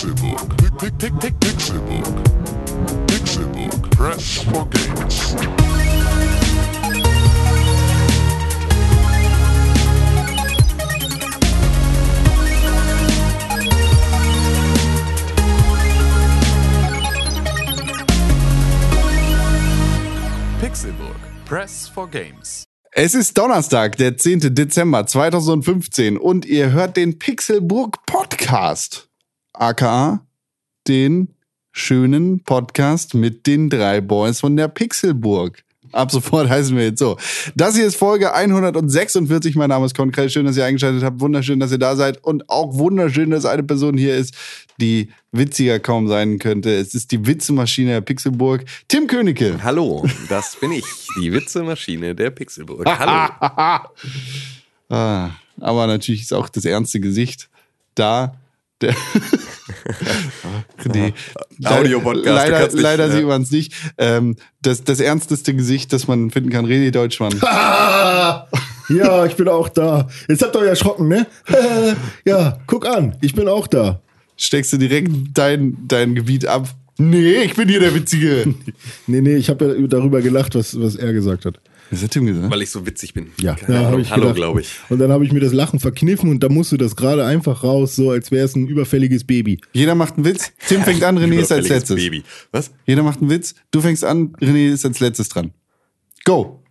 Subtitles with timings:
[0.00, 0.56] Pixelbook.
[0.78, 2.06] Pick, pick, pick, Pixelbook.
[3.06, 3.90] Pixelbook.
[3.90, 5.34] Press for games.
[20.60, 21.16] Pixelburg.
[21.44, 22.64] Press for Games.
[22.92, 24.54] Es ist Donnerstag, der 10.
[24.54, 29.09] Dezember 2015 und ihr hört den Pixelburg Podcast.
[29.60, 30.26] Aka
[30.88, 31.28] den
[31.70, 35.62] schönen Podcast mit den drei Boys von der Pixelburg.
[35.92, 37.18] Ab sofort heißen wir jetzt so.
[37.54, 39.56] Das hier ist Folge 146.
[39.56, 40.32] Mein Name ist Konkret.
[40.32, 41.20] Schön, dass ihr eingeschaltet habt.
[41.20, 42.24] Wunderschön, dass ihr da seid.
[42.24, 44.34] Und auch wunderschön, dass eine Person hier ist,
[44.80, 46.72] die witziger kaum sein könnte.
[46.74, 48.64] Es ist die Witzemaschine der Pixelburg.
[48.88, 49.62] Tim Königke.
[49.62, 50.84] Hallo, das bin ich,
[51.20, 52.86] die Witzemaschine der Pixelburg.
[52.86, 53.80] Hallo.
[54.92, 55.30] Ah,
[55.60, 57.48] aber natürlich ist auch das ernste Gesicht
[57.94, 58.39] da.
[58.80, 58.94] Der
[61.64, 63.12] Audio-Podcast, du Leider, nicht, leider ja.
[63.12, 63.74] sieht man es nicht.
[63.98, 67.34] Ähm, das, das ernsteste Gesicht, das man finden kann, René Deutschmann.
[67.42, 68.46] Ah,
[68.88, 70.08] ja, ich bin auch da.
[70.28, 71.26] Jetzt habt ihr euch erschrocken, ne?
[72.24, 74.00] ja, guck an, ich bin auch da.
[74.36, 76.68] Steckst du direkt dein, dein Gebiet ab?
[76.96, 78.54] Nee, ich bin hier der Witzige.
[79.06, 81.60] Nee, nee, ich habe ja darüber gelacht, was, was er gesagt hat.
[81.90, 82.50] Was hat Tim gesagt?
[82.52, 83.28] Weil ich so witzig bin.
[83.40, 84.00] Ja, ja, hab Ahnung.
[84.00, 84.36] ich Hallo, gedacht.
[84.36, 84.70] glaube ich.
[84.90, 87.96] Und dann habe ich mir das Lachen verkniffen und da musste das gerade einfach raus,
[87.96, 89.60] so als wäre es ein überfälliges Baby.
[89.72, 90.52] Jeder macht einen Witz.
[90.68, 91.96] Tim fängt an, René ist als letztes.
[91.96, 92.22] Baby.
[92.52, 92.70] Was?
[92.86, 93.54] Jeder macht einen Witz.
[93.72, 95.52] Du fängst an, René ist als letztes dran.
[96.24, 96.62] Go.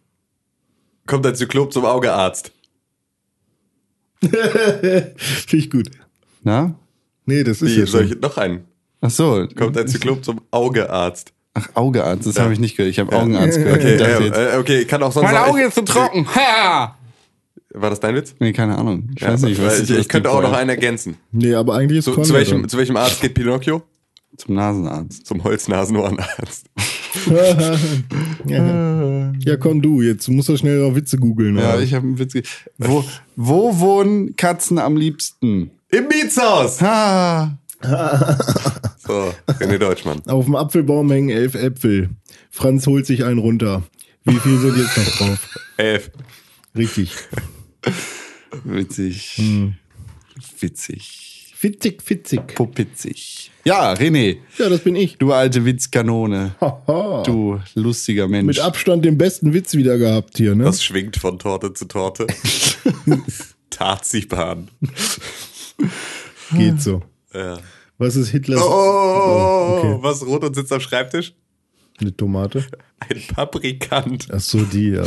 [1.06, 2.52] Kommt ein Zyklop zum Augearzt.
[4.22, 5.14] Finde
[5.52, 5.90] ich gut.
[6.44, 6.76] Na?
[7.26, 8.14] Nee, das ist Wie, ja soll schon.
[8.18, 8.64] ich noch einen?
[9.02, 9.48] Ach so.
[9.56, 11.34] Kommt ein Zyklop zum Augearzt.
[11.56, 12.92] Ach, Augearzt, das habe ich nicht gehört.
[12.92, 13.80] Ich habe Augenarzt gehört.
[13.80, 16.26] Okay, jetzt- äh, okay, kann auch sonst Mein Auge ist zu trocken.
[16.36, 16.96] Ha!
[17.74, 18.36] War das dein Witz?
[18.40, 19.10] Nee, keine Ahnung.
[19.16, 21.18] Ich Ja, weiß nicht, was ich, ich könnte auch noch einen ergänzen.
[21.32, 23.84] Nee, aber eigentlich ist Zu, Conrad zu, welchem, zu welchem Arzt geht Pinocchio?
[24.38, 25.26] Zum Nasenarzt.
[25.26, 26.66] Zum Holznasenohrenarzt.
[28.46, 29.32] ja.
[29.46, 31.58] ja, komm du, jetzt musst du schnell noch Witze googeln.
[31.58, 31.82] Ja, oder?
[31.84, 32.34] ich habe einen Witz.
[32.34, 32.44] ge-
[32.78, 33.04] Wo,
[33.36, 35.72] wo wohnen Katzen am liebsten?
[35.92, 36.82] Im Mietshaus!
[36.82, 37.58] Ha!
[39.10, 40.22] So, René Deutschmann.
[40.28, 42.10] Auf dem Apfelbaum hängen elf Äpfel.
[42.52, 43.82] Franz holt sich einen runter.
[44.24, 45.60] Wie viel sind jetzt noch drauf?
[45.78, 46.12] Elf.
[46.78, 47.14] Richtig.
[48.64, 49.42] Witzig.
[50.60, 51.52] Witzig.
[51.56, 52.48] Fitzig, fitzig.
[52.56, 53.52] Pupitzig.
[53.66, 55.18] Ja, René, Ja, das bin ich.
[55.18, 56.56] du alte Witzkanone.
[56.62, 57.24] Haha.
[57.26, 58.46] Du lustiger Mensch.
[58.46, 60.66] Mit Abstand den besten Witz wieder gehabt hier, ne?
[60.66, 62.28] Das schwingt von Torte zu Torte.
[63.72, 64.70] Tarzibahn.
[66.56, 67.02] Geht so.
[67.34, 67.60] Ja.
[67.98, 68.62] Was ist Hitlers?
[68.62, 69.98] Oh, okay.
[70.02, 71.34] was rot und sitzt am Schreibtisch?
[72.02, 72.64] Eine Tomate.
[73.00, 74.28] Ein Paprikant.
[74.32, 75.04] Ach so, die, ja.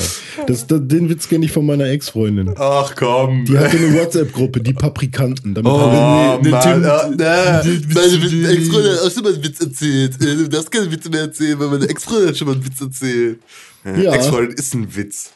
[0.47, 2.55] Das, das, den Witz kenne ich von meiner Ex-Freundin.
[2.59, 3.47] Ach komm.
[3.47, 5.55] Die hatte eine WhatsApp-Gruppe, die Paprikanten.
[5.55, 6.85] Damit Oh, wir- Mann.
[6.85, 7.63] Oh, ne.
[7.95, 10.21] Meine Ex-Freundin hat auch schon mal einen Witz erzählt.
[10.23, 12.81] Äh, Du darfst keine Witze mehr erzählen, weil meine Ex-Freundin hat schon mal einen Witz
[12.81, 13.41] erzählt.
[13.85, 14.13] Ja.
[14.13, 15.31] Ex-Freundin ist ein Witz.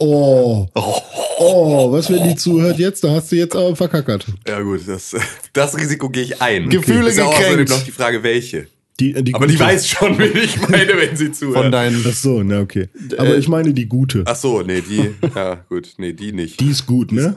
[0.00, 0.68] Oh.
[1.38, 3.02] Oh, was, wenn die zuhört jetzt?
[3.04, 4.26] Da hast du jetzt aber verkackert.
[4.46, 5.14] Ja gut, das,
[5.52, 6.68] das Risiko gehe ich ein.
[6.68, 7.38] Gefühle ist gekränkt.
[7.38, 8.66] außerdem noch die Frage, welche.
[9.00, 11.64] Die, äh, die Aber die weiß schon, wen ich meine, wenn sie zuhört.
[11.64, 12.04] Von deinen.
[12.08, 12.88] Ach so, na okay.
[13.18, 14.22] Aber ich meine die gute.
[14.26, 16.60] Ach so, nee, die, ja gut, nee, die nicht.
[16.60, 17.34] Die ist gut, ne?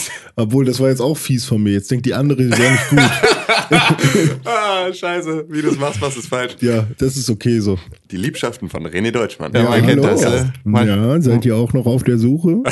[0.36, 1.72] Obwohl, das war jetzt auch fies von mir.
[1.72, 3.00] Jetzt denkt die andere, die wäre nicht gut.
[4.44, 6.56] Ah, scheiße, wie du es machst, machst du es falsch.
[6.60, 7.78] Ja, das ist okay so.
[8.10, 9.52] Die Liebschaften von René Deutschmann.
[9.54, 12.62] Ja, man kennt das, äh, man- ja, seid ihr auch noch auf der Suche?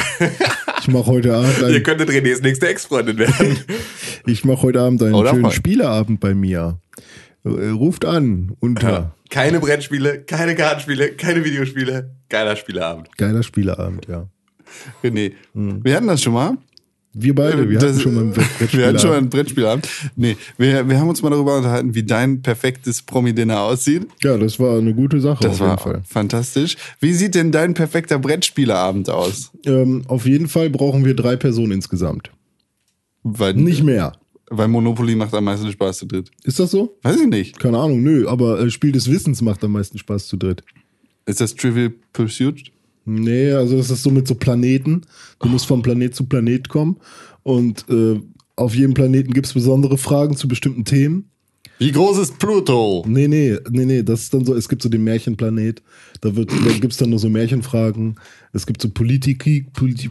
[0.81, 3.59] Ich mache heute Abend Ihr einen, könntet Renés nächste Ex-Freundin werden.
[4.27, 5.53] ich mach heute Abend einen Oder schönen voll.
[5.53, 6.79] Spieleabend bei mir.
[7.45, 12.11] Äh, Ruft an unter Keine Brettspiele, keine Kartenspiele, keine Videospiele.
[12.29, 13.09] Geiler Spieleabend.
[13.17, 14.27] geiler Spieleabend, ja.
[15.03, 15.33] René.
[15.55, 16.57] Wir hatten das schon mal.
[17.13, 18.35] Wir beide, wir Das- hatten schon mal einen
[18.73, 19.89] Wir hatten schon mal einen Brettspielabend.
[20.15, 24.07] Nee, wir, wir haben uns mal darüber unterhalten, wie dein perfektes Promi-Dinner aussieht.
[24.23, 26.03] Ja, das war eine gute Sache Das auf war jeden Fall.
[26.07, 26.77] fantastisch.
[27.01, 29.51] Wie sieht denn dein perfekter Brettspielerabend aus?
[29.67, 32.31] Ähm, auf jeden Fall brauchen wir drei Personen insgesamt.
[33.25, 34.13] Weil, Nicht mehr.
[34.49, 36.31] weil Monopoly macht am meisten Spaß zu dritt.
[36.45, 36.97] Ist das so?
[37.03, 37.59] Weiß ich nicht.
[37.59, 40.63] Keine Ahnung, nö, aber äh, Spiel des Wissens macht am meisten Spaß zu dritt.
[41.27, 42.71] Ist das Trivial Pursuit?
[43.15, 45.03] Nee, also das ist so mit so Planeten.
[45.41, 46.97] Du musst von Planet zu Planet kommen
[47.43, 48.21] und äh,
[48.57, 51.31] auf jedem Planeten gibt es besondere Fragen zu bestimmten Themen.
[51.79, 53.03] Wie groß ist Pluto?
[53.09, 55.83] Nee, nee, nee, nee, das ist dann so, es gibt so den Märchenplanet,
[56.21, 58.17] da, wird, da gibt es dann nur so Märchenfragen.
[58.53, 60.11] Es gibt so Politik, Politik,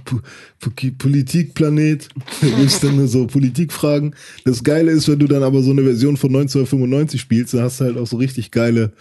[0.97, 2.09] Politikplanet,
[2.41, 4.15] da gibt es dann nur so Politikfragen.
[4.45, 7.79] Das Geile ist, wenn du dann aber so eine Version von 1995 spielst, dann hast
[7.79, 8.91] du halt auch so richtig geile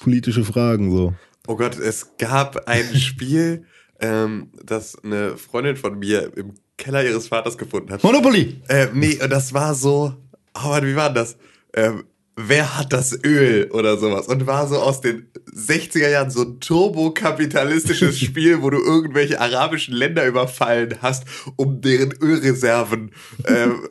[0.00, 1.12] politische Fragen so.
[1.46, 3.64] Oh Gott, es gab ein Spiel,
[4.00, 8.02] ähm, das eine Freundin von mir im Keller ihres Vaters gefunden hat.
[8.02, 8.60] Monopoly!
[8.68, 10.14] Äh, nee, und das war so.
[10.54, 11.36] Oh Mann, wie war denn das?
[11.76, 12.04] ähm,
[12.34, 16.60] wer hat das Öl oder sowas und war so aus den 60er Jahren so ein
[16.60, 21.24] turbokapitalistisches Spiel, wo du irgendwelche arabischen Länder überfallen hast,
[21.56, 23.12] um deren Ölreserven
[23.46, 23.88] ähm,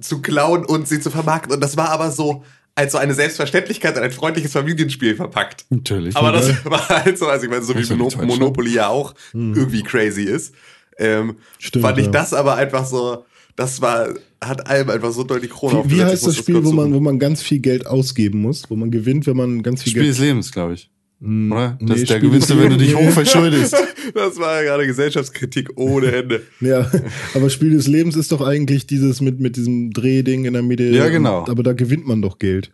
[0.00, 1.52] zu klauen und sie zu vermarkten.
[1.52, 2.42] Und das war aber so
[2.78, 5.66] als so eine Selbstverständlichkeit und ein freundliches Familienspiel verpackt.
[5.68, 6.14] Natürlich.
[6.14, 8.16] Aber das war halt so, also ich meine, so Das wie ist ja Mono nicht
[8.18, 8.40] Deutschland.
[8.40, 10.54] Monopoly ja auch irgendwie crazy ist,
[10.96, 12.12] ähm, Stimmt, fand ich ja.
[12.12, 13.24] das aber einfach so,
[13.56, 14.10] das war,
[14.40, 17.00] hat allem einfach so die Krone Wie, wie heißt das Spiel, wo kurz man, wo
[17.00, 20.14] man ganz viel Geld ausgeben muss, wo man gewinnt, wenn man ganz viel Spiel Geld.
[20.14, 20.88] des Lebens, glaube ich.
[21.20, 21.76] Oder?
[21.80, 23.08] nee, Das, da Spiel gewinnst du, wenn du dich Lebens.
[23.08, 23.76] hochverschuldest.
[24.14, 26.42] Das war ja gerade Gesellschaftskritik ohne Ende.
[26.60, 26.90] Ja,
[27.34, 30.84] aber Spiel des Lebens ist doch eigentlich dieses mit, mit diesem Drehding in der Mitte.
[30.84, 31.44] Ja, genau.
[31.46, 32.70] Aber da gewinnt man doch Geld.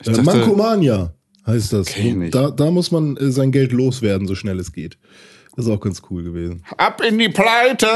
[0.00, 1.14] Ich Äh, dachte- Mankomania
[1.46, 1.88] heißt das.
[2.30, 4.98] Da, da muss man äh, sein Geld loswerden, so schnell es geht.
[5.56, 6.62] Das ist auch ganz cool gewesen.
[6.76, 7.88] Ab in die Pleite!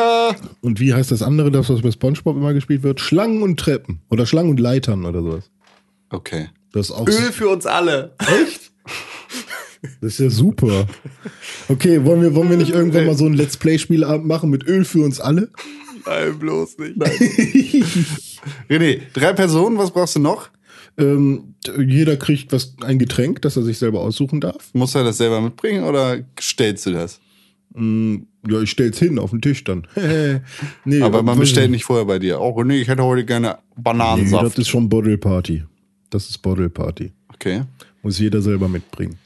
[0.62, 3.00] Und wie heißt das andere, das was bei Spongebob immer gespielt wird?
[3.00, 4.00] Schlangen und Treppen.
[4.10, 5.50] Oder Schlangen und Leitern oder sowas.
[6.08, 6.48] Okay.
[6.72, 8.16] Das ist auch Öl für uns alle.
[10.00, 10.86] Das ist ja super.
[11.68, 14.84] Okay, wollen wir, wollen wir nicht irgendwann mal so ein Let's Play-Spielabend machen mit Öl
[14.84, 15.50] für uns alle?
[16.06, 16.96] Nein, bloß nicht.
[18.70, 20.50] René, drei Personen, was brauchst du noch?
[20.98, 24.70] Ähm, jeder kriegt was, ein Getränk, das er sich selber aussuchen darf.
[24.72, 27.20] Muss er das selber mitbringen oder stellst du das?
[27.74, 28.16] Mm,
[28.48, 29.86] Ja, ich stell's hin auf den Tisch dann.
[30.84, 32.40] nee, Aber man weiß bestellt ich nicht vorher bei dir.
[32.40, 34.44] Oh, René, ich hätte heute gerne Nee, Bananensaft.
[34.44, 35.62] das ist schon Bottle Party.
[36.10, 37.12] Das ist Bottle Party.
[37.32, 37.62] okay.
[38.02, 39.16] Muss jeder selber mitbringen.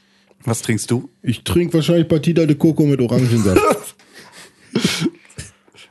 [0.45, 1.09] Was trinkst du?
[1.21, 3.95] Ich trinke wahrscheinlich Batida de Coco mit Orangensaft.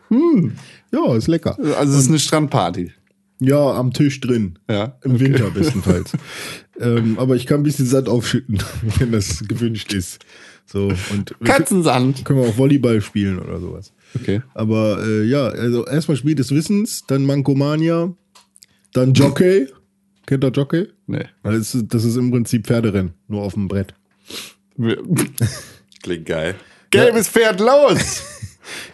[0.09, 0.53] hm,
[0.93, 1.59] ja, ist lecker.
[1.77, 2.93] Also es ist eine Strandparty.
[3.41, 4.59] Ja, am Tisch drin.
[4.71, 4.97] Ja.
[5.03, 6.13] Im Winter bestenfalls.
[6.81, 8.63] ähm, aber ich kann ein bisschen Sand aufschütten,
[8.99, 10.25] wenn das gewünscht ist.
[10.67, 12.25] So, und Katzensand.
[12.25, 13.93] können wir auch Volleyball spielen oder sowas.
[14.15, 14.41] Okay.
[14.55, 18.15] Aber äh, ja, also erstmal Spiel des Wissens, dann Mankomania,
[18.93, 19.67] dann Jockey.
[20.27, 20.87] Kennt ihr Jockey?
[21.07, 21.27] Nee.
[21.43, 23.95] Das ist, das ist im Prinzip Pferderennen, nur auf dem Brett.
[26.03, 26.55] Klingt geil.
[26.91, 28.23] Gelbes Pferd los!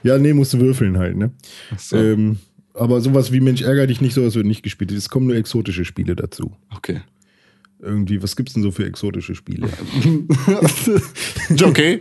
[0.02, 1.30] Ja, nee, musst du würfeln halt, ne?
[1.78, 1.96] so.
[1.96, 2.38] Ähm,
[2.74, 4.90] aber sowas wie Mensch ärger dich nicht, sowas wird nicht gespielt.
[4.90, 6.56] Es kommen nur exotische Spiele dazu.
[6.76, 7.02] Okay.
[7.80, 9.68] Irgendwie, was gibt's denn so für exotische Spiele?
[11.56, 12.00] Jockey.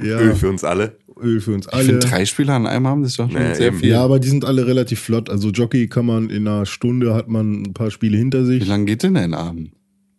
[0.00, 0.96] Ja, Öl für uns alle.
[1.20, 1.84] Öl für uns Ich alle.
[1.84, 3.78] finde, drei Spieler an einem haben, das ist doch schon Nee, sehr eben.
[3.78, 3.88] viel.
[3.90, 5.28] Ja, aber die sind alle relativ flott.
[5.30, 8.66] Also Jockey kann man in einer Stunde hat man ein paar Spiele hinter Wie sich.
[8.66, 9.72] lange geht denn ein Abend?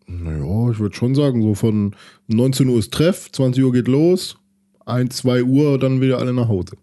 [0.07, 1.95] Naja, ich würde schon sagen, so von
[2.27, 4.37] 19 Uhr ist Treff, 20 Uhr geht los,
[4.85, 6.77] 1, 2 Uhr, dann wieder alle nach Hause.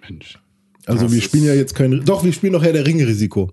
[0.00, 0.38] Mensch.
[0.86, 3.52] Also wir spielen ja jetzt kein, doch, wir spielen noch Herr der Ringe Risiko.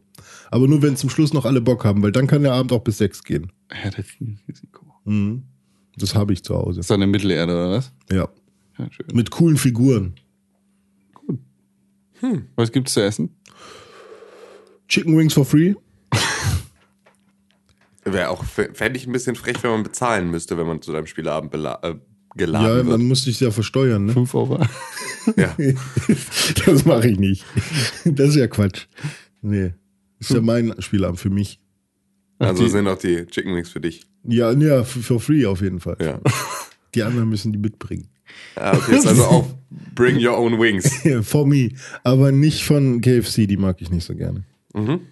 [0.50, 2.84] Aber nur wenn zum Schluss noch alle Bock haben, weil dann kann der Abend auch
[2.84, 3.52] bis 6 gehen.
[3.70, 4.86] Herr der Ringe-Risiko.
[5.04, 5.44] Mhm.
[5.98, 6.80] Das habe ich zu Hause.
[6.80, 7.92] Ist das eine Mittelerde oder was?
[8.12, 8.30] Ja.
[8.78, 9.08] Ja, schön.
[9.14, 10.14] Mit coolen Figuren.
[12.56, 13.36] Was gibt's zu essen?
[14.88, 15.74] Chicken Wings for free.
[18.14, 21.08] Wäre auch, fände ich ein bisschen frech, wenn man bezahlen müsste, wenn man zu deinem
[21.08, 21.96] Spielabend äh, Ja,
[22.36, 23.02] geladen man wird.
[23.02, 24.14] muss sich ja versteuern, ne?
[24.14, 24.60] Fünf Euro.
[25.36, 25.56] Ja.
[26.66, 27.46] Das mache ich nicht.
[28.06, 28.86] Das ist ja Quatsch.
[29.42, 29.74] Nee.
[30.20, 31.60] Ist ja mein Spielabend für mich.
[32.40, 34.02] Also die- sind auch die Chicken Wings für dich.
[34.24, 35.98] Ja, ja, for free auf jeden Fall.
[36.02, 36.20] Ja.
[36.96, 38.08] Die anderen müssen die mitbringen.
[38.56, 39.48] Ah, okay, ist also auch
[39.96, 40.90] Bring Your Own Wings.
[41.28, 41.70] For me.
[42.04, 44.44] Aber nicht von KFC, die mag ich nicht so gerne.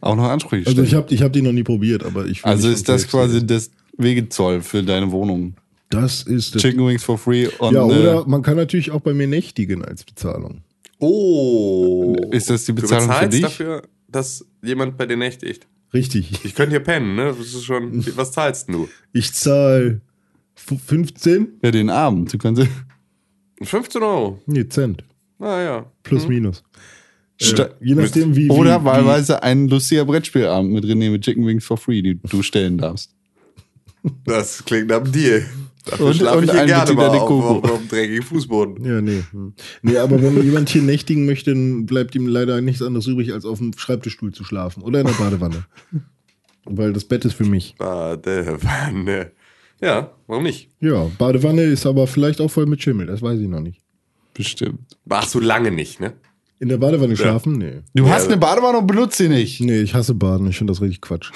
[0.02, 0.88] Auch noch Ansprüche Also stellen.
[0.88, 3.48] ich habe ich hab die noch nie probiert, aber ich Also ist das quasi essen.
[3.48, 5.56] das Wegezoll für deine Wohnung.
[5.90, 6.62] Das ist das.
[6.62, 9.84] Chicken Wings for free und ja, oder äh, man kann natürlich auch bei mir nächtigen
[9.86, 10.62] als Bezahlung.
[11.00, 12.16] Oh.
[12.32, 13.42] Ist das die du Bezahlung für bezahlst dich?
[13.42, 15.68] dafür, dass jemand bei dir nächtigt?
[15.94, 16.32] Richtig.
[16.44, 17.34] Ich könnte hier pennen, ne?
[17.38, 18.06] Das ist schon.
[18.16, 18.90] Was zahlst denn du?
[19.14, 20.02] Ich zahle
[20.56, 21.48] 15?
[21.64, 22.34] ja, den Abend.
[22.34, 22.64] Du kannst
[23.62, 24.42] 15 Euro.
[24.46, 25.04] Nee, Cent.
[25.40, 25.92] Ah ja.
[26.04, 26.64] Plus, minus.
[27.42, 28.50] Sta- Äh, je nachdem, wie.
[28.50, 32.42] Oder wie, wahlweise ein lustiger Brettspielabend mit René mit Chicken Wings for free, die du
[32.44, 33.12] stellen darfst.
[34.24, 35.46] Das klingt nach einem Deal.
[35.86, 38.84] Dafür Und- schlafe und ich hier gerne mal auf, auf, auf dem dreckigen Fußboden.
[38.84, 39.24] Wie, ja, nee.
[39.32, 39.54] Hm.
[39.84, 43.46] Nee, aber wenn jemand hier nächtigen möchte, dann bleibt ihm leider nichts anderes übrig, als
[43.46, 44.82] auf dem Schreibtischstuhl zu schlafen.
[44.82, 45.66] Oder in der Badewanne.
[46.66, 47.76] Weil das Bett ist für mich.
[47.78, 49.32] Badewanne.
[49.82, 50.70] Ja, warum nicht?
[50.80, 53.82] Ja, Badewanne ist aber vielleicht auch voll mit Schimmel, das weiß ich noch nicht.
[54.34, 54.80] Bestimmt.
[55.06, 56.14] Warst du lange nicht, ne?
[56.60, 57.58] In der Badewanne schlafen?
[57.58, 57.82] Nee.
[57.94, 59.60] Du Ja, hast eine Badewanne und benutzt sie nicht.
[59.62, 61.32] Nee, ich hasse Baden, ich finde das richtig Quatsch.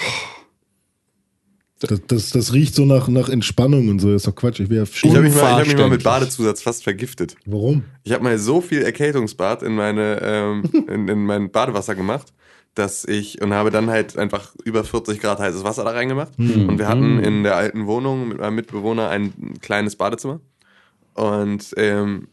[1.81, 4.59] Das, das, das riecht so nach, nach Entspannung und so, das ist doch Quatsch.
[4.59, 6.03] Ich wäre Ich habe mich, mal- ich hab mich mal mit.
[6.03, 7.37] Badezusatz fast vergiftet.
[7.45, 7.83] Warum?
[8.03, 12.33] Ich habe mal so viel Erkältungsbad in meine ähm, in, in mein Badewasser gemacht,
[12.75, 16.33] dass ich und habe dann halt einfach über 40 Grad heißes Wasser da reingemacht.
[16.37, 20.41] Und wir hatten in der alten Wohnung mit meinem Mitbewohner ein kleines Badezimmer.
[21.13, 22.27] Und ähm,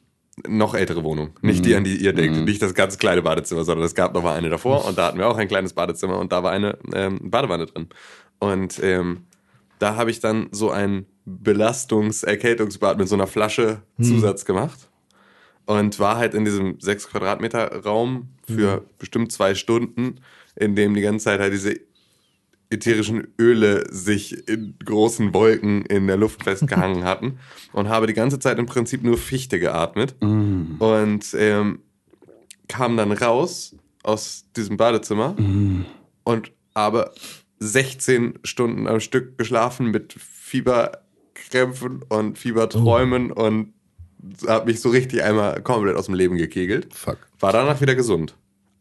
[0.46, 1.30] noch ältere Wohnung.
[1.40, 2.44] Nicht die, an die ihr denkt.
[2.44, 5.18] Nicht das ganz kleine Badezimmer, sondern es gab noch mal eine davor und da hatten
[5.18, 7.88] wir auch ein kleines Badezimmer und da war eine ähm, Badewanne drin.
[8.38, 9.24] Und ähm,
[9.78, 14.88] da habe ich dann so ein Belastungs-Erkältungsbad mit so einer Flasche Zusatz gemacht
[15.64, 20.20] und war halt in diesem 6 Quadratmeter Raum für bestimmt zwei Stunden,
[20.54, 21.74] in dem die ganze Zeit halt diese
[22.70, 27.38] ätherischen Öle sich in großen Wolken in der Luft festgehangen hatten
[27.72, 31.80] und habe die ganze Zeit im Prinzip nur Fichte geatmet und ähm,
[32.68, 35.36] kam dann raus aus diesem Badezimmer
[36.24, 37.12] und habe
[37.58, 43.72] 16 Stunden am Stück geschlafen mit Fieberkrämpfen und Fieberträumen und
[44.46, 46.92] habe mich so richtig einmal komplett aus dem Leben gekegelt.
[46.92, 47.18] Fuck.
[47.38, 48.34] War danach wieder gesund.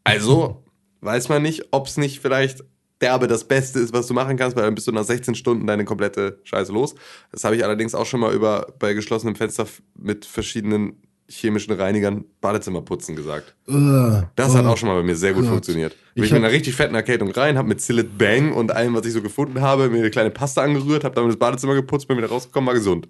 [0.04, 0.62] Also
[1.00, 2.64] weiß man nicht, ob es nicht vielleicht
[3.00, 5.66] derbe das Beste ist, was du machen kannst, weil dann bist du nach 16 Stunden
[5.66, 6.94] deine komplette Scheiße los.
[7.32, 9.66] Das habe ich allerdings auch schon mal über bei geschlossenem Fenster
[9.98, 10.94] mit verschiedenen
[11.28, 13.56] chemischen Reinigern Badezimmerputzen gesagt.
[14.36, 15.50] Das hat auch schon mal bei mir sehr gut Gott.
[15.50, 15.96] funktioniert.
[16.14, 18.70] Bin Ich ich mit hab- einer richtig fetten Erkältung rein, habe mit Cillit Bang und
[18.70, 21.74] allem, was ich so gefunden habe, mir eine kleine Pasta angerührt, habe damit das Badezimmer
[21.74, 23.08] geputzt, bin wieder rausgekommen, war gesund.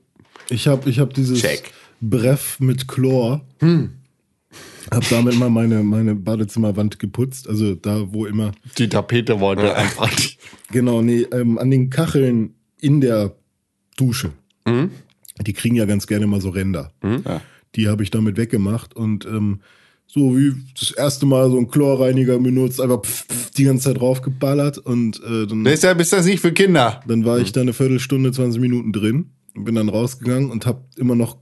[0.48, 1.72] Ich habe ich hab dieses Check.
[2.00, 3.42] Breff mit Chlor.
[4.90, 7.48] Hab damit mal meine, meine Badezimmerwand geputzt.
[7.48, 8.52] Also da, wo immer.
[8.78, 10.10] Die Tapete wollte einfach.
[10.70, 13.36] Genau, nee, ähm, an den Kacheln in der
[13.96, 14.32] Dusche.
[15.46, 16.92] Die kriegen ja ganz gerne mal so Ränder.
[17.02, 17.40] Ja.
[17.74, 19.60] Die habe ich damit weggemacht und ähm,
[20.06, 24.00] so wie das erste Mal so ein Chlorreiniger benutzt, einfach pf, pf, die ganze Zeit
[24.00, 27.00] draufgeballert und äh, dann, Deshalb ist das nicht für Kinder.
[27.06, 30.84] dann war ich da eine Viertelstunde, 20 Minuten drin und bin dann rausgegangen und habe
[30.96, 31.38] immer noch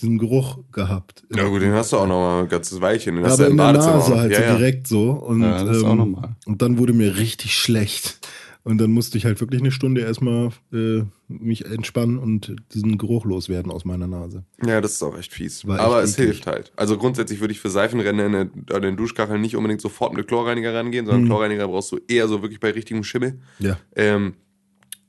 [0.00, 1.24] diesen Geruch gehabt.
[1.34, 3.16] Ja gut, den hast du auch noch mal ein ganzes Weilchen.
[3.16, 4.18] Den hast du im in der Badezimmer Nase auch.
[4.18, 4.56] halt ja, so ja.
[4.56, 5.10] direkt so.
[5.10, 6.36] Und, Ja, das ist auch ähm, normal.
[6.46, 8.18] und dann wurde mir richtig schlecht.
[8.64, 13.24] Und dann musste ich halt wirklich eine Stunde erstmal äh, mich entspannen und diesen Geruch
[13.24, 14.44] loswerden aus meiner Nase.
[14.64, 15.66] Ja, das ist auch echt fies.
[15.66, 16.26] War echt Aber es eklig.
[16.26, 16.72] hilft halt.
[16.76, 20.28] Also grundsätzlich würde ich für Seifenränder in den- an den Duschkacheln nicht unbedingt sofort mit
[20.28, 21.26] Chlorreiniger rangehen, sondern Mhm.
[21.28, 23.40] Chlorreiniger brauchst du eher so wirklich bei richtigem Schimmel.
[23.58, 23.78] Ja.
[23.96, 24.34] Ähm,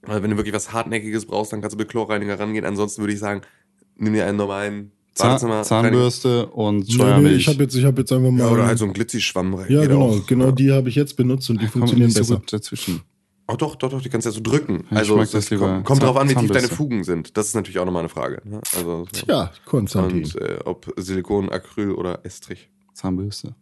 [0.04, 2.64] weil wenn du wirklich was Hartnäckiges brauchst, dann kannst du mit Chlorreiniger rangehen.
[2.64, 3.42] Ansonsten würde ich sagen,
[4.00, 4.92] nimm dir einen normalen.
[5.14, 7.42] Zahn Zahnbürste und Nee, nee, Scheuermilch.
[7.42, 8.40] ich habe jetzt, ich hab jetzt einfach mal.
[8.40, 9.54] Ja, oder halt so ein Glitzy-Schwamm.
[9.54, 10.26] Ja, geht genau, auch.
[10.26, 10.52] genau Ja.
[10.54, 12.36] die habe ich jetzt benutzt und die Kommt funktionieren so besser.
[12.38, 13.02] gut dazwischen.
[13.48, 14.86] Oh, doch, doch, doch, die kannst du ja so drücken.
[14.92, 16.68] Ich also das lieber kommt, kommt Zahn- drauf an, wie tief deine.
[16.70, 17.36] Fugen sind.
[17.36, 18.42] Das ist natürlich auch nochmal eine Frage.
[18.46, 18.62] Ne?
[18.78, 19.26] Also, so.
[19.28, 20.24] Ja, Konstantin.
[20.24, 23.56] Und äh, ob Silikon, Acryl oder Estrich Zahnbürste.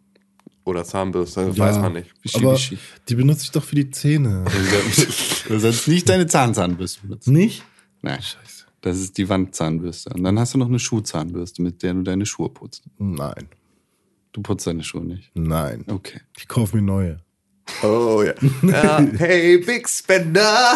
[0.65, 1.57] oder Zahnbürste, Ja.
[1.57, 2.11] weiß man nicht.
[2.21, 2.77] Wischi, Aber wischi.
[3.09, 4.43] die benutze ich doch für die Zähne.
[5.47, 7.33] Du sollst nicht deine Zahnzahnbürste benutzen.
[7.33, 7.63] Nicht?
[8.01, 8.19] Nein.
[8.81, 10.11] Das ist die Wandzahnbürste.
[10.13, 12.83] Und dann hast du noch eine Schuhzahnbürste, mit der du deine Schuhe putzt.
[12.97, 13.47] Nein.
[14.33, 15.31] Du putzt deine Schuhe nicht.
[15.33, 15.83] Nein.
[15.87, 16.19] Okay.
[16.37, 17.19] Ich kaufe mir neue.
[17.83, 18.33] Oh ja.
[18.61, 18.99] ja.
[19.17, 20.75] Hey, Big Spender!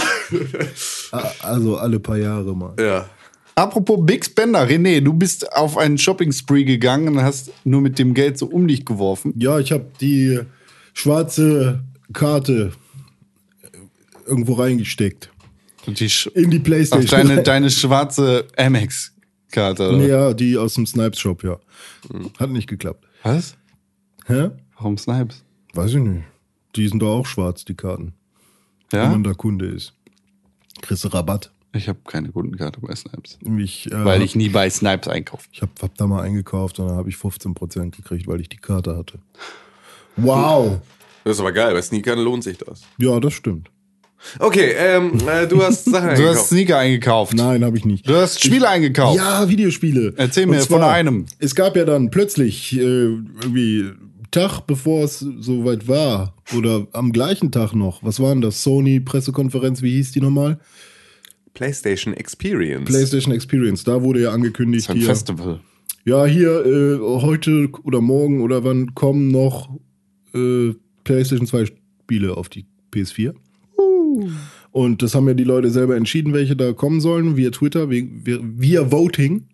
[1.42, 2.74] Also alle paar Jahre mal.
[2.80, 3.10] ja.
[3.54, 8.14] Apropos Big Spender, René, du bist auf einen Shopping-Spree gegangen und hast nur mit dem
[8.14, 9.34] Geld so um dich geworfen.
[9.38, 10.40] Ja, ich habe die
[10.94, 12.72] schwarze Karte
[14.26, 15.31] irgendwo reingesteckt.
[15.88, 17.28] Die In die auf Playstation.
[17.28, 19.90] deine, deine schwarze Amex-Karte.
[19.90, 20.08] oder?
[20.08, 21.60] ja, die aus dem Snipes Shop, ja.
[22.40, 23.06] Hat nicht geklappt.
[23.24, 23.56] Was?
[24.28, 24.50] Hä?
[24.78, 25.44] Warum Snipes?
[25.74, 26.24] Weiß ich nicht.
[26.76, 28.14] Die sind doch auch schwarz, die Karten.
[28.92, 29.10] Wenn Ja?
[29.10, 29.94] man da Kunde ist.
[30.82, 31.52] Kriegst du Rabatt.
[31.74, 33.40] Ich habe keine Kundenkarte bei Snipes.
[33.60, 35.48] Ich, äh, Weil ich nie bei Snipes einkaufe.
[35.54, 38.58] Ich habe hab da mal eingekauft und dann habe ich 15% gekriegt, weil ich die
[38.58, 39.20] Karte hatte.
[40.18, 40.82] Wow.
[41.24, 42.82] Das ist aber geil, bei Sneakern lohnt sich das.
[42.98, 43.70] Ja, das stimmt.
[44.40, 46.48] Okay, ähm, äh, du hast Sachen Du hast eingekauft.
[46.50, 47.34] Sneaker eingekauft.
[47.34, 48.08] Nein, habe ich nicht.
[48.08, 49.18] Du hast Spiele eingekauft.
[49.18, 50.14] Ja, Videospiele.
[50.18, 51.26] Erzähl mir Und von einem.
[51.40, 53.86] Es gab ja dann plötzlich äh, irgendwie
[54.32, 58.64] Tag, bevor es soweit war, oder am gleichen Tag noch, was war denn das?
[58.64, 60.58] Sony-Pressekonferenz, wie hieß die nochmal?
[61.54, 62.90] PlayStation Experience.
[62.90, 63.84] PlayStation Experience.
[63.84, 65.60] Da wurde ja angekündigt, Ein hier, Festival.
[66.06, 69.70] ja, hier äh, heute oder morgen oder wann kommen noch
[70.34, 70.72] äh,
[71.04, 71.66] PlayStation 2
[72.06, 73.34] Spiele auf die PS4.
[74.72, 78.06] Und das haben ja die Leute selber entschieden, welche da kommen sollen, via Twitter, via,
[78.26, 79.48] via Voting.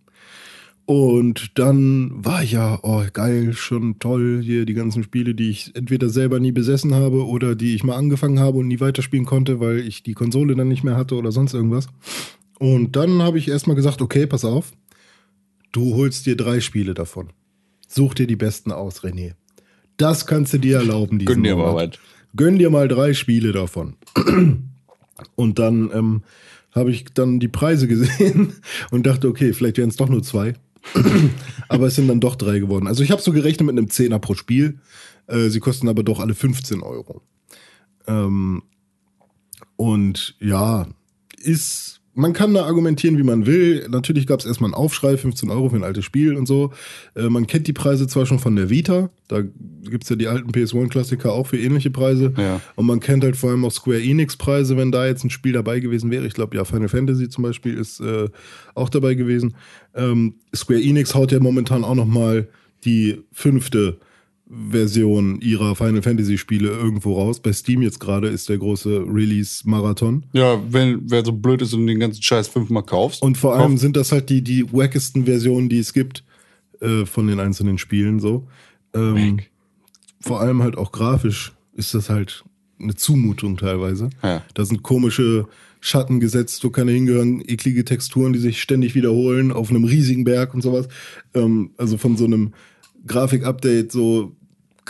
[0.86, 5.75] Und dann war ich ja, oh geil, schon toll, hier die ganzen Spiele, die ich
[5.75, 9.60] entweder selber nie besessen habe oder die ich mal angefangen habe und nie weiterspielen konnte,
[9.60, 11.88] weil ich die Konsole dann nicht mehr hatte oder sonst irgendwas.
[12.57, 14.72] Und dann habe ich erstmal gesagt, okay, pass auf,
[15.74, 17.31] du holst dir drei Spiele davon.
[17.88, 19.34] Such dir die besten aus, René.
[19.98, 22.00] Das kannst du dir erlauben, diesen Gönn dir Monat.
[22.00, 22.17] was.
[22.38, 23.96] Gönn dir mal drei Spiele davon.
[25.36, 26.24] Und dann ähm,
[26.74, 28.53] habe ich dann die Preise gesehen
[28.91, 30.53] und dachte, okay, vielleicht wären es doch nur zwei.
[31.70, 32.88] aber es sind dann doch drei geworden.
[32.88, 34.79] Also ich habe so gerechnet mit einem Zehner pro Spiel.
[35.25, 37.22] Äh, sie kosten aber doch alle 15 Euro.
[38.06, 38.63] Ähm,
[39.75, 40.88] und ja,
[41.38, 43.88] ist man kann da argumentieren, wie man will.
[43.90, 46.72] Natürlich gab es erstmal einen Aufschrei, 15 Euro für ein altes Spiel und so.
[47.16, 49.44] Äh, man kennt die Preise zwar schon von der Vita, da
[49.84, 52.34] gibt's ja die alten PS1-Klassiker auch für ähnliche Preise.
[52.36, 52.60] Ja.
[52.76, 55.80] Und man kennt halt vor allem auch Square Enix-Preise, wenn da jetzt ein Spiel dabei
[55.80, 56.26] gewesen wäre.
[56.26, 58.30] Ich glaube, ja, Final Fantasy zum Beispiel ist äh,
[58.74, 59.54] auch dabei gewesen.
[59.94, 62.48] Ähm, Square Enix haut ja momentan auch noch mal
[62.84, 64.00] die fünfte
[64.50, 67.42] Version ihrer Final Fantasy Spiele irgendwo raus.
[67.42, 70.25] Bei Steam jetzt gerade ist der große Release-Marathon.
[70.34, 73.22] Ja, wenn wer so blöd ist und den ganzen Scheiß fünfmal kaufst.
[73.22, 76.24] Und vor allem sind das halt die, die wackesten Versionen, die es gibt
[76.80, 78.48] äh, von den einzelnen Spielen so.
[78.94, 79.39] Ähm,
[80.22, 82.46] vor allem halt auch grafisch ist das halt
[82.80, 84.10] eine Zumutung teilweise.
[84.24, 84.44] Ja.
[84.54, 85.48] Da sind komische
[85.80, 90.54] Schatten gesetzt, wo keine hingehören, eklige Texturen, die sich ständig wiederholen auf einem riesigen Berg
[90.54, 90.88] und sowas.
[91.34, 92.54] Ähm, also von so einem
[93.08, 94.34] Grafik-Update so,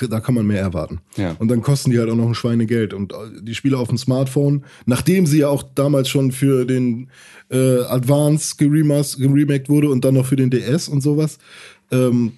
[0.10, 1.00] da kann man mehr erwarten.
[1.16, 1.36] Ja.
[1.40, 2.94] Und dann kosten die halt auch noch ein Schweinegeld.
[2.94, 7.10] Und äh, die Spiele auf dem Smartphone, nachdem sie ja auch damals schon für den
[7.50, 11.40] äh, Advance geremaked wurde und dann noch für den DS und sowas,
[11.92, 12.34] ähm,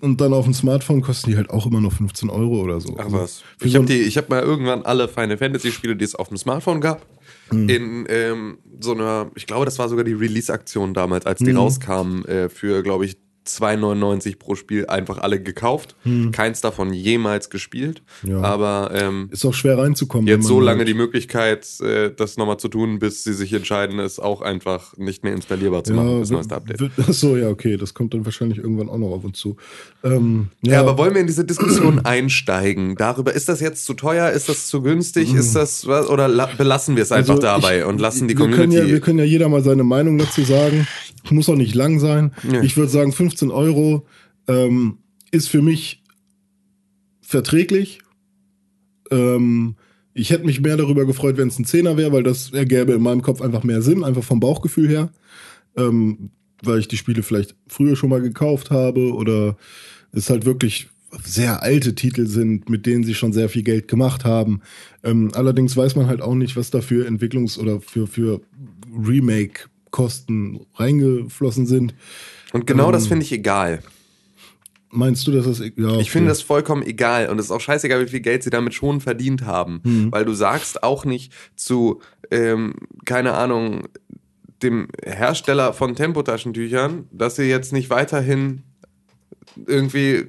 [0.00, 2.94] und dann auf dem Smartphone kosten die halt auch immer noch 15 Euro oder so.
[2.98, 3.42] Ach Also was.
[3.58, 6.36] für Ich so habe habe mal irgendwann alle Final Fantasy Spiele, die es auf dem
[6.36, 7.04] Smartphone gab,
[7.50, 7.68] Hm.
[7.68, 12.24] in ähm, so einer, ich glaube, das war sogar die Release-Aktion damals, als die rauskamen,
[12.26, 13.16] äh, für, glaube ich,
[13.48, 15.96] 2,99 pro Spiel einfach alle gekauft.
[16.32, 18.02] Keins davon jemals gespielt.
[18.22, 18.30] Hm.
[18.30, 18.40] Ja.
[18.42, 20.26] Aber ähm, ist auch schwer reinzukommen.
[20.26, 23.98] jetzt so lange halt- die Möglichkeit, äh, das nochmal zu tun, bis sie sich entscheiden,
[23.98, 26.80] es auch einfach nicht mehr installierbar zu machen, das neueste Update.
[26.80, 29.56] Wird, ach so, ja, okay, das kommt dann wahrscheinlich irgendwann auch noch auf uns zu.
[30.04, 32.94] Ähm, Ja, aber wollen wir in diese Diskussion einsteigen?
[32.96, 34.30] Darüber, ist das jetzt zu teuer?
[34.30, 35.34] Ist das zu günstig?
[35.34, 36.08] Ist das was?
[36.08, 38.76] Oder la belassen wir es einfach Also dabei ich- und lassen die wir Community.
[38.76, 40.86] Können ja, wir können ja jeder mal seine Meinung dazu sagen.
[41.30, 42.32] Muss auch nicht lang sein.
[42.50, 42.62] Ja.
[42.62, 44.06] Ich würde sagen, 15 Euro
[44.48, 44.98] ähm,
[45.30, 46.02] ist für mich
[47.20, 48.00] verträglich.
[49.10, 49.76] Ähm,
[50.12, 53.02] ich hätte mich mehr darüber gefreut, wenn es ein Zehner wäre, weil das ergäbe in
[53.02, 55.12] meinem Kopf einfach mehr Sinn, einfach vom Bauchgefühl her.
[55.76, 56.30] Ähm,
[56.62, 59.56] weil ich die Spiele vielleicht früher schon mal gekauft habe oder
[60.10, 60.88] es halt wirklich
[61.22, 64.60] sehr alte Titel sind, mit denen sie schon sehr viel Geld gemacht haben.
[65.04, 68.40] Ähm, allerdings weiß man halt auch nicht, was da für Entwicklungs- oder für, für
[68.92, 71.94] Remake-Kosten reingeflossen sind.
[72.52, 73.82] Und genau das ähm, finde ich egal.
[74.90, 75.62] Meinst du, dass das...
[75.76, 78.50] Ja, Ich finde das vollkommen egal und es ist auch scheißegal, wie viel Geld sie
[78.50, 79.80] damit schon verdient haben.
[79.84, 80.12] Mhm.
[80.12, 83.88] Weil du sagst auch nicht zu, ähm, keine Ahnung,
[84.62, 88.62] dem Hersteller von Tempotaschentüchern, dass sie jetzt nicht weiterhin
[89.66, 90.26] irgendwie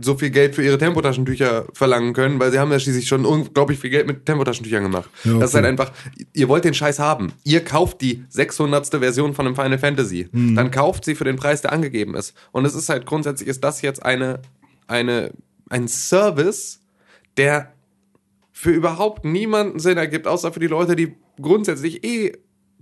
[0.00, 3.78] so viel Geld für ihre Tempotaschentücher verlangen können, weil sie haben ja schließlich schon unglaublich
[3.78, 5.10] viel Geld mit Tempotaschentüchern gemacht.
[5.24, 5.70] Ja, Das ist halt okay.
[5.70, 5.92] einfach,
[6.32, 7.32] ihr wollt den Scheiß haben.
[7.44, 8.86] Ihr kauft die 600.
[8.88, 10.28] Version von einem Final Fantasy.
[10.32, 10.56] Mhm.
[10.56, 12.34] Dann kauft sie für den Preis, der angegeben ist.
[12.52, 14.40] Und es ist halt grundsätzlich, ist das jetzt eine,
[14.86, 15.32] eine,
[15.68, 16.80] ein Service,
[17.36, 17.72] der
[18.52, 22.32] für überhaupt niemanden Sinn ergibt, außer für die Leute, die grundsätzlich eh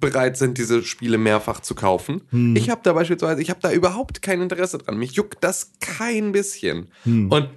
[0.00, 2.22] bereit sind, diese Spiele mehrfach zu kaufen.
[2.56, 4.98] Ich habe da beispielsweise, ich habe da überhaupt kein Interesse dran.
[4.98, 6.88] Mich juckt das kein bisschen.
[7.30, 7.48] Und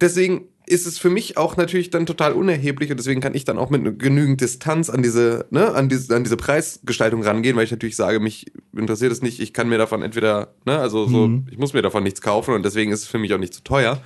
[0.00, 3.56] deswegen ist es für mich auch natürlich dann total unerheblich und deswegen kann ich dann
[3.56, 7.70] auch mit genügend Distanz an diese, ne, an diese, an diese Preisgestaltung rangehen, weil ich
[7.70, 11.58] natürlich sage, mich interessiert es nicht, ich kann mir davon entweder, ne, also so, ich
[11.58, 14.02] muss mir davon nichts kaufen und deswegen ist es für mich auch nicht zu teuer.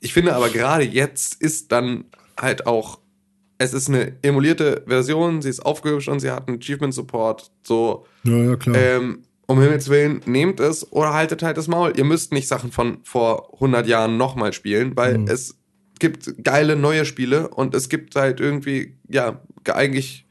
[0.00, 2.04] Ich finde aber gerade jetzt ist dann
[2.38, 2.98] halt auch,
[3.58, 8.06] es ist eine emulierte Version, sie ist aufgehübscht und sie hat einen Achievement Support, so,
[8.24, 8.76] Ja, ja, klar.
[8.76, 11.92] ähm, um Himmels Willen, nehmt es oder haltet halt das Maul.
[11.96, 15.56] Ihr müsst nicht Sachen von vor 100 Jahren nochmal spielen, weil es
[16.00, 20.26] gibt geile neue Spiele und es gibt halt irgendwie, ja, ge- eigentlich,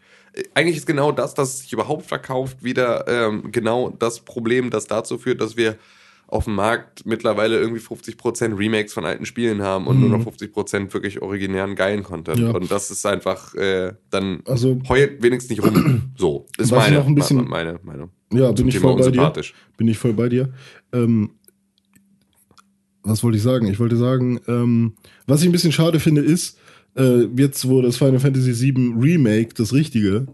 [0.54, 4.86] eigentlich ist genau das, dass es sich überhaupt verkauft, wieder ähm, genau das Problem, das
[4.86, 5.78] dazu führt, dass wir
[6.28, 10.94] auf dem Markt mittlerweile irgendwie 50% Remakes von alten Spielen haben und nur noch 50%
[10.94, 12.40] wirklich originären geilen Content.
[12.40, 12.50] Ja.
[12.52, 16.02] Und das ist einfach äh, dann Also- heult wenigstens nicht rum.
[16.18, 18.10] So, ist meine, noch ein bisschen- meine Meinung.
[18.34, 19.32] Ja, bin ich Thema voll bei dir.
[19.78, 20.50] Bin ich voll bei dir.
[20.94, 21.32] Ähm,
[23.04, 23.68] was wollte ich sagen?
[23.68, 24.94] Ich wollte sagen, ähm,
[25.28, 26.58] was ich ein bisschen schade finde, ist,
[26.98, 30.26] äh, jetzt wo das Final Fantasy VII Remake, das Richtige,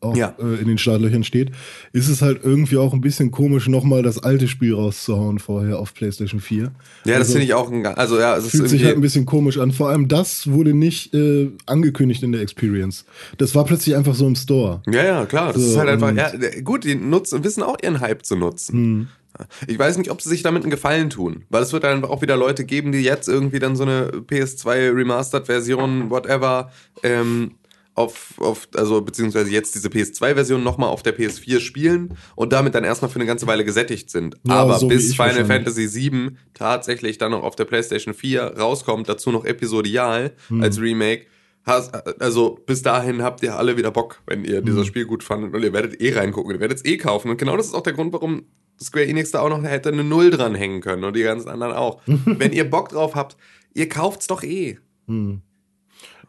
[0.00, 0.34] auch Ja.
[0.38, 1.50] äh, in den Startlöchern steht,
[1.92, 5.94] ist es halt irgendwie auch ein bisschen komisch, nochmal das alte Spiel rauszuhauen vorher auf
[5.94, 6.62] PlayStation 4.
[6.64, 6.70] Ja,
[7.04, 9.26] das Also, finde ich auch ein, also ja, es ist Fühlt sich halt ein bisschen
[9.26, 9.72] komisch an.
[9.72, 13.04] Vor allem das wurde nicht äh, angekündigt in der Experience.
[13.38, 14.82] Das war plötzlich einfach so im Store.
[14.90, 16.30] ja, ja, klar, das So, ist halt einfach, ja,
[16.62, 18.72] gut, die nutzen, wissen auch ihren Hype zu nutzen.
[18.74, 19.08] Hm.
[19.68, 22.20] Ich weiß nicht, ob sie sich damit einen Gefallen tun, weil es wird dann auch
[22.20, 27.52] wieder Leute geben, die jetzt irgendwie dann so eine PS2 Remastered Version, whatever, ähm,
[28.00, 32.84] auf, auf, also beziehungsweise jetzt diese PS2-Version nochmal auf der PS4 spielen und damit dann
[32.84, 34.36] erstmal für eine ganze Weile gesättigt sind.
[34.46, 35.44] Ja, Aber so bis Final.
[35.44, 40.62] Fantasy VII tatsächlich dann noch auf der PlayStation 4 rauskommt, dazu noch episodial Hm.
[40.62, 41.26] als Remake,
[41.62, 44.64] Hast, also bis dahin habt ihr alle wieder Bock, wenn ihr Mhm.
[44.64, 47.30] dieses Spiel gut fandet und ihr werdet eh reingucken, ihr werdet es eh kaufen.
[47.30, 48.44] Und genau das ist auch der Grund, warum
[48.82, 52.00] Square Enix da auch noch hätte eine Null dranhängen können und die ganzen anderen auch.
[52.06, 53.36] wenn ihr Bock drauf habt,
[53.74, 54.78] ihr kauft's doch eh.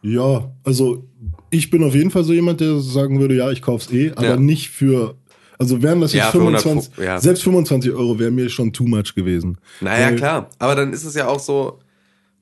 [0.02, 1.04] Ja, also
[1.50, 4.24] ich bin auf jeden Fall so jemand, der sagen würde, ja, ich kauf's eh, aber
[4.26, 4.36] Ja.
[4.36, 5.14] nicht für,
[5.58, 7.20] also wären das jetzt Ja, für 25, 100, ja.
[7.20, 9.58] selbst 25 Euro wäre mir schon too much gewesen.
[9.80, 10.50] Naja, Weil- klar.
[10.58, 11.78] Aber dann ist es ja auch so,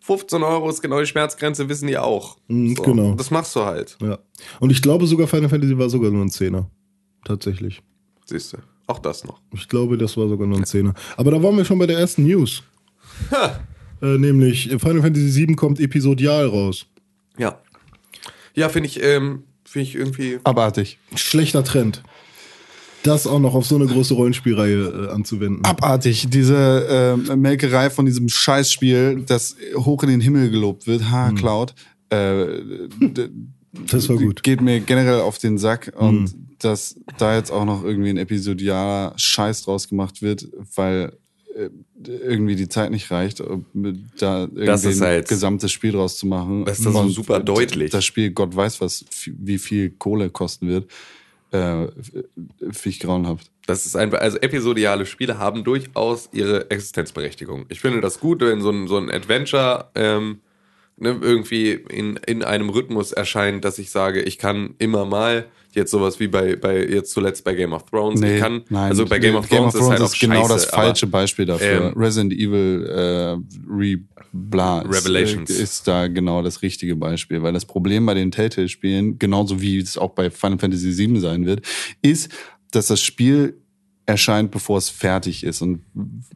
[0.02, 2.38] 15 Euro ist genau die Schmerzgrenze, wissen die auch.
[2.48, 2.82] Mhm, so.
[2.82, 3.14] genau.
[3.14, 3.98] Das machst du halt.
[4.00, 4.18] Ja.
[4.58, 6.70] Und ich glaube sogar Final Fantasy war sogar nur ein Zehner.
[7.24, 7.82] Tatsächlich.
[8.24, 8.58] Siehst du.
[8.86, 9.40] Auch das noch.
[9.54, 10.94] Ich glaube, das war sogar nur ein Zehner.
[11.18, 12.62] Aber da waren wir schon bei der ersten News.
[14.02, 16.86] Äh, nämlich Final Fantasy VII kommt episodial raus.
[17.38, 17.58] Ja.
[18.54, 20.38] Ja, finde ich, ähm, finde ich irgendwie.
[20.44, 20.98] Abartig.
[21.14, 22.02] Schlechter Trend.
[23.02, 25.64] Das auch noch auf so eine große Rollenspielreihe äh, anzuwenden.
[25.64, 26.26] Abartig.
[26.28, 31.74] Diese äh, Melkerei von diesem Scheißspiel, das hoch in den Himmel gelobt wird, ha, Cloud,
[32.10, 32.46] äh,
[33.86, 34.42] Das war gut.
[34.42, 39.14] geht mir generell auf den Sack und dass da jetzt auch noch irgendwie ein episodialer
[39.16, 41.16] Scheiß draus gemacht wird, weil
[42.06, 43.64] irgendwie die Zeit nicht reicht, um
[44.18, 46.64] da irgendwie Das ist ein halt- gesamtes Spiel draus zu machen.
[46.64, 47.90] Das ist so super deutlich.
[47.90, 50.90] Das Spiel, Gott weiß was, wie viel Kohle kosten wird,
[51.52, 51.86] äh,
[52.60, 53.50] finde ich grauenhaft.
[53.66, 57.66] Das ist einfach, also episodiale Spiele haben durchaus ihre Existenzberechtigung.
[57.68, 60.40] Ich finde das gut, wenn so ein, so ein Adventure ähm,
[60.96, 65.90] ne, irgendwie in, in einem Rhythmus erscheint, dass ich sage, ich kann immer mal jetzt
[65.90, 68.20] sowas wie bei, bei jetzt zuletzt bei Game of Thrones.
[68.20, 71.46] ich kann, also bei Game of Thrones, ist halt auch genau scheiße, das falsche Beispiel
[71.46, 71.92] dafür.
[71.92, 73.36] ähm, Resident Evil äh,
[73.70, 73.98] Re
[74.32, 75.50] bla, ist, Revelations.
[75.50, 79.78] äh, ist da genau das richtige Beispiel, weil das Problem bei den Telltale-Spielen, genauso wie
[79.78, 81.66] es auch bei Final Fantasy VII sein wird,
[82.02, 82.30] ist,
[82.70, 83.56] dass das Spiel
[84.06, 85.62] erscheint, bevor es fertig ist.
[85.62, 85.82] Und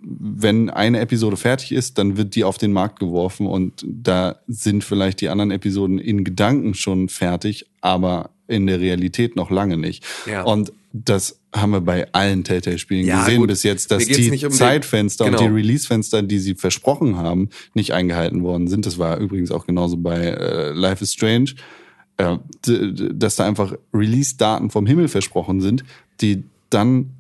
[0.01, 4.85] wenn eine Episode fertig ist, dann wird die auf den Markt geworfen und da sind
[4.85, 10.05] vielleicht die anderen Episoden in Gedanken schon fertig, aber in der Realität noch lange nicht.
[10.27, 10.43] Ja.
[10.43, 13.49] Und das haben wir bei allen Telltale-Spielen Ja, gesehen gut.
[13.49, 15.43] bis jetzt, dass die um den- Zeitfenster und Genau.
[15.49, 18.87] die Release-Fenster, die sie versprochen haben, nicht eingehalten worden sind.
[18.87, 21.55] Das war übrigens auch genauso bei äh, Life is Strange,
[22.19, 22.37] äh,
[23.13, 25.85] dass da einfach Release-Daten vom Himmel versprochen sind,
[26.21, 27.11] die dann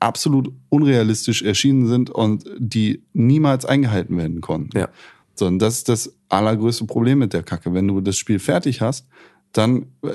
[0.00, 4.76] absolut unrealistisch erschienen sind und die niemals eingehalten werden konnten.
[4.76, 4.88] Ja.
[5.34, 7.72] So, und das ist das allergrößte Problem mit der Kacke.
[7.72, 9.06] Wenn du das Spiel fertig hast,
[9.52, 10.08] dann äh,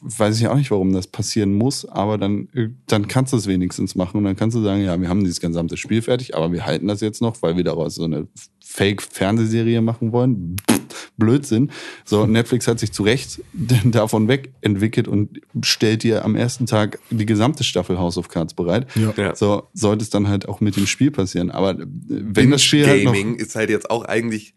[0.00, 3.46] weiß ich auch nicht, warum das passieren muss, aber dann, äh, dann kannst du es
[3.46, 6.52] wenigstens machen und dann kannst du sagen, ja, wir haben dieses gesamte Spiel fertig, aber
[6.52, 8.28] wir halten das jetzt noch, weil wir daraus so eine
[8.64, 10.56] Fake-Fernsehserie machen wollen.
[11.16, 11.70] Blödsinn.
[12.04, 13.42] So, Netflix hat sich zu Recht
[13.84, 18.86] davon wegentwickelt und stellt dir am ersten Tag die gesamte Staffel House of Cards bereit.
[18.94, 19.34] Ja.
[19.34, 21.50] So sollte es dann halt auch mit dem Spiel passieren.
[21.50, 24.54] Aber äh, wenn das Spiel halt noch Gaming ist halt jetzt auch eigentlich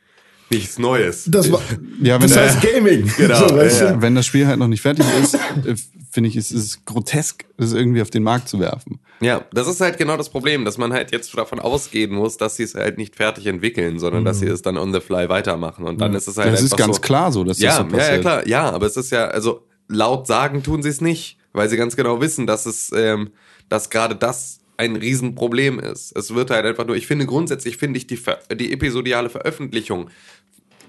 [0.49, 1.25] nichts Neues.
[1.27, 1.61] Das war,
[2.01, 3.11] Ja, wenn das der- heißt Gaming.
[3.17, 4.01] Genau, So, weißt ja, du?
[4.01, 5.75] wenn das Spiel halt noch nicht fertig ist, äh,
[6.11, 8.99] finde ich, ist es grotesk, das irgendwie auf den Markt zu werfen.
[9.21, 12.55] Ja, das ist halt genau das Problem, dass man halt jetzt davon ausgehen muss, dass
[12.57, 15.85] sie es halt nicht fertig entwickeln, sondern dass sie es dann on the fly weitermachen.
[15.85, 17.83] Und dann ist es halt Das ist ganz so, klar so, dass das ja, so
[17.83, 18.11] ja, passiert.
[18.15, 18.47] ja, klar.
[18.47, 21.95] Ja, aber es ist ja, also laut sagen tun sie es nicht, weil sie ganz
[21.95, 23.31] genau wissen, dass es, ähm,
[23.69, 26.15] dass gerade das ein Riesenproblem ist.
[26.17, 28.19] Es wird halt einfach nur, ich finde grundsätzlich finde ich die,
[28.53, 30.09] die episodiale Veröffentlichung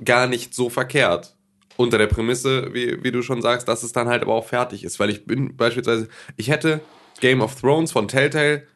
[0.04, 1.34] gar nicht so verkehrt.
[1.76, 4.82] Unter der Prämisse, wie, wie du schon sagst, dass es dann halt aber auch fertig
[4.82, 4.98] ist.
[4.98, 6.80] Weil ich bin beispielsweise, ich hätte
[7.20, 8.66] Game of Thrones von Telltale,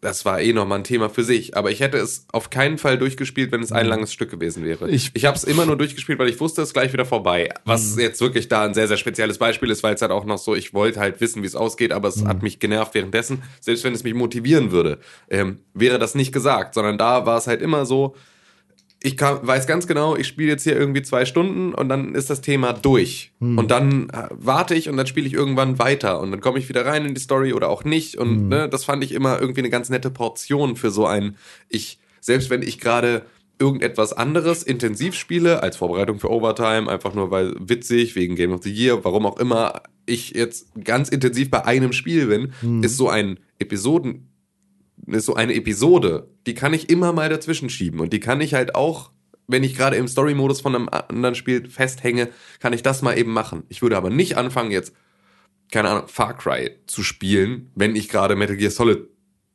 [0.00, 2.98] das war eh nochmal ein Thema für sich, aber ich hätte es auf keinen Fall
[2.98, 4.88] durchgespielt, wenn es ein langes Stück gewesen wäre.
[4.90, 7.48] Ich- ich habe es immer nur durchgespielt, weil ich wusste, es ist gleich wieder vorbei.
[7.64, 8.00] Was Mhm.
[8.02, 10.54] jetzt wirklich da ein sehr, sehr spezielles Beispiel ist, weil es halt auch noch so,
[10.54, 12.28] ich wollte halt wissen, wie es ausgeht, aber es Mhm.
[12.28, 13.42] hat mich genervt währenddessen.
[13.60, 17.46] Selbst wenn es mich motivieren würde, ähm, wäre das nicht gesagt, sondern da war es
[17.46, 18.14] halt immer so,
[19.00, 22.30] ich kann, weiß ganz genau, ich spiele jetzt hier irgendwie zwei Stunden und dann ist
[22.30, 23.32] das Thema durch.
[23.56, 26.68] Und dann äh, warte ich und dann spiele ich irgendwann weiter und dann komme ich
[26.68, 28.16] wieder rein in die Story oder auch nicht.
[28.16, 31.36] Und ne, das fand ich immer irgendwie eine ganz nette Portion für so ein,
[31.68, 33.22] ich, selbst wenn ich gerade
[33.60, 38.62] irgendetwas anderes intensiv spiele, als Vorbereitung für Overtime, einfach nur weil witzig, wegen Game of
[38.62, 43.08] the Year, warum auch immer, ich jetzt ganz intensiv bei einem Spiel bin, ist so
[43.08, 44.27] ein Episoden,
[45.06, 48.74] so eine Episode, die kann ich immer mal dazwischen schieben und die kann ich halt
[48.74, 49.10] auch,
[49.46, 52.28] wenn ich gerade im Story-Modus von einem anderen Spiel festhänge,
[52.60, 53.62] kann ich das mal eben machen.
[53.68, 54.92] Ich würde aber nicht anfangen jetzt,
[55.72, 59.00] keine Ahnung, Far Cry zu spielen, wenn ich gerade Metal Gear Solid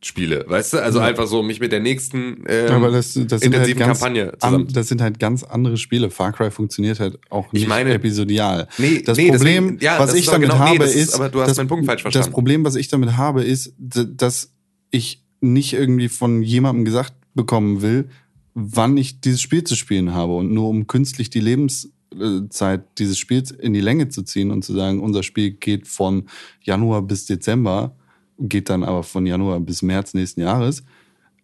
[0.05, 0.77] spiele, weißt du?
[0.83, 4.33] Also einfach so mich mit der nächsten ähm, Aber das, das, halt intensiven ganz, Kampagne
[4.33, 4.67] an, zusammen.
[4.73, 6.09] das sind halt ganz andere Spiele.
[6.09, 8.67] Far Cry funktioniert halt auch nicht meine- episodial.
[8.77, 11.09] Nee, das nee, Problem, deswegen- ja, was das ich damit genau- nee, habe, das ist-
[11.09, 12.33] ist, aber du hast das, meinen Punkt falsch Das verstanden.
[12.33, 14.51] Problem, was ich damit habe, ist, dass
[14.91, 18.09] ich nicht irgendwie von jemandem gesagt bekommen will,
[18.53, 23.51] wann ich dieses Spiel zu spielen habe und nur um künstlich die Laufzeit dieses Spiels
[23.51, 26.25] in die Länge zu ziehen und zu sagen, unser Spiel geht von
[26.61, 27.95] Januar bis Dezember,
[28.39, 30.83] geht dann aber von Januar bis März nächsten Jahres.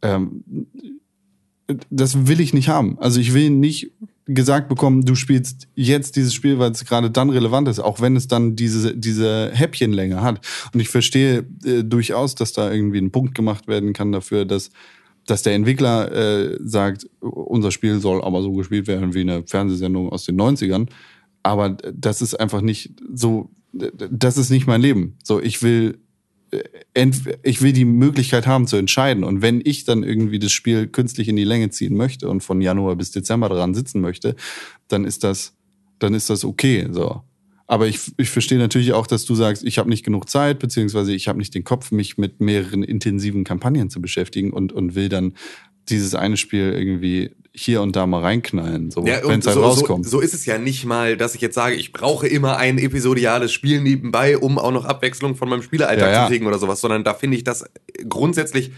[0.02, 0.44] Ähm,
[1.90, 2.98] das will ich nicht haben.
[3.00, 3.92] Also ich will nicht
[4.30, 8.16] gesagt bekommen, du spielst jetzt dieses Spiel, weil es gerade dann relevant ist, auch wenn
[8.16, 10.46] es dann diese, diese Häppchenlänge hat.
[10.74, 14.70] Und ich verstehe äh, durchaus, dass da irgendwie ein Punkt gemacht werden kann dafür, dass,
[15.26, 20.10] dass der Entwickler äh, sagt, unser Spiel soll aber so gespielt werden wie eine Fernsehsendung
[20.10, 20.88] aus den 90ern.
[21.42, 25.18] Aber das ist einfach nicht so, das ist nicht mein Leben.
[25.24, 26.00] So, ich will
[27.44, 29.24] ich will die Möglichkeit haben zu entscheiden.
[29.24, 32.62] Und wenn ich dann irgendwie das Spiel künstlich in die Länge ziehen möchte und von
[32.62, 34.36] Januar bis Dezember dran sitzen möchte,
[34.88, 35.54] dann ist das,
[36.00, 36.88] dann ist das okay.
[36.92, 37.22] So.
[37.68, 41.14] Aber ich, ich verstehe natürlich auch, dass du sagst, ich habe nicht genug Zeit, beziehungsweise
[41.14, 45.08] ich habe nicht den Kopf, mich mit mehreren intensiven Kampagnen zu beschäftigen und, und will
[45.08, 45.34] dann
[45.88, 49.64] dieses eine Spiel irgendwie hier und da mal reinknallen, so, Ja, wenn es halt so,
[49.64, 50.06] rauskommt.
[50.06, 52.78] So, so ist es ja nicht mal, dass ich jetzt sage, ich brauche immer ein
[52.78, 56.24] episodiales Spiel nebenbei, um auch noch Abwechslung von meinem Spielealltag ja.
[56.24, 57.66] zu kriegen oder sowas, sondern da finde ich das
[58.08, 58.72] grundsätzlich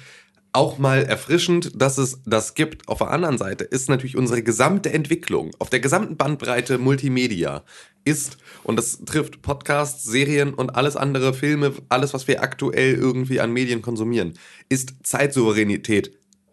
[0.53, 2.87] auch mal erfrischend, dass es das gibt.
[2.87, 7.63] Auf der anderen Seite ist natürlich unsere gesamte Entwicklung auf der gesamten Bandbreite Multimedia
[8.03, 13.39] ist, und das trifft Podcasts, Serien und alles andere, Filme, alles, was wir aktuell irgendwie
[13.39, 14.33] an Medien konsumieren,
[14.69, 16.11] ist Zeitsouveränität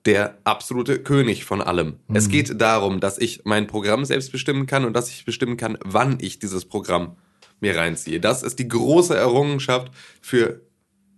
[0.09, 1.97] der absolute König von allem.
[2.15, 5.77] Es geht darum, dass ich mein Programm selbst bestimmen kann und dass ich bestimmen kann,
[5.85, 7.17] wann ich dieses Programm
[7.61, 8.19] mir reinziehe.
[8.19, 9.93] Das ist die große Errungenschaft
[10.23, 10.63] für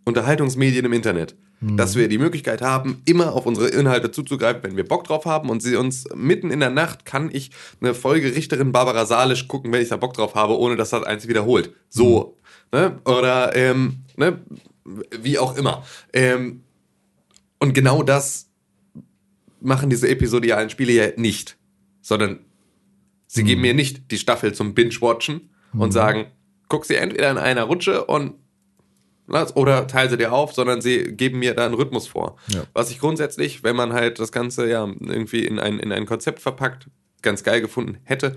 [0.04, 1.36] Unterhaltungsmedien im Internet.
[1.60, 5.50] Dass wir die Möglichkeit haben, immer auf unsere Inhalte zuzugreifen, wenn wir Bock drauf haben
[5.50, 7.50] und sie uns mitten in der Nacht kann ich
[7.80, 11.04] eine Folge Richterin Barbara Salisch gucken, wenn ich da Bock drauf habe, ohne dass das
[11.04, 11.74] eins wiederholt.
[11.90, 12.38] So.
[12.72, 12.98] Ne?
[13.04, 14.40] Oder ähm, ne?
[15.20, 15.84] wie auch immer.
[16.12, 16.62] Ähm,
[17.60, 18.49] und genau das
[19.60, 21.56] machen diese episodialen Spiele ja nicht,
[22.00, 22.40] sondern
[23.26, 26.26] sie geben mir nicht die Staffel zum Binge-Watchen und sagen,
[26.68, 28.34] guck sie entweder in einer Rutsche und
[29.54, 32.36] oder teile sie dir auf, sondern sie geben mir da einen Rhythmus vor.
[32.48, 32.64] Ja.
[32.72, 36.40] Was ich grundsätzlich, wenn man halt das Ganze ja irgendwie in ein, in ein Konzept
[36.40, 36.88] verpackt,
[37.22, 38.36] ganz geil gefunden hätte,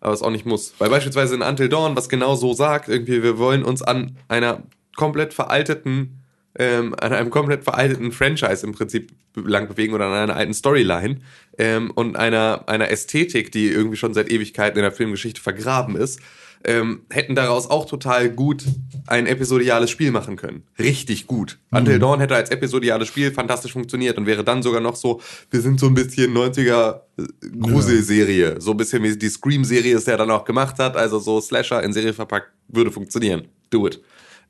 [0.00, 0.74] aber es auch nicht muss.
[0.78, 4.64] Weil beispielsweise in Until Dawn, was genau so sagt, irgendwie, wir wollen uns an einer
[4.96, 6.21] komplett veralteten,
[6.58, 11.20] ähm, an einem komplett veralteten Franchise im Prinzip lang bewegen oder an einer alten Storyline
[11.58, 16.20] ähm, und einer, einer Ästhetik, die irgendwie schon seit Ewigkeiten in der Filmgeschichte vergraben ist,
[16.64, 18.64] ähm, hätten daraus auch total gut
[19.06, 20.62] ein episodiales Spiel machen können.
[20.78, 21.58] Richtig gut.
[21.70, 25.60] Until Dawn hätte als episodiales Spiel fantastisch funktioniert und wäre dann sogar noch so, wir
[25.60, 27.22] sind so ein bisschen 90er äh,
[27.58, 28.60] Gruselserie.
[28.60, 30.96] So ein bisschen wie die Scream-Serie es ja dann auch gemacht hat.
[30.96, 33.48] Also so Slasher in Serie verpackt würde funktionieren.
[33.70, 34.00] Do it.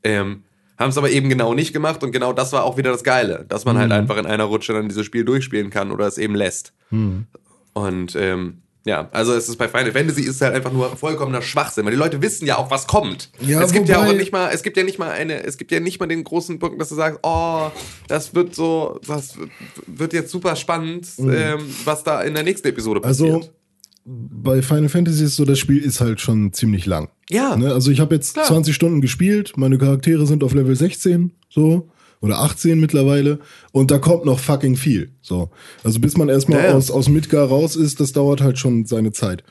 [0.03, 0.43] Ähm,
[0.77, 3.45] haben es aber eben genau nicht gemacht und genau das war auch wieder das Geile,
[3.47, 6.35] dass man halt einfach in einer Rutsche dann dieses Spiel durchspielen kann oder es eben
[6.35, 6.73] lässt.
[7.73, 11.85] Und ähm, ja, also es ist bei Final Fantasy ist halt einfach nur vollkommener Schwachsinn,
[11.85, 13.31] weil die Leute wissen ja auch, was kommt.
[13.39, 15.71] Ja, es gibt ja auch nicht mal, es gibt ja nicht mal eine, es gibt
[15.71, 17.71] ja nicht mal den großen Punkt, dass du sagst, oh,
[18.09, 19.37] das wird so, das
[19.87, 23.33] wird- jetzt super spannend, ähm, was da in der nächsten Episode passiert.
[23.35, 23.49] Also
[24.05, 27.09] bei Final Fantasy ist so, das Spiel ist halt schon ziemlich lang.
[27.29, 27.55] Ja.
[27.55, 27.73] Ne?
[27.73, 28.45] Also ich habe jetzt Klar.
[28.45, 31.89] 20 Stunden gespielt, meine Charaktere sind auf Level 16, so.
[32.19, 33.39] Oder 18 mittlerweile.
[33.73, 35.11] Und da kommt noch fucking viel.
[35.21, 35.49] So.
[35.83, 39.11] Also bis man erstmal Ja, aus, aus Midgar raus ist, das dauert halt schon seine
[39.11, 39.43] Zeit.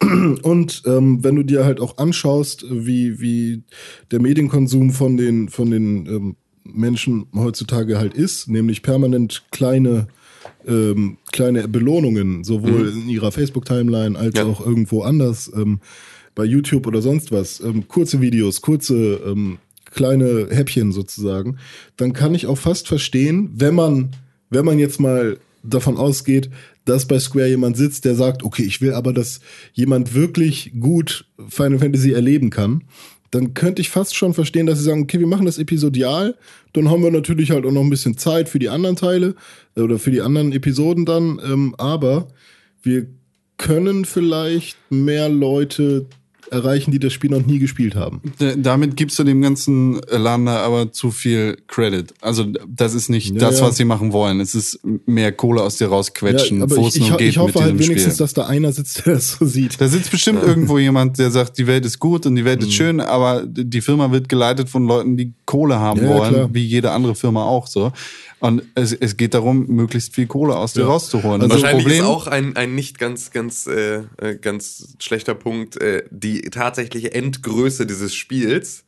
[0.42, 3.62] Und ähm, wenn du dir halt auch anschaust, wie, wie
[4.10, 10.08] der Medienkonsum von den, von den ähm, Menschen heutzutage halt ist, nämlich permanent kleine,
[10.66, 14.44] ähm, kleine Belohnungen, sowohl in ihrer Facebook-Timeline als Ja.
[14.44, 15.80] auch irgendwo anders, ähm,
[16.34, 19.58] bei YouTube oder sonst was, ähm, kurze Videos, kurze ähm,
[19.90, 21.56] kleine Häppchen sozusagen,
[21.96, 24.10] dann kann ich auch fast verstehen, wenn man,
[24.50, 26.50] wenn man jetzt mal davon ausgeht,
[26.84, 29.40] dass bei Square jemand sitzt, der sagt, okay, ich will aber, dass
[29.72, 32.84] jemand wirklich gut Final Fantasy erleben kann,
[33.36, 36.36] dann könnte ich fast schon verstehen, dass sie sagen, okay, wir machen das episodial,
[36.72, 39.34] dann haben wir natürlich halt auch noch ein bisschen Zeit für die anderen Teile
[39.76, 42.28] äh, oder für die anderen Episoden dann, ähm, aber
[42.82, 43.06] wir
[43.58, 46.06] können vielleicht mehr Leute
[46.50, 48.20] erreichen, die das Spiel noch nie gespielt haben.
[48.56, 52.12] Damit gibst du dem ganzen da aber zu viel Credit.
[52.20, 53.66] Also das ist nicht Ja, das, ja.
[53.66, 54.40] was sie machen wollen.
[54.40, 57.58] Es ist mehr Kohle aus dir rausquetschen, aber wo ich, es nur geht ich hoffe
[57.58, 58.24] mit halt wenigstens, Spiel.
[58.24, 59.80] dass da einer sitzt, der das so sieht.
[59.80, 62.66] Da sitzt bestimmt irgendwo jemand, der sagt, die Welt ist gut und die Welt Mhm.
[62.68, 66.48] ist schön, aber die Firma wird geleitet von Leuten, die Kohle haben Ja, wollen, klar.
[66.52, 67.92] wie jede andere Firma auch so.
[68.40, 70.86] Und es, es geht darum, möglichst viel Kohle aus dir Ja.
[70.88, 71.40] rauszuholen.
[71.40, 75.34] Also das Wahrscheinlich Problem, ist auch ein, ein nicht ganz, ganz, äh, äh, ganz schlechter
[75.34, 78.84] Punkt äh, die tatsächliche Endgröße dieses Spiels,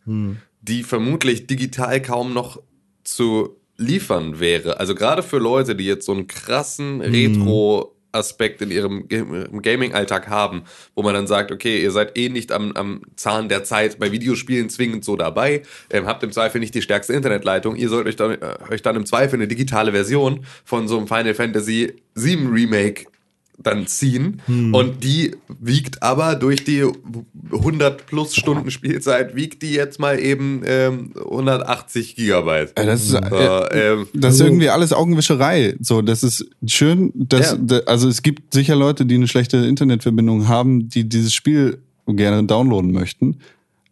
[0.61, 2.61] die vermutlich digital kaum noch
[3.05, 4.81] zu liefern wäre.
[4.81, 10.63] Also gerade für Leute, die jetzt so einen krassen Retro Aspekt in ihrem Gaming-Alltag haben,
[10.95, 14.13] wo man dann sagt, okay, ihr seid eh nicht am, am Zahn der Zeit bei
[14.13, 18.17] Videospielen zwingend so dabei, ähm, habt im Zweifel nicht die stärkste Internetleitung, ihr sollt euch
[18.17, 22.49] dann, äh, euch dann im Zweifel eine digitale Version von so einem Final Fantasy VII
[22.51, 23.07] Remake
[23.61, 26.85] dann ziehen und die wiegt aber durch die
[27.53, 32.73] 100 plus Stunden Spielzeit wiegt die jetzt mal eben ähm, 180 Gigabyte.
[32.77, 35.75] Das ist, äh, ähm, Das ist irgendwie alles Augenwischerei.
[35.81, 37.79] So, das ist schön, dass, Ja.
[37.87, 42.93] also es gibt sicher Leute, die eine schlechte Internetverbindung haben, die dieses Spiel gerne downloaden
[42.93, 43.39] möchten.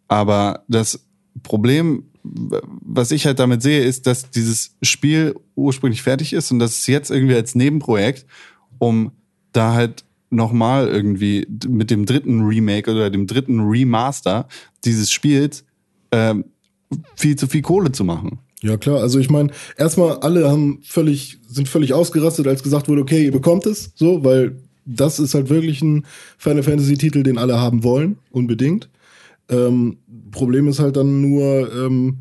[0.07, 1.05] Aber das
[1.43, 6.79] Problem, was ich halt damit sehe, ist, dass dieses Spiel ursprünglich fertig ist und dass
[6.79, 8.25] es jetzt irgendwie als Nebenprojekt,
[8.79, 9.11] um
[9.57, 14.47] da halt nochmal irgendwie mit dem dritten Remake oder dem dritten Remaster
[14.83, 15.63] dieses Spiels
[16.11, 16.45] ähm,
[17.15, 18.39] viel zu viel Kohle zu machen.
[18.61, 18.99] Ja, klar.
[19.01, 23.31] Also ich meine, erstmal alle haben völlig, sind völlig ausgerastet, als gesagt wurde, okay, ihr
[23.31, 26.05] bekommt es, so, weil das ist halt wirklich ein
[26.37, 28.89] Final Fantasy-Titel, den alle haben wollen, unbedingt.
[29.49, 29.97] Ähm,
[30.31, 32.19] Problem ist halt dann nur, ähm,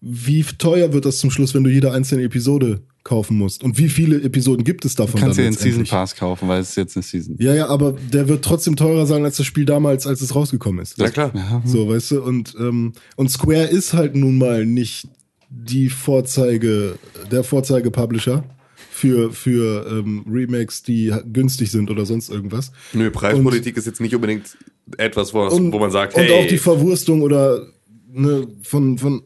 [0.00, 3.62] wie teuer wird das zum Schluss, wenn du jede einzelne Episode kaufen musst?
[3.62, 5.20] Und wie viele Episoden gibt es davon?
[5.20, 5.84] Du kannst dir den Season?
[5.84, 7.36] Pass kaufen, weil es ist jetzt eine Season.
[7.38, 10.82] Ja, ja, aber der wird trotzdem teurer sein als das Spiel damals, als es rausgekommen
[10.82, 10.96] ist.
[10.98, 11.62] na klar.
[11.64, 15.08] So, weißt du, und, ähm, und Square ist halt nun mal nicht
[15.50, 16.98] die Vorzeige,
[17.30, 18.42] der Vorzeige-Publisher
[18.90, 22.72] für, für ähm, Remakes, die günstig sind oder sonst irgendwas.
[22.92, 24.56] Nö, Preispolitik ist jetzt nicht unbedingt
[24.96, 27.66] etwas, wo, wo man sagt, hey, und auch die Verwurstung oder
[28.12, 29.22] ne, von, von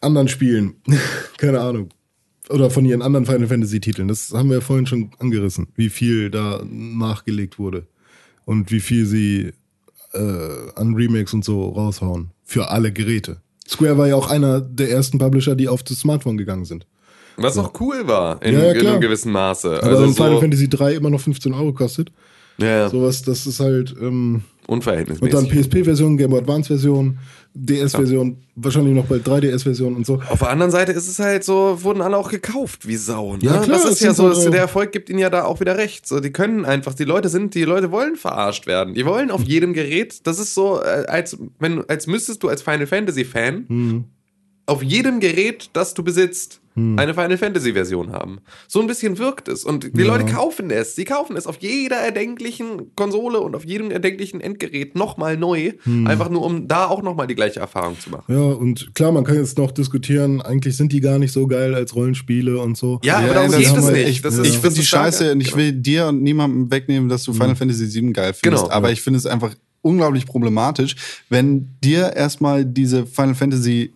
[0.00, 0.74] anderen Spielen.
[1.38, 1.90] Keine Ahnung.
[2.50, 4.08] Oder von ihren anderen Final Fantasy-Titeln.
[4.08, 7.86] Das haben wir ja vorhin schon angerissen, wie viel da nachgelegt wurde.
[8.44, 9.52] Und wie viel sie
[10.12, 10.18] äh,
[10.74, 12.30] an Remakes und so raushauen.
[12.44, 13.36] Für alle Geräte.
[13.68, 16.86] Square war ja auch einer der ersten Publisher, die auf das Smartphone gegangen sind.
[17.36, 19.78] was auch cool war in, Ja, ja, in einem gewissen Maße.
[19.82, 22.10] Aber Also wenn Final so, Fantasy 3 immer noch 15 Euro kostet.
[22.60, 23.94] Ja, ja, Sowas, das ist halt.
[24.00, 25.50] Ähm, und dann unverhältnismäßig.
[25.50, 27.18] PSP-Version, Game Boy Advance-Version,
[27.54, 30.20] DS-Version, wahrscheinlich noch bald 3DS-Version und so.
[30.28, 33.32] Auf der anderen Seite ist es halt so, wurden alle auch gekauft wie Sau.
[33.32, 33.40] Ne?
[33.42, 35.58] Ja, klar, das ist ja so, halt dass der Erfolg gibt ihnen ja da auch
[35.58, 36.06] wieder recht.
[36.06, 38.94] So, die können einfach, die Leute sind, die Leute wollen verarscht werden.
[38.94, 42.62] Die wollen auf jedem Gerät, das ist so, äh, als, wenn, als müsstest du als
[42.62, 44.04] Final Fantasy Fan Hm.
[44.66, 46.60] auf jedem Gerät, das du besitzt,
[46.98, 48.38] eine Final Fantasy Version haben.
[48.68, 49.64] So ein bisschen wirkt es.
[49.64, 50.06] Und die Ja.
[50.06, 50.94] Leute kaufen es.
[50.96, 55.72] Sie kaufen es auf jeder erdenklichen Konsole und auf jedem erdenklichen Endgerät nochmal neu.
[55.84, 56.06] Hm.
[56.06, 58.24] Einfach nur, um da auch nochmal die gleiche Erfahrung zu machen.
[58.32, 61.74] Ja, und klar, man kann jetzt noch diskutieren, eigentlich sind die gar nicht so geil
[61.74, 63.00] als Rollenspiele und so.
[63.02, 64.08] Ja, aber Ja, darum das geht es wir nicht.
[64.08, 65.56] Ich, Das ich ist- finde das die Scheiße und ich Genau.
[65.58, 68.64] will dir und niemandem wegnehmen, dass du Final Fantasy VII geil findest.
[68.64, 68.74] Genau.
[68.74, 70.94] Aber ich finde es einfach unglaublich problematisch,
[71.30, 73.92] wenn dir erstmal diese Final Fantasy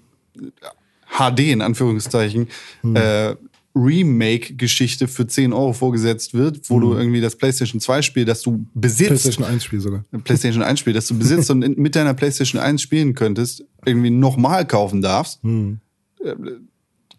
[1.16, 2.48] HD in Anführungszeichen
[2.94, 3.34] äh,
[3.76, 8.64] Remake-Geschichte für 10 Euro vorgesetzt wird, wo du irgendwie das PlayStation 2 Spiel, das du
[8.74, 10.04] besitzt, PlayStation 1 Spiel sogar.
[10.22, 14.66] PlayStation 1 Spiel, das du besitzt und mit deiner PlayStation 1 spielen könntest, irgendwie nochmal
[14.66, 15.80] kaufen darfst, Hm.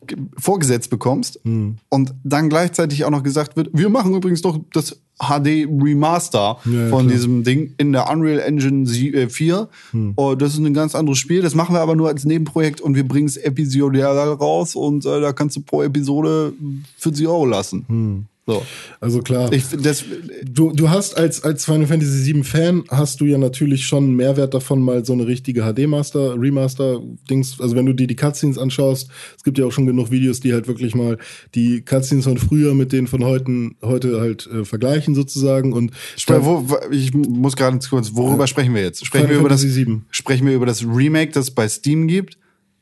[0.08, 1.76] Ge- vorgesetzt bekommst Hm.
[1.90, 6.90] und dann gleichzeitig auch noch gesagt wird, wir machen übrigens noch das HD Remaster Ja,
[6.90, 7.14] von klar.
[7.14, 9.70] diesem Ding in der Unreal Engine sie- äh, 4.
[9.92, 10.14] Hm.
[10.18, 12.96] Oh, das ist ein ganz anderes Spiel, das machen wir aber nur als Nebenprojekt und
[12.96, 16.54] wir bringen es episodial raus und äh, da kannst du pro Episode
[16.98, 17.86] 40 Euro lassen.
[17.88, 18.26] Hm.
[18.48, 18.64] So.
[19.00, 19.52] Also klar.
[19.52, 20.04] Ich, das,
[20.44, 24.16] Du, du hast als, als Final Fantasy VII Fan hast du ja natürlich schon einen
[24.16, 29.10] Mehrwert davon, mal so eine richtige HD-Master, Remaster-Dings, also wenn du dir die Cutscenes anschaust,
[29.38, 31.18] es gibt ja auch schon genug Videos, die halt wirklich mal
[31.56, 36.40] die Cutscenes von früher mit denen von heute, heute halt äh, vergleichen sozusagen und Sp-
[36.42, 39.06] wo, wo, ich muss gerade kurz, worüber sprechen wir jetzt?
[39.06, 40.02] Sprechen Final wir, über das, Fantasy VII.
[40.12, 42.38] sprechen wir über das Remake, das es bei Steam gibt?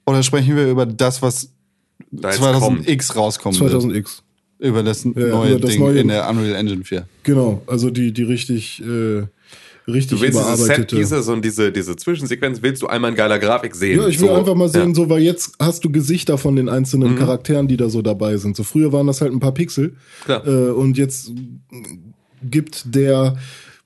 [0.06, 1.50] Oder sprechen wir über das, was
[2.12, 2.86] Da jetzt kommt.
[2.88, 3.74] 2000X rauskommen wird?
[3.74, 4.20] 2000X.
[4.64, 7.06] Über das neue über das Ding neue- in der Unreal Engine 4.
[7.24, 9.28] Genau, also die, die richtig, äh, richtig
[9.86, 10.96] Du willst diese überarbeitete.
[10.96, 14.00] Set-Pieces und diese, diese Zwischensequenz willst du einmal in geiler Grafik sehen.
[14.00, 14.96] Ja, ich will So, einfach mal sehen, ja.
[14.96, 17.18] so, weil jetzt hast du Gesichter von den einzelnen Mhm.
[17.18, 18.56] Charakteren, die da so dabei sind.
[18.56, 19.96] So früher waren das halt ein paar Pixel.
[20.24, 20.48] Klar.
[20.48, 21.32] Äh, und jetzt
[22.42, 23.36] gibt der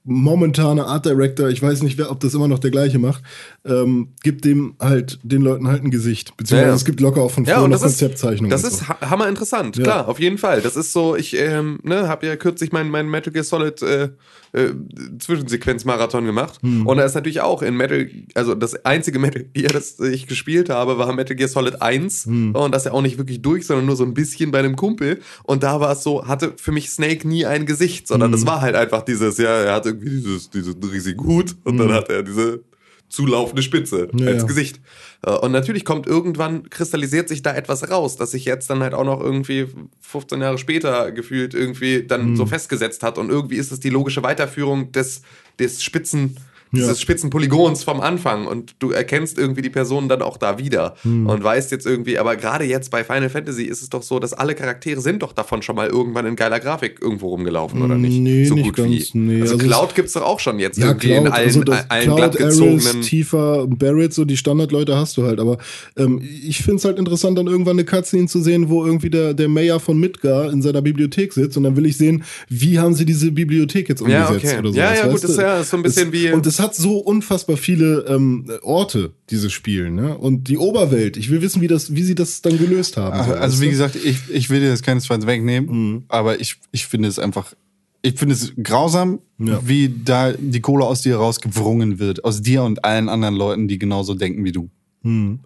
[0.10, 3.24] momentane Art Director, ich weiß nicht, wer, ob das immer noch der gleiche macht,
[3.68, 6.36] ähm, gibt dem halt den Leuten halt ein Gesicht.
[6.38, 6.76] Beziehungsweise Ja, ja.
[6.76, 8.50] es gibt locker auch von früher Ja, noch das ist, Konzeptzeichnungen.
[8.50, 8.88] das ist so.
[8.90, 9.84] ha- hammer interessant, Ja.
[9.84, 10.62] klar, auf jeden Fall.
[10.62, 14.10] Das ist so, ich ähm, ne, habe ja kürzlich meinen mein Metal Gear Solid äh,
[14.54, 14.72] äh,
[15.20, 16.60] Zwischensequenz-Marathon gemacht.
[16.62, 16.88] Hm.
[16.88, 20.70] Und da ist natürlich auch in Metal, also das einzige Metal Gear, das ich gespielt
[20.70, 22.26] habe, war Metal Gear Solid 1.
[22.26, 22.56] Hm.
[22.56, 25.20] Und das ja auch nicht wirklich durch, sondern nur so ein bisschen bei einem Kumpel.
[25.44, 28.38] Und da war es so, hatte für mich Snake nie ein Gesicht, sondern Hm.
[28.40, 31.92] das war halt einfach dieses, ja, er hat irgendwie dieses, diesen riesigen Hut und dann
[31.94, 32.62] hat er diese
[33.10, 34.48] zulaufende Spitze Ja, als ja.
[34.48, 34.82] Gesicht.
[35.26, 38.94] Äh, Und natürlich kommt irgendwann, kristallisiert sich da etwas raus, dass sich jetzt dann halt
[38.94, 39.68] auch noch irgendwie
[40.02, 42.36] 15 Jahre später gefühlt irgendwie dann Mhm.
[42.36, 43.18] so festgesetzt hat.
[43.18, 45.22] Und irgendwie ist es die logische Weiterführung des,
[45.60, 46.38] des Spitzen,
[46.72, 46.80] Ja.
[46.82, 48.46] dieses Spitzenpolygons vom Anfang.
[48.48, 50.96] Und du erkennst irgendwie die Personen dann auch da wieder.
[51.04, 51.28] Mhm.
[51.28, 54.34] Und weißt jetzt irgendwie, aber gerade jetzt bei Final Fantasy ist es doch so, dass
[54.34, 58.20] alle Charaktere sind doch davon schon mal irgendwann in geiler Grafik irgendwo rumgelaufen, oder nicht?
[58.20, 59.18] Nee, so nicht gut ganz, wie.
[59.18, 59.42] nee.
[59.42, 61.64] Also, Also es- Cloud gibt's doch auch schon jetzt Ja, irgendwie Cloud, in allen, also
[61.64, 63.02] das allen Cloud, glattgezogenen.
[63.02, 65.40] Tifa, Barrett, so die Standardleute hast du halt.
[65.40, 65.58] Aber
[65.96, 69.34] ähm, ich finde es halt interessant, dann irgendwann eine Cutscene zu sehen, wo irgendwie der,
[69.34, 72.94] der Mayor von Midgar in seiner Bibliothek sitzt und dann will ich sehen, wie haben
[72.94, 74.60] sie diese Bibliothek jetzt Ja, umgesetzt okay.
[74.60, 74.78] oder so.
[74.78, 76.98] Ja, ja, gut, das ist ja so ein bisschen es, wie- Und es hat so
[76.98, 80.18] unfassbar viele ähm, Orte, dieses Spiel, ne?
[80.18, 83.28] Und die Oberwelt, ich will wissen, wie, das, wie sie das dann gelöst haben.
[83.28, 83.72] so, Also wie du?
[83.72, 87.54] gesagt, ich, ich will dir das keinesfalls wegnehmen, aber ich, ich finde es einfach,
[88.02, 89.60] ich finde es grausam, Ja.
[89.66, 92.24] wie da die Kohle aus dir rausgewrungen wird.
[92.26, 94.70] Aus dir und allen anderen Leuten, die genauso denken wie du.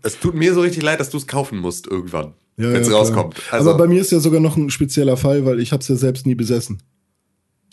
[0.02, 2.88] Es tut mir so richtig leid, dass du es kaufen musst irgendwann, Ja, wenn es
[2.90, 3.36] ja, rauskommt.
[3.52, 5.88] Also, Aber bei mir ist ja sogar noch ein spezieller Fall, weil ich habe es
[5.88, 6.82] ja selbst nie besessen.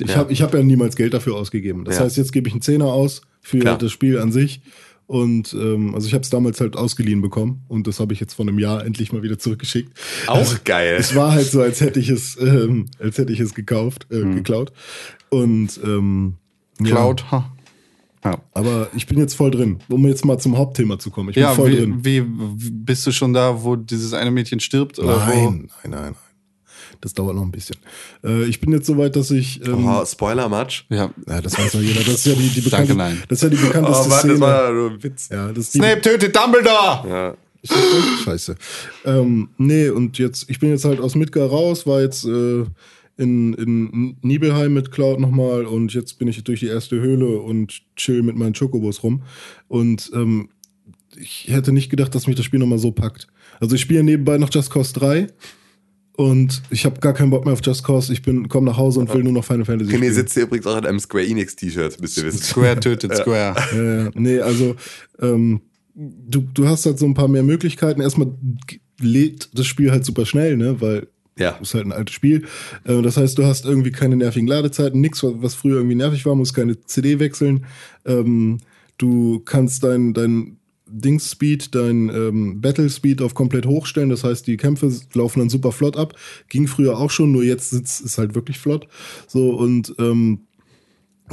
[0.00, 0.16] Ich Ja.
[0.16, 1.84] habe ich hab ja niemals Geld dafür ausgegeben.
[1.84, 2.02] Das Ja.
[2.04, 3.78] heißt, jetzt gebe ich einen Zehner aus für Klar.
[3.78, 4.60] das Spiel an sich.
[5.06, 8.34] Und ähm, also ich habe es damals halt ausgeliehen bekommen und das habe ich jetzt
[8.34, 9.98] vor einem Jahr endlich mal wieder zurückgeschickt.
[10.26, 10.96] auch Also, geil.
[10.98, 14.20] es war halt so, als hätte ich es, ähm, als hätte ich es gekauft, äh,
[14.34, 14.70] geklaut.
[15.30, 16.34] Und ähm,
[16.80, 16.88] ja.
[16.90, 17.50] Cloud, ha.
[18.22, 21.30] Ja, Aber ich bin jetzt voll drin, um jetzt mal zum Hauptthema zu kommen.
[21.30, 22.04] Ich bin ja voll wie, drin.
[22.04, 24.98] wie, wie bist du schon da, wo dieses eine Mädchen stirbt?
[24.98, 25.30] Oder wo?
[25.30, 26.14] Nein, nein, nein, nein.
[27.00, 27.76] Das dauert noch ein bisschen.
[28.24, 29.64] Äh, ich bin jetzt so weit, dass ich.
[29.66, 30.86] Ähm, oh, Spoiler-Match.
[30.90, 31.10] Ja.
[31.28, 32.00] Ja, das weiß ja jeder.
[32.00, 33.22] Das ist ja die, die bekannte, Danke, nein.
[33.28, 34.40] Das ist ja die Oh bekannteste Mann, das Szene.
[34.40, 35.28] war nur ein Witz.
[35.30, 37.08] ja, das ist die, Snape tötet Dumbledore!
[37.08, 37.36] Ja.
[38.24, 38.56] Scheiße.
[39.04, 42.64] Ähm, nee, und jetzt, ich bin jetzt halt aus Midgar raus, war jetzt äh,
[43.16, 47.82] in, in Nibelheim mit Cloud nochmal und jetzt bin ich durch die erste Höhle und
[47.96, 49.22] chill mit meinen Chocobos rum.
[49.66, 50.50] Und ähm,
[51.16, 53.26] ich hätte nicht gedacht, dass mich das Spiel nochmal so packt.
[53.60, 55.26] Also ich spiele nebenbei noch Just Cause 3
[56.18, 58.12] und ich habe gar keinen Bock mehr auf Just Cause.
[58.12, 60.66] Ich bin komm nach Hause und will nur noch Final Fantasy René sitzt hier übrigens
[60.66, 62.42] auch in einem Square Enix-T-Shirt, müsst ihr wissen.
[62.42, 63.54] Square tötet Square.
[63.72, 64.10] Ja, ja.
[64.14, 64.74] nee, also
[65.20, 65.60] ähm,
[65.94, 68.00] du, du hast halt so ein paar mehr Möglichkeiten.
[68.00, 68.32] Erstmal
[69.00, 70.80] lädt das Spiel halt super schnell, ne?
[70.80, 71.06] Weil
[71.38, 71.50] Ja.
[71.62, 72.46] ist halt ein altes Spiel.
[72.82, 76.34] Äh, das heißt, du hast irgendwie keine nervigen Ladezeiten, nichts, was früher irgendwie nervig war,
[76.34, 77.64] musst keine CD wechseln.
[78.04, 78.58] Ähm,
[78.96, 80.57] du kannst dein, dein
[80.90, 84.10] Dings-Speed, dein ähm, Battle-Speed auf komplett hochstellen.
[84.10, 86.14] Das heißt, die Kämpfe laufen dann super flott ab.
[86.48, 88.88] Ging früher auch schon, nur jetzt ist halt wirklich flott.
[89.26, 90.46] So und ähm,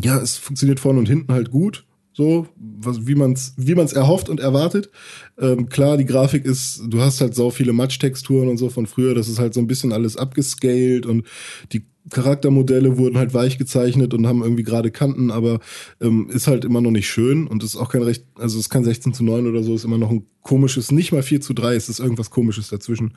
[0.04, 1.86] ja, es funktioniert vorne und hinten halt gut.
[2.14, 4.90] So, was, wie man es wie man's erhofft und erwartet.
[5.38, 9.14] Ähm, klar, die Grafik ist, du hast halt so viele Matsch-Texturen und so von früher,
[9.14, 11.26] das ist halt so ein bisschen alles abgescaled und
[11.74, 15.60] die Charaktermodelle wurden halt weich gezeichnet und haben irgendwie gerade Kanten, aber
[16.02, 18.70] ähm, ist halt immer noch nicht schön und ist auch kein recht, also es ist
[18.70, 21.54] kein 16 zu 9 oder so, ist immer noch ein komisches, nicht mal 4 zu
[21.54, 23.16] 3, es ist irgendwas komisches dazwischen.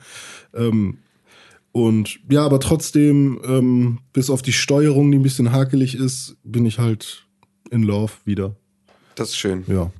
[0.53, 0.97] Ähm,
[1.71, 6.65] und ja, aber trotzdem, ähm, bis auf die Steuerung, die ein bisschen hakelig ist, bin
[6.65, 7.27] ich halt
[7.69, 8.55] in Love wieder.
[9.13, 9.63] Das ist schön.
[9.67, 9.91] Ja.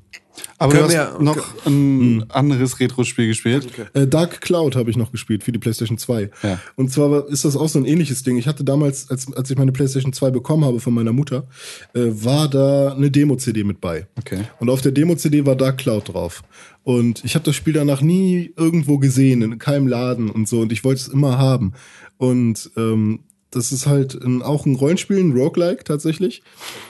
[0.58, 3.68] Aber Können du wir- hast noch ein anderes Retro-Spiel gespielt.
[3.94, 6.30] Äh, Dark Cloud habe ich noch gespielt für die PlayStation 2.
[6.44, 6.60] Ja.
[6.76, 8.38] Und zwar war- ist das auch so ein ähnliches Ding.
[8.38, 11.48] Ich hatte damals, als, als ich meine PlayStation 2 bekommen habe von meiner Mutter,
[11.94, 14.08] äh, war da eine Demo-CD mit bei.
[14.18, 14.44] Okay.
[14.60, 16.44] Und auf der Demo-CD war Dark Cloud drauf.
[16.84, 20.62] Und ich habe das Spiel danach nie irgendwo gesehen, in keinem Laden und so.
[20.62, 21.74] Und ich wollte es immer haben.
[22.18, 23.20] Und ähm,
[23.52, 26.44] das ist halt ein, auch ein Rollenspiel, ein Roguelike tatsächlich.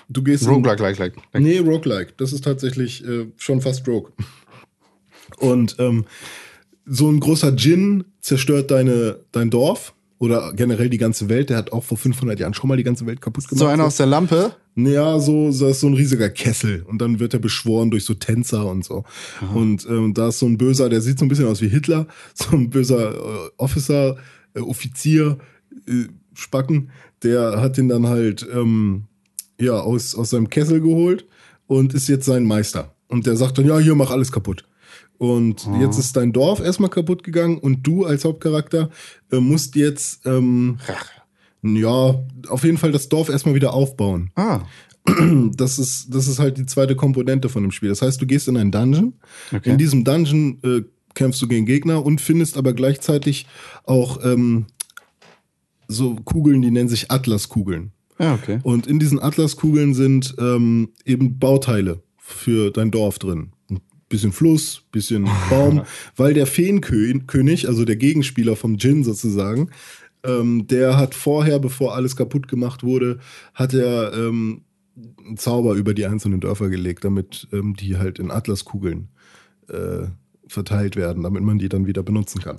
[0.10, 1.16] Du gehst in- Roguelike, like, like.
[1.34, 1.44] like.
[1.44, 2.14] Nee, Roguelike.
[2.18, 4.12] Das ist tatsächlich äh, schon fast Rogue.
[5.38, 6.06] Und ähm,
[6.86, 11.50] so ein großer Djinn zerstört deine, dein Dorf oder generell die ganze Welt.
[11.50, 13.60] Der hat auch vor 500 Jahren schon mal die ganze Welt kaputt gemacht.
[13.60, 14.56] So einer aus der Lampe.
[14.76, 18.14] Ja, so, so ist so ein riesiger Kessel und dann wird er beschworen durch so
[18.14, 19.04] Tänzer und so.
[19.54, 22.08] Und ähm, da ist so ein böser, der sieht so ein bisschen aus wie Hitler,
[22.34, 24.18] so ein böser äh, Officer,
[24.54, 25.38] äh, Offizier,
[25.88, 26.06] äh,
[26.40, 26.92] Spacken,
[27.24, 29.06] der hat ihn dann halt ähm,
[29.60, 31.26] ja aus aus seinem Kessel geholt
[31.68, 32.96] und ist jetzt sein Meister.
[33.08, 34.66] Und der sagt dann, ja, hier mach alles kaputt.
[35.18, 38.90] Und jetzt ist dein Dorf erstmal kaputt gegangen und du als Hauptcharakter
[39.32, 40.78] äh, musst jetzt ähm,
[41.62, 42.16] ja
[42.48, 44.62] auf jeden Fall das Dorf erstmal wieder aufbauen Ah,
[45.56, 47.90] das ist, das ist halt die zweite Komponente von dem Spiel.
[47.90, 49.14] Das heißt, du gehst in einen Dungeon.
[49.54, 49.70] Okay.
[49.70, 50.82] In diesem Dungeon äh,
[51.16, 53.46] kämpfst du gegen Gegner und findest aber gleichzeitig
[53.84, 54.68] auch ähm,
[55.90, 57.92] so Kugeln, die nennen sich Atlaskugeln.
[58.20, 58.60] ja, okay.
[58.64, 63.52] Und in diesen Atlaskugeln sind ähm, eben Bauteile für dein Dorf drin.
[63.70, 65.82] Ein bisschen Fluss, bisschen Baum,
[66.16, 69.72] weil der Feenkönig, also der Gegenspieler vom Djinn sozusagen,
[70.24, 73.20] ähm, der hat vorher, bevor alles kaputt gemacht wurde,
[73.54, 74.62] hat er ähm,
[75.26, 79.10] einen Zauber über die einzelnen Dörfer gelegt, damit ähm, die halt in Atlaskugeln
[79.70, 80.08] äh,
[80.48, 82.58] verteilt werden, damit man die dann wieder benutzen kann.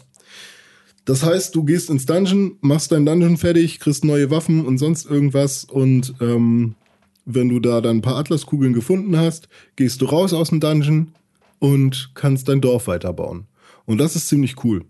[1.04, 5.06] Das heißt, du gehst ins Dungeon, machst dein Dungeon fertig, kriegst neue Waffen und sonst
[5.10, 6.74] irgendwas und ähm,
[7.24, 11.12] wenn du da dann ein paar Atlaskugeln gefunden hast, gehst du raus aus dem Dungeon
[11.58, 13.46] und kannst dein Dorf weiterbauen.
[13.86, 14.84] Und das ist ziemlich cool.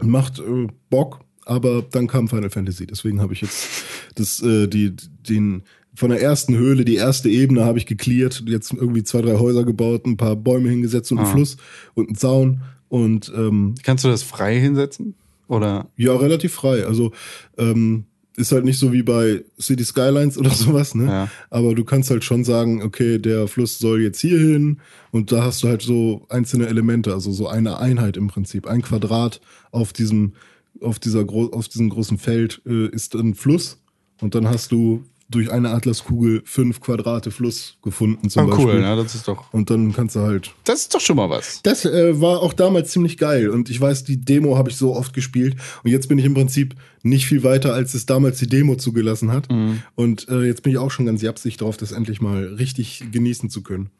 [0.00, 2.86] Macht äh, Bock, aber dann kam Final Fantasy.
[2.86, 3.84] Deswegen habe ich jetzt
[4.14, 4.94] das, äh, die,
[5.28, 5.62] den,
[5.94, 9.64] von der ersten Höhle, die erste Ebene habe ich geklärt, jetzt irgendwie zwei, drei Häuser
[9.64, 11.32] gebaut, ein paar Bäume hingesetzt und einen Ah.
[11.32, 11.56] Fluss
[11.94, 12.62] und einen Zaun.
[12.88, 15.14] Und ähm, Kannst du das frei hinsetzen?
[15.48, 15.90] Oder?
[15.96, 16.84] ja, relativ frei.
[16.86, 17.12] Also
[17.56, 18.04] ähm,
[18.38, 21.06] ist halt nicht so wie bei City Skylines oder sowas, ne?
[21.06, 21.28] Ja.
[21.50, 24.80] Aber du kannst halt schon sagen, okay, der Fluss soll jetzt hier hin
[25.10, 28.66] und da hast du halt so einzelne Elemente, also so eine Einheit im Prinzip.
[28.68, 29.40] Ein Quadrat
[29.72, 30.34] auf diesem,
[30.80, 33.82] auf dieser auf diesem großen Feld äh, ist ein Fluss
[34.20, 38.64] und dann hast du durch eine Atlaskugel fünf Quadrate Fluss gefunden zum Ah, Beispiel.
[38.66, 39.52] cool, ja, das ist doch.
[39.52, 41.60] Und dann kannst du halt Das ist doch schon mal was.
[41.62, 44.94] das äh, war auch damals ziemlich geil und ich weiß, die Demo habe ich so
[44.96, 48.48] oft gespielt und jetzt bin ich im Prinzip nicht viel weiter, als es damals die
[48.48, 49.48] Demo zugelassen hat.
[49.94, 53.50] Und äh, jetzt bin ich auch schon ganz japsig drauf, das endlich mal richtig genießen
[53.50, 53.90] zu können.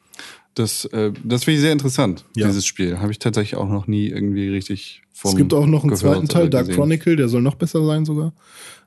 [0.55, 2.47] Das, äh, das finde ich sehr interessant, Ja.
[2.49, 2.99] dieses Spiel.
[2.99, 6.27] Habe ich tatsächlich auch noch nie irgendwie richtig vom es gibt auch noch einen zweiten
[6.27, 6.77] Teil, Dark gesehen.
[6.81, 8.33] Chronicle, der soll noch besser sein sogar.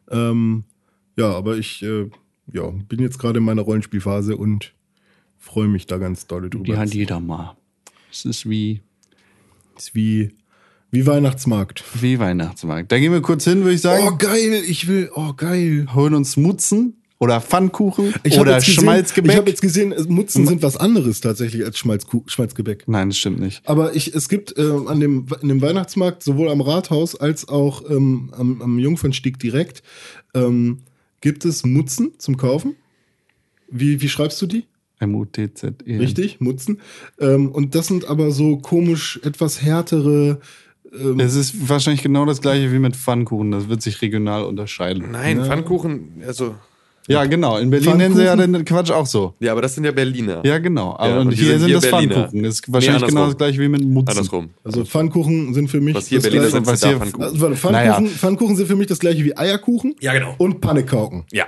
[0.09, 0.65] Ähm,
[1.17, 2.09] ja, aber ich äh,
[2.53, 4.73] ja, bin jetzt gerade in meiner Rollenspielphase und
[5.37, 6.65] freue mich da ganz doll drüber.
[6.65, 7.55] Die hat jeder mal.
[8.11, 8.81] Es ist wie,
[9.77, 10.31] ist wie,
[10.91, 11.83] wie Weihnachtsmarkt.
[12.01, 12.91] wie Weihnachtsmarkt.
[12.91, 14.03] Da gehen wir kurz hin, würde ich sagen.
[14.07, 15.87] Oh, geil, ich will, oh, geil.
[15.95, 19.31] Holen uns Mutzen oder Pfannkuchen Ich oder gesehen- Schmalzgebäck.
[19.31, 22.83] Ich habe jetzt gesehen, Mutzen sind was anderes tatsächlich als Schmalzku Schmalzgebäck.
[22.87, 23.61] Nein, das stimmt nicht.
[23.67, 27.89] Aber ich, es gibt äh, an dem, in dem Weihnachtsmarkt sowohl am Rathaus als auch
[27.89, 29.83] ähm, am, am Jungfernstieg direkt
[30.33, 30.79] ähm,
[31.21, 32.75] gibt es Mutzen zum Kaufen.
[33.69, 34.65] Wie, wie schreibst du die?
[34.99, 35.97] M-U-T-Z-E.
[35.97, 36.81] Richtig, Mutzen.
[37.19, 40.39] Ähm, und das sind aber so komisch etwas härtere.
[40.93, 43.51] Ähm, Es ist wahrscheinlich genau das gleiche wie mit Pfannkuchen.
[43.51, 45.11] Das wird sich regional unterscheiden.
[45.11, 46.55] Nein, Pfannkuchen, also.
[47.07, 47.57] Ja, genau.
[47.57, 49.33] In Berlin nennen sie ja den Quatsch auch so.
[49.39, 50.41] Ja, aber das sind ja Berliner.
[50.45, 50.95] Ja, genau.
[50.97, 52.13] Aber Ja, und und hier sind sind hier das Berliner.
[52.15, 52.43] Pfannkuchen.
[52.43, 54.09] Das ist wahrscheinlich Nee, genau das gleiche wie mit Mutzen.
[54.09, 54.49] Andersrum.
[54.63, 57.23] also Pfannkuchen sind für mich Was hier das Berliner gleiche- sind, was hier- Pfannkuchen.
[57.23, 58.01] Also, Pfannkuchen, Naja.
[58.01, 60.35] Pfannkuchen sind für mich das gleiche wie Eierkuchen Ja, genau.
[60.37, 61.23] und Pannekauken.
[61.31, 61.45] Ja.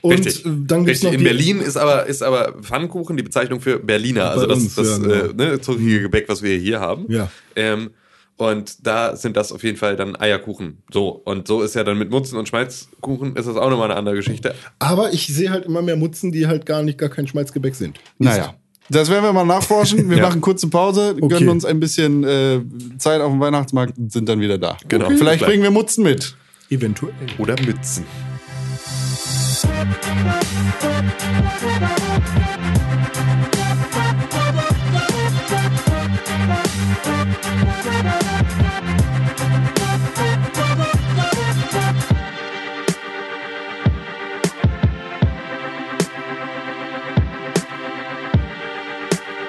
[0.00, 0.46] Und Richtig.
[0.46, 1.04] äh, dann gibt's Richtig.
[1.04, 4.30] noch In Berlin ist aber, ist aber Pfannkuchen die Bezeichnung für Berliner.
[4.30, 5.14] Also das, uns, das ja, genau.
[5.14, 7.04] äh, ne, zuckige Gebäck, was wir hier haben.
[7.08, 7.28] Ja.
[7.56, 7.90] Ähm,
[8.38, 10.78] und da sind das auf jeden Fall dann Eierkuchen.
[10.92, 11.08] So.
[11.10, 14.14] Und so ist ja dann mit Mutzen und Schmalzkuchen ist das auch nochmal eine andere
[14.16, 14.54] Geschichte.
[14.78, 17.98] Aber ich sehe halt immer mehr Mutzen, die halt gar nicht gar kein Schmalzgebäck sind.
[18.18, 18.54] Naja.
[18.90, 20.08] Das werden wir mal nachforschen.
[20.08, 20.22] Wir Ja.
[20.28, 21.28] machen kurze Pause, Okay.
[21.28, 22.60] gönnen uns ein bisschen äh,
[22.96, 24.78] Zeit auf dem Weihnachtsmarkt und sind dann wieder da.
[24.88, 25.06] Genau.
[25.10, 25.40] Vielleicht Bis gleich.
[25.42, 26.34] bringen wir Mutzen mit.
[26.70, 27.12] Eventuell.
[27.38, 28.04] Oder Mützen.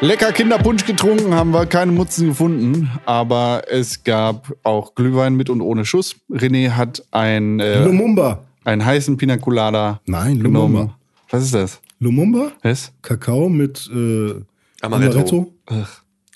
[0.01, 5.59] Lecker Kinderpunsch getrunken, haben wir keine Mutzen gefunden, aber es gab auch Glühwein mit und
[5.61, 6.15] ohne Schuss.
[6.31, 8.45] René hat ein, äh, Lumumba.
[8.63, 10.73] einen heißen Pina Colada Nein, genommen.
[10.73, 10.95] Lumumba.
[11.29, 11.81] Was ist das?
[11.99, 12.51] Lumumba?
[12.61, 12.93] Was?
[13.01, 14.35] Kakao mit äh,
[14.81, 15.17] Amaretto.
[15.19, 15.53] Amaretto.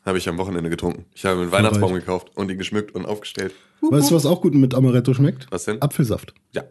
[0.05, 1.05] Habe ich am Wochenende getrunken.
[1.15, 3.53] Ich habe einen Weihnachtsbaum gekauft und ihn geschmückt und aufgestellt.
[3.79, 5.47] Weißt du, was auch gut mit Amaretto schmeckt?
[5.51, 5.81] Was denn?
[5.81, 6.33] Apfelsaft.
[6.51, 6.63] Ja,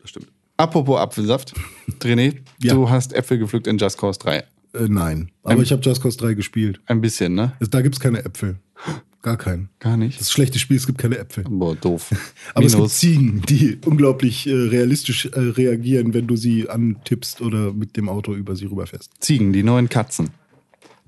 [0.00, 0.26] das stimmt.
[0.56, 1.54] Apropos Apfelsaft.
[2.00, 2.74] René, Ja.
[2.74, 4.42] du hast Äpfel gepflückt in Just Cause 3.
[4.74, 5.30] Äh, nein.
[5.42, 5.62] Aber Ähm.
[5.62, 6.80] ich habe Just Cause 3 gespielt.
[6.86, 7.52] Ein bisschen, ne?
[7.60, 8.56] Es- Da gibt's keine Äpfel.
[9.22, 9.68] Gar keinen.
[9.80, 10.14] Gar nicht.
[10.18, 11.44] Das ist ein schlechtes Spiel, es gibt keine Äpfel.
[11.46, 12.10] Boah, doof.
[12.54, 12.98] Aber es gibt Minus.
[12.98, 18.32] Ziegen, die unglaublich äh, realistisch äh, reagieren, wenn du sie antippst oder mit dem Auto
[18.34, 19.10] über sie rüberfährst.
[19.20, 20.30] Ziegen, die neuen Katzen.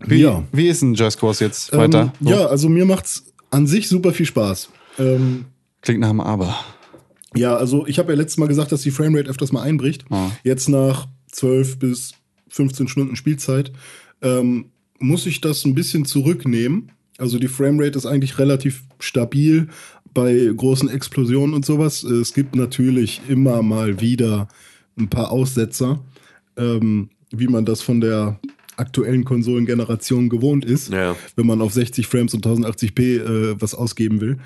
[0.04, 0.44] Wie, Ja.
[0.52, 2.12] wie ist denn Just Cause jetzt weiter?
[2.20, 4.68] Ähm, ja, also mir macht's an sich super viel Spaß.
[4.98, 5.46] Ähm,
[5.80, 6.54] Klingt nach einem Aber.
[7.34, 10.04] Ja, also ich habe ja letztes Mal gesagt, dass die Framerate öfters mal einbricht.
[10.10, 10.30] Ah.
[10.44, 12.12] Jetzt nach 12 bis
[12.52, 13.72] 15 Stunden Spielzeit
[14.22, 14.66] ähm,
[14.98, 16.92] muss ich das ein bisschen zurücknehmen.
[17.18, 19.68] Also die Framerate ist eigentlich relativ stabil
[20.14, 22.04] bei großen Explosionen und sowas.
[22.04, 24.48] Es gibt natürlich immer mal wieder
[24.98, 26.00] ein paar Aussetzer,
[26.56, 28.38] ähm, wie man das von der
[28.76, 31.16] aktuellen Konsolengeneration gewohnt ist, Ja.
[31.36, 34.38] wenn man auf 60 Frames und 1080p äh, was ausgeben will.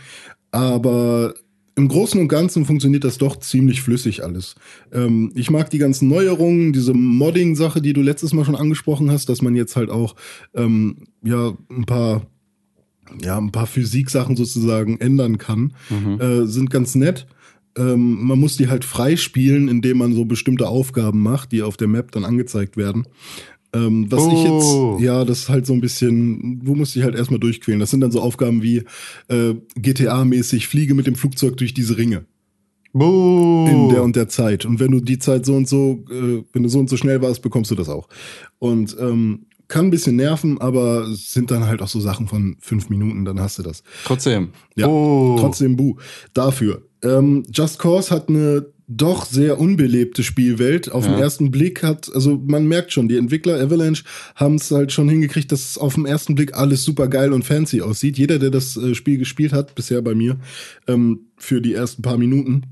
[0.51, 1.35] Aber
[1.77, 4.55] im Großen und Ganzen funktioniert das doch ziemlich flüssig alles.
[4.93, 9.29] Ähm, ich mag die ganzen Neuerungen, diese Modding-Sache, die du letztes Mal schon angesprochen hast,
[9.29, 10.17] dass man jetzt halt auch
[10.55, 12.23] ähm, ja ein paar
[13.23, 15.75] ja ein paar Physiksachen sozusagen ändern kann,
[16.19, 17.27] äh, sind ganz nett.
[17.79, 21.89] ähm, man muss die halt freispielen, indem man so bestimmte Aufgaben macht, die auf der
[21.89, 23.07] Map dann angezeigt werden.
[23.73, 24.95] Ähm, was ich Oh.
[24.97, 27.81] jetzt, ja, das ist halt so ein bisschen, du musst dich halt erstmal durchquälen.
[27.81, 28.85] Das sind dann so Aufgaben wie
[29.29, 32.25] äh, GTA-mäßig, fliege mit dem Flugzeug durch diese Ringe
[32.93, 33.67] Buh.
[33.69, 34.65] in der und der Zeit.
[34.65, 37.21] Und wenn du die Zeit so und so, äh, wenn du so und so schnell
[37.23, 38.09] warst, bekommst du das auch.
[38.59, 42.57] Und ähm, kann ein bisschen nerven, aber es sind dann halt auch so Sachen von
[42.61, 43.83] fünf Minuten, dann hast du das.
[44.05, 44.51] Trotzdem.
[44.77, 45.37] Ja, Oh.
[45.41, 45.97] trotzdem Bu.
[46.35, 46.83] Dafür.
[47.03, 50.93] Ähm, Just Cause hat eine doch sehr unbelebte Spielwelt.
[50.93, 51.13] Auf Ja.
[51.13, 54.05] den ersten Blick hat, also man merkt schon, die Entwickler Avalanche
[54.37, 57.45] haben es halt schon hingekriegt, dass es auf den ersten Blick alles super geil und
[57.45, 58.17] fancy aussieht.
[58.17, 60.37] Jeder, der das äh, Spiel gespielt hat, bisher bei mir,
[60.87, 62.63] ähm, für die ersten paar Minuten,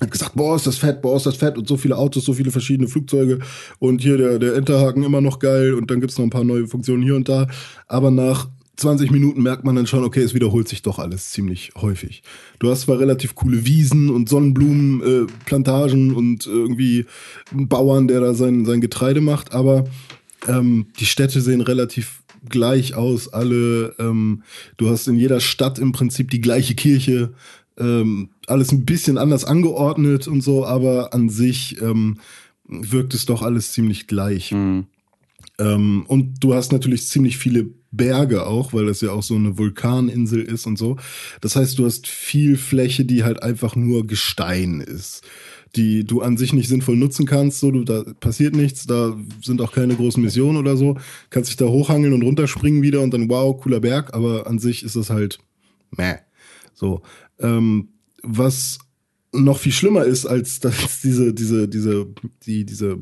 [0.00, 2.32] hat gesagt, boah, ist das fett, boah, ist das fett und so viele Autos, so
[2.32, 3.40] viele verschiedene Flugzeuge
[3.80, 6.68] und hier der, der Enterhaken immer noch geil und dann gibt's noch ein paar neue
[6.68, 7.48] Funktionen hier und da.
[7.88, 8.48] Aber nach
[8.78, 12.22] 20 Minuten merkt man dann schon, okay, es wiederholt sich doch alles ziemlich häufig.
[12.60, 17.04] Du hast zwar relativ coole Wiesen und Sonnenblumen, äh, Plantagen und irgendwie
[17.50, 19.86] einen Bauern, der da sein, sein Getreide macht, aber
[20.46, 23.32] ähm, die Städte sehen relativ gleich aus.
[23.32, 24.44] Alle, ähm,
[24.76, 27.32] du hast in jeder Stadt im Prinzip die gleiche Kirche.
[27.78, 32.18] Ähm, alles ein bisschen anders angeordnet und so, aber an sich ähm,
[32.64, 34.52] wirkt es doch alles ziemlich gleich.
[34.52, 34.86] Mhm.
[35.58, 39.56] Ähm, und du hast natürlich ziemlich viele Berge auch, weil das ja auch so eine
[39.56, 40.96] Vulkaninsel ist und so.
[41.40, 45.22] Das heißt, du hast viel Fläche, die halt einfach nur Gestein ist,
[45.74, 47.60] die du an sich nicht sinnvoll nutzen kannst.
[47.60, 50.98] So, du, da passiert nichts, da sind auch keine großen Missionen oder so.
[51.30, 54.82] Kannst dich da hochhangeln und runterspringen wieder und dann wow, cooler Berg, aber an sich
[54.82, 55.38] ist das halt
[55.90, 56.16] meh.
[56.74, 57.02] So,
[57.40, 57.88] ähm,
[58.22, 58.78] was
[59.32, 62.06] noch viel schlimmer ist als dass diese diese diese
[62.44, 62.98] die diese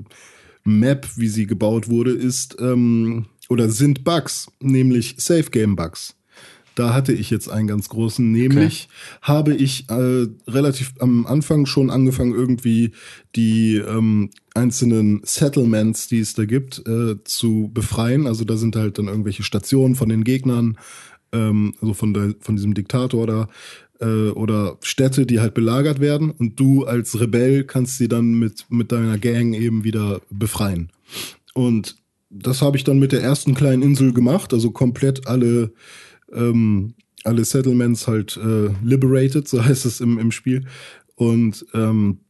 [0.65, 6.17] Map, wie sie gebaut wurde, ist ähm, oder sind Bugs, nämlich Safe Game Bugs.
[6.77, 8.89] Da hatte ich jetzt einen ganz großen, nämlich
[9.23, 12.93] habe ich äh, relativ am Anfang schon angefangen, irgendwie
[13.35, 18.27] die ähm, einzelnen Settlements, die es da gibt, äh, zu befreien.
[18.27, 20.77] Also da sind halt dann irgendwelche Stationen von den Gegnern,
[21.33, 23.49] ähm, also von, der, von diesem Diktator da,
[24.01, 26.31] äh, oder Städte, die halt belagert werden.
[26.31, 30.91] Und du als Rebell kannst sie dann mit, mit deiner Gang eben wieder befreien.
[31.55, 31.97] Und
[32.31, 35.73] das habe ich dann mit der ersten kleinen Insel gemacht, also komplett alle,
[36.33, 40.67] ähm, alle Settlements halt äh, liberated, so heißt es im, im Spiel.
[41.15, 42.21] Und ähm,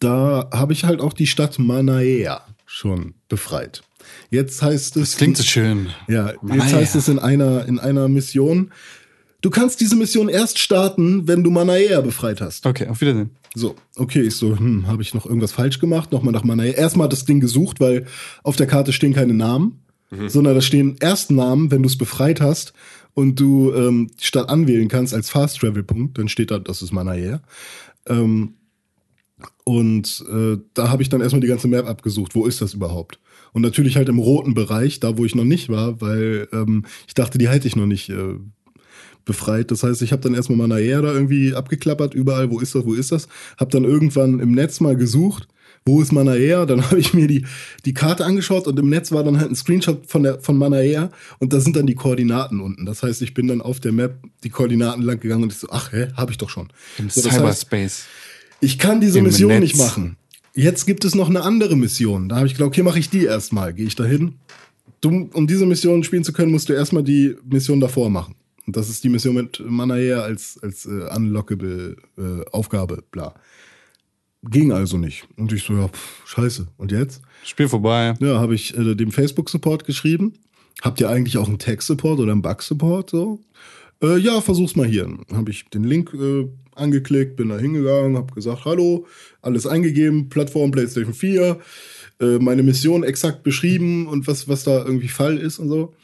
[0.00, 3.82] da habe ich halt auch die Stadt Manaea schon befreit.
[4.30, 5.10] Jetzt heißt es.
[5.10, 5.88] Das klingt so schön.
[6.08, 8.72] Ja, jetzt heißt es in einer, in einer Mission.
[9.44, 12.64] Du kannst diese Mission erst starten, wenn du Manaea befreit hast.
[12.64, 13.28] Okay, auf Wiedersehen.
[13.54, 16.12] So, okay, ich so, hm, habe ich noch irgendwas falsch gemacht?
[16.12, 16.72] Nochmal nach Manaea.
[16.72, 18.06] Erstmal das Ding gesucht, weil
[18.42, 19.82] auf der Karte stehen keine Namen,
[20.28, 22.72] sondern da stehen erst Namen, wenn du es befreit hast
[23.12, 26.80] und du ähm, die Stadt anwählen kannst als Fast Travel Punkt, dann steht da, das
[26.80, 27.42] ist Manaea.
[28.08, 28.54] Ähm,
[29.64, 32.34] und äh, da habe ich dann erstmal die ganze Map abgesucht.
[32.34, 33.20] Wo ist das überhaupt?
[33.52, 37.12] Und natürlich halt im roten Bereich, da wo ich noch nicht war, weil ähm, ich
[37.12, 38.36] dachte, die halte ich noch nicht äh,
[39.24, 39.70] befreit.
[39.70, 42.94] Das heißt, ich habe dann erstmal Manaea da irgendwie abgeklappert, überall, wo ist das, wo
[42.94, 43.28] ist das?
[43.56, 45.48] Hab dann irgendwann im Netz mal gesucht,
[45.86, 46.66] wo ist Manaea?
[46.66, 47.44] Dann habe ich mir die,
[47.84, 51.10] die Karte angeschaut und im Netz war dann halt ein Screenshot von, der, von Manaea
[51.38, 52.86] und da sind dann die Koordinaten unten.
[52.86, 55.68] Das heißt, ich bin dann auf der Map die Koordinaten lang gegangen und ich so,
[55.70, 56.68] ach, hä, habe ich doch schon.
[56.98, 58.04] Im So, das heißt, Cyberspace.
[58.60, 59.60] ich kann diese Im Mission Netz.
[59.60, 60.16] nicht machen.
[60.54, 62.28] Jetzt gibt es noch eine andere Mission.
[62.28, 63.74] Da habe ich gedacht, okay, mache ich die erstmal.
[63.74, 64.36] Gehe ich da hin.
[65.04, 68.36] Um diese Mission spielen zu können, musst du erstmal die Mission davor machen.
[68.66, 73.34] Und das ist die Mission mit Manaea als, als äh, unlockable äh, Aufgabe, bla.
[74.42, 75.26] Ging also nicht.
[75.36, 76.66] Und ich so, ja, pff, scheiße.
[76.76, 77.22] Und jetzt?
[77.44, 78.14] Spiel vorbei.
[78.20, 80.34] Ja, habe ich äh, dem Facebook-Support geschrieben.
[80.82, 83.10] Habt ihr eigentlich auch einen Tech-Support oder einen Bug-Support?
[83.10, 83.40] So?
[84.02, 85.08] Äh, ja, versuch's mal hier.
[85.32, 89.06] Habe ich den Link äh, angeklickt, bin da hingegangen, habe gesagt, hallo,
[89.40, 91.58] alles eingegeben, Plattform PlayStation 4,
[92.20, 95.94] äh, meine Mission exakt beschrieben und was, was da irgendwie Fall ist und so.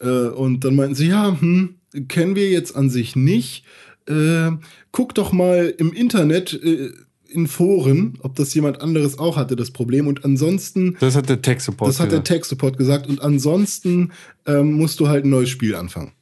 [0.00, 1.76] Äh, und dann meinten sie, ja, hm,
[2.08, 3.64] kennen wir jetzt an sich nicht.
[4.06, 4.50] Äh,
[4.92, 6.90] guck doch mal im Internet äh,
[7.28, 10.06] in Foren, ob das jemand anderes auch hatte, das Problem.
[10.06, 12.28] Und ansonsten Das hat der Tech-Support das hat der gesagt.
[12.28, 13.08] Tech-Support gesagt.
[13.08, 14.12] Und ansonsten
[14.46, 16.12] ähm, musst du halt ein neues Spiel anfangen.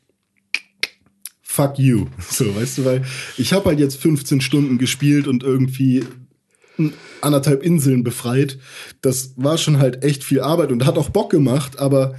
[1.42, 2.06] Fuck you.
[2.30, 3.04] So, weißt du, weil
[3.36, 6.04] ich habe halt jetzt 15 Stunden gespielt und irgendwie
[7.20, 8.58] anderthalb Inseln befreit.
[9.02, 12.14] Das war schon halt echt viel Arbeit und hat auch Bock gemacht, aber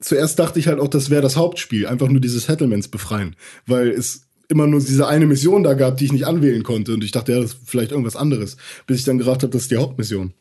[0.00, 1.86] zuerst dachte ich halt auch, das wäre das Hauptspiel.
[1.86, 3.36] Einfach nur diese Settlements befreien.
[3.66, 6.94] Weil es immer nur diese eine Mission da gab, die ich nicht anwählen konnte.
[6.94, 8.56] Und ich dachte, ja, das ist vielleicht irgendwas anderes.
[8.86, 10.32] Bis ich dann gerafft habe, das ist die Hauptmission.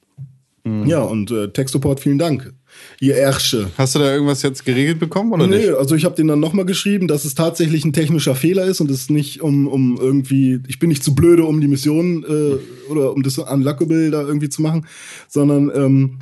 [0.88, 2.52] Ja, und äh, Tech-Support, vielen Dank.
[3.00, 3.70] Ihr Ärsche.
[3.78, 5.74] Hast du da irgendwas jetzt geregelt bekommen oder Nee, nicht?
[5.76, 8.90] also ich habe den dann nochmal geschrieben, dass es tatsächlich ein technischer Fehler ist und
[8.90, 13.14] es nicht um, um irgendwie, ich bin nicht zu blöde, um die Mission äh, oder
[13.14, 14.88] um das Unlockable da irgendwie zu machen,
[15.28, 16.18] sondern ähm,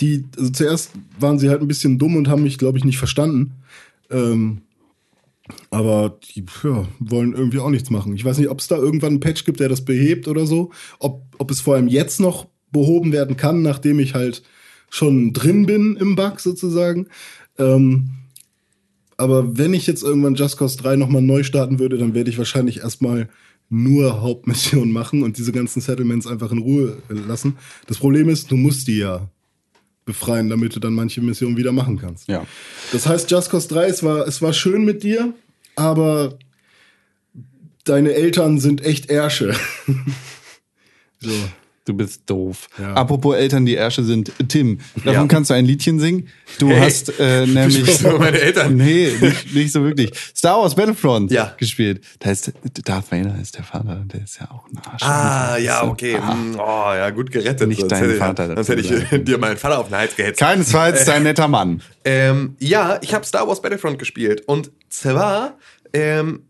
[0.00, 2.98] die, also zuerst waren sie halt ein bisschen dumm und haben mich, glaube ich, nicht
[2.98, 3.52] verstanden.
[4.10, 4.62] Ähm,
[5.70, 8.14] aber die ja, wollen irgendwie auch nichts machen.
[8.14, 10.70] Ich weiß nicht, ob es da irgendwann einen Patch gibt, der das behebt oder so.
[10.98, 14.42] Ob, ob es vor allem jetzt noch behoben werden kann, nachdem ich halt
[14.88, 17.08] schon drin bin im Bug sozusagen.
[17.58, 18.10] Ähm,
[19.16, 22.38] aber wenn ich jetzt irgendwann Just Cause 3 nochmal neu starten würde, dann werde ich
[22.38, 23.28] wahrscheinlich erstmal
[23.68, 27.56] nur Hauptmissionen machen und diese ganzen Settlements einfach in Ruhe lassen.
[27.86, 29.30] Das Problem ist, du musst die ja
[30.04, 32.28] befreien, damit du dann manche Missionen wieder machen kannst.
[32.28, 32.46] Ja.
[32.92, 35.32] Das heißt, Just Cause 3, es war, es war schön mit dir,
[35.76, 36.38] aber
[37.84, 39.54] deine Eltern sind echt Ärsche.
[41.20, 41.30] so.
[41.84, 42.68] Du bist doof.
[42.78, 42.94] Ja.
[42.94, 44.30] Apropos Eltern, die Ärsche sind.
[44.48, 45.26] Tim, davon Ja.
[45.26, 46.28] kannst du ein Liedchen singen.
[46.60, 46.78] Du Hey.
[46.80, 48.00] hast äh, nämlich.
[48.00, 48.76] über meine Eltern.
[48.76, 50.12] Nee, nicht, nicht so wirklich.
[50.36, 51.54] Star Wars Battlefront Ja.
[51.58, 52.04] gespielt.
[52.20, 52.52] Da ist
[52.84, 55.02] Darth Vader ist der Vater, der ist ja auch ein Arsch.
[55.02, 56.16] Ah, ja, okay.
[56.22, 56.32] ah.
[56.34, 57.66] Hm, Oh, ja, gut gerettet.
[57.66, 58.80] Nicht sonst dein hätte, Vater Sonst hätte
[59.16, 60.38] ich dir meinen Vater auf den Hals gehetzt.
[60.38, 61.82] Keinesfalls dein netter Mann.
[62.04, 64.42] Ähm, ja, ich habe Star Wars Battlefront gespielt.
[64.46, 65.58] Und zwar,
[65.92, 66.44] ähm,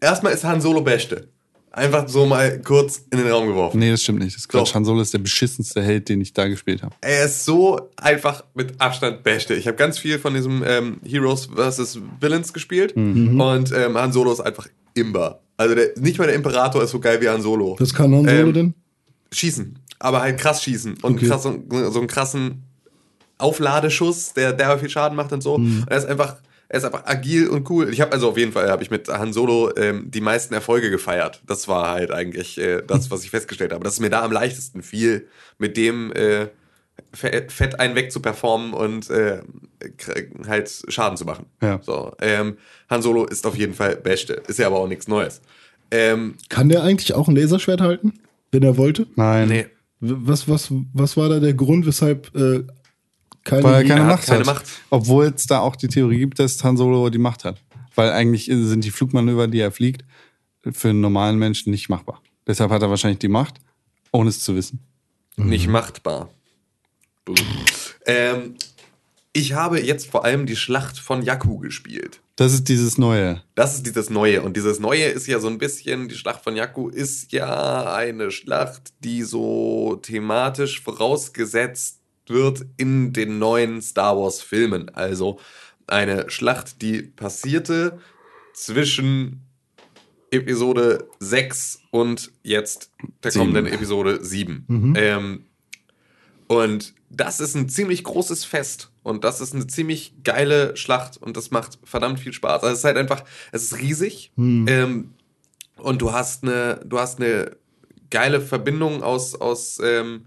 [0.00, 1.28] erstmal ist Han Solo Beste.
[1.76, 3.80] Einfach so mal kurz in den Raum geworfen.
[3.80, 4.36] Nee, das stimmt nicht.
[4.36, 4.74] Das ist Quatsch.
[4.76, 6.94] Han Solo ist der beschissenste Held, den ich da gespielt habe.
[7.00, 9.54] Er ist so einfach mit Abstand Beste.
[9.54, 11.98] Ich habe ganz viel von diesem ähm, Heroes vs.
[12.20, 12.96] Villains gespielt.
[12.96, 13.40] Mhm.
[13.40, 15.40] Und ähm, Han Solo ist einfach Imber.
[15.56, 17.74] Also der, nicht mal der Imperator ist so geil wie Han Solo.
[17.80, 18.74] Was kann Han Solo Ähm, denn?
[19.32, 19.76] Schießen.
[19.98, 20.98] Aber halt krass schießen.
[21.02, 21.26] Und Okay.
[21.26, 21.60] krass, so,
[21.90, 22.62] so einen krassen
[23.38, 25.58] Aufladeschuss, der, der viel Schaden macht und so.
[25.58, 25.80] Mhm.
[25.82, 26.36] Und er ist einfach,
[26.68, 27.88] er ist einfach agil und cool.
[27.92, 30.90] Ich habe also auf jeden Fall habe ich mit Han Solo ähm, die meisten Erfolge
[30.90, 31.42] gefeiert.
[31.46, 33.84] Das war halt eigentlich äh, das, was ich festgestellt habe.
[33.84, 36.46] Dass es mir da am leichtesten fiel, mit dem äh,
[37.12, 39.40] fe- fett einen weg zu performen und äh,
[40.48, 41.46] halt Schaden zu machen.
[41.62, 41.80] Ja.
[41.82, 42.56] So, ähm,
[42.90, 44.34] Han Solo ist auf jeden Fall Beste.
[44.48, 45.40] Ist ja aber auch nichts Neues.
[45.90, 48.14] Ähm, Kann der eigentlich auch ein Laserschwert halten,
[48.52, 49.06] wenn er wollte?
[49.16, 49.48] Nein.
[49.48, 49.66] nee,
[50.00, 52.64] Was, was, was war da der Grund, weshalb äh,
[53.44, 54.46] keine, Weil er keine Er hat Macht keine hat.
[54.46, 54.66] Macht.
[54.90, 57.62] Obwohl es da auch die Theorie gibt, dass Han Solo die Macht hat.
[57.94, 60.04] Weil eigentlich sind die Flugmanöver, die er fliegt,
[60.72, 62.22] für einen normalen Menschen nicht machbar.
[62.46, 63.60] Deshalb hat er wahrscheinlich die Macht,
[64.12, 64.80] ohne es zu wissen.
[65.36, 66.30] nicht machtbar.
[68.06, 68.54] Ähm,
[69.32, 72.20] ich habe jetzt vor allem die Schlacht von Jakku gespielt.
[72.36, 73.42] Das ist dieses Neue.
[73.54, 74.42] Das ist dieses Neue.
[74.42, 78.30] Und dieses Neue ist ja so ein bisschen, die Schlacht von Jakku ist ja eine
[78.30, 84.88] Schlacht, die so thematisch vorausgesetzt wird in den neuen Star Wars Filmen.
[84.94, 85.38] Also
[85.86, 87.98] eine Schlacht, die passierte
[88.54, 89.42] zwischen
[90.30, 92.90] Episode 6 und jetzt
[93.22, 93.44] der Sieben.
[93.44, 94.64] kommenden Episode 7.
[94.96, 95.44] Ähm,
[96.46, 98.90] und das ist ein ziemlich großes Fest.
[99.02, 101.16] Und das ist eine ziemlich geile Schlacht.
[101.16, 102.62] Und das macht verdammt viel Spaß.
[102.62, 104.32] Also es ist halt einfach, es ist riesig.
[104.68, 105.14] Ähm,
[105.76, 107.56] und du hast eine, du hast eine
[108.10, 110.26] geile Verbindung aus, aus ähm,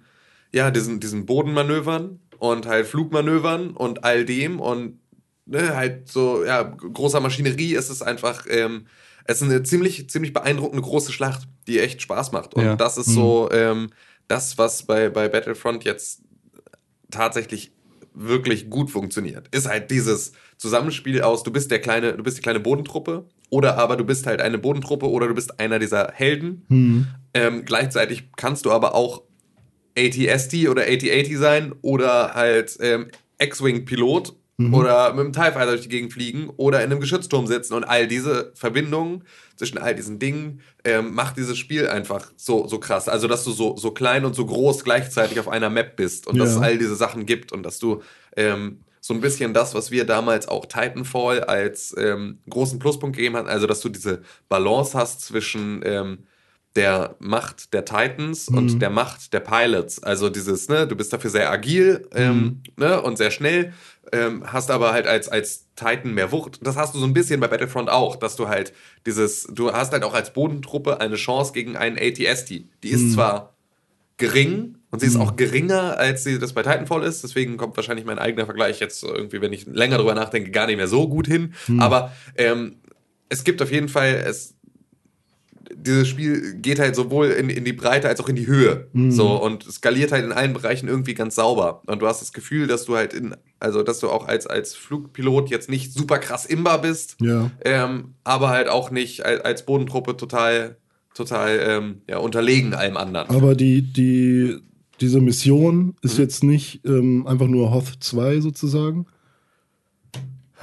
[0.51, 4.59] ja, diesen, diesen Bodenmanövern und halt Flugmanövern und all dem.
[4.59, 4.99] Und
[5.45, 7.75] ne, halt so, ja, großer Maschinerie.
[7.75, 8.87] Es ist einfach, ähm,
[9.25, 12.53] es ist eine ziemlich, ziemlich beeindruckende große Schlacht, die echt Spaß macht.
[12.53, 12.75] Und Ja.
[12.75, 13.89] das ist so ähm,
[14.27, 16.21] das, was bei, bei Battlefront jetzt
[17.11, 17.71] tatsächlich
[18.13, 19.47] wirklich gut funktioniert.
[19.55, 23.77] Ist halt dieses Zusammenspiel aus, du bist der kleine, du bist die kleine Bodentruppe oder
[23.77, 26.65] aber du bist halt eine Bodentruppe oder du bist einer dieser Helden.
[27.33, 29.21] Ähm, gleichzeitig kannst du aber auch
[29.97, 33.07] ATST oder AT-80 sein oder halt ähm,
[33.39, 34.33] X-Wing-Pilot
[34.73, 37.83] oder mit dem TIE Fighter durch die Gegend fliegen oder in einem Geschützturm sitzen und
[37.83, 39.23] all diese Verbindungen
[39.55, 43.07] zwischen all diesen Dingen ähm, macht dieses Spiel einfach so, so krass.
[43.07, 46.39] Also, dass du so, so klein und so groß gleichzeitig auf einer Map bist und
[46.39, 46.55] dass Ja.
[46.55, 48.01] es all diese Sachen gibt und dass du
[48.35, 53.35] ähm, so ein bisschen das, was wir damals auch Titanfall als ähm, großen Pluspunkt gegeben
[53.35, 56.17] hatten, also dass du diese Balance hast zwischen ähm,
[56.77, 60.01] der Macht der Titans und der Macht der Pilots.
[60.03, 63.73] Also dieses, ne, du bist dafür sehr agil ähm, ne, und sehr schnell,
[64.13, 66.59] ähm, hast aber halt als, als Titan mehr Wucht.
[66.61, 68.73] Das hast du so ein bisschen bei Battlefront auch, dass du halt
[69.07, 72.49] dieses, du hast halt auch als Bodentruppe eine Chance gegen einen ATST.
[72.83, 73.55] Die ist zwar
[74.17, 77.23] gering und sie ist auch geringer, als sie das bei Titanfall ist.
[77.23, 80.77] Deswegen kommt wahrscheinlich mein eigener Vergleich jetzt irgendwie, wenn ich länger drüber nachdenke, gar nicht
[80.77, 81.53] mehr so gut hin.
[81.79, 82.77] Aber ähm,
[83.29, 84.56] es gibt auf jeden Fall, es,
[85.75, 88.87] dieses Spiel geht halt sowohl in, in die Breite als auch in die Höhe.
[89.09, 91.81] So und skaliert halt in allen Bereichen irgendwie ganz sauber.
[91.87, 94.75] Und du hast das Gefühl, dass du halt in, also dass du auch als, als
[94.75, 97.51] Flugpilot jetzt nicht super krass imbar bist, Ja.
[97.65, 100.77] ähm, aber halt auch nicht als, als Bodentruppe total,
[101.13, 103.29] total ähm, ja, unterlegen allem anderen.
[103.29, 104.57] Aber die, die
[105.01, 105.93] diese Mission Mhm.
[106.01, 109.05] ist jetzt nicht ähm, einfach nur Hoth 2 sozusagen.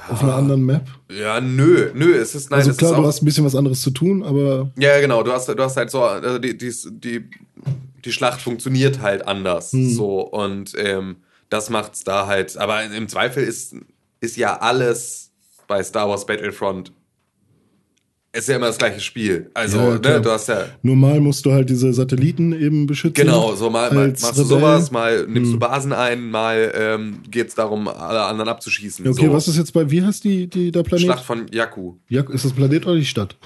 [0.09, 0.87] Auf einer anderen Map.
[1.09, 3.91] Ja, nö, nö, es ist nein, Also klar, du hast ein bisschen was anderes zu
[3.91, 5.23] tun, aber Ja, genau.
[5.23, 7.29] Du hast, du hast halt so, also die, die, die,
[8.03, 9.71] die Schlacht funktioniert halt anders.
[9.71, 11.17] So, und ähm,
[11.49, 12.57] das macht's da halt.
[12.57, 13.75] Aber im Zweifel ist,
[14.19, 15.31] ist ja alles
[15.67, 16.91] bei Star Wars Battlefront.
[18.35, 19.49] Ist ja immer das gleiche Spiel.
[19.53, 20.65] Also, Ja, ne, du hast ja.
[20.81, 23.25] normal musst du halt diese Satelliten eben beschützen.
[23.25, 24.45] Genau, so mal, mal machst du Rebell.
[24.45, 29.07] sowas, mal nimmst du Basen ein, mal ähm, geht's darum, alle anderen abzuschießen.
[29.07, 29.33] Okay, so.
[29.33, 31.05] was ist jetzt bei, wie heißt die, die der Planet?
[31.05, 31.93] Schlacht von Jakku.
[32.09, 33.37] Jak ist das Planet oder die Stadt?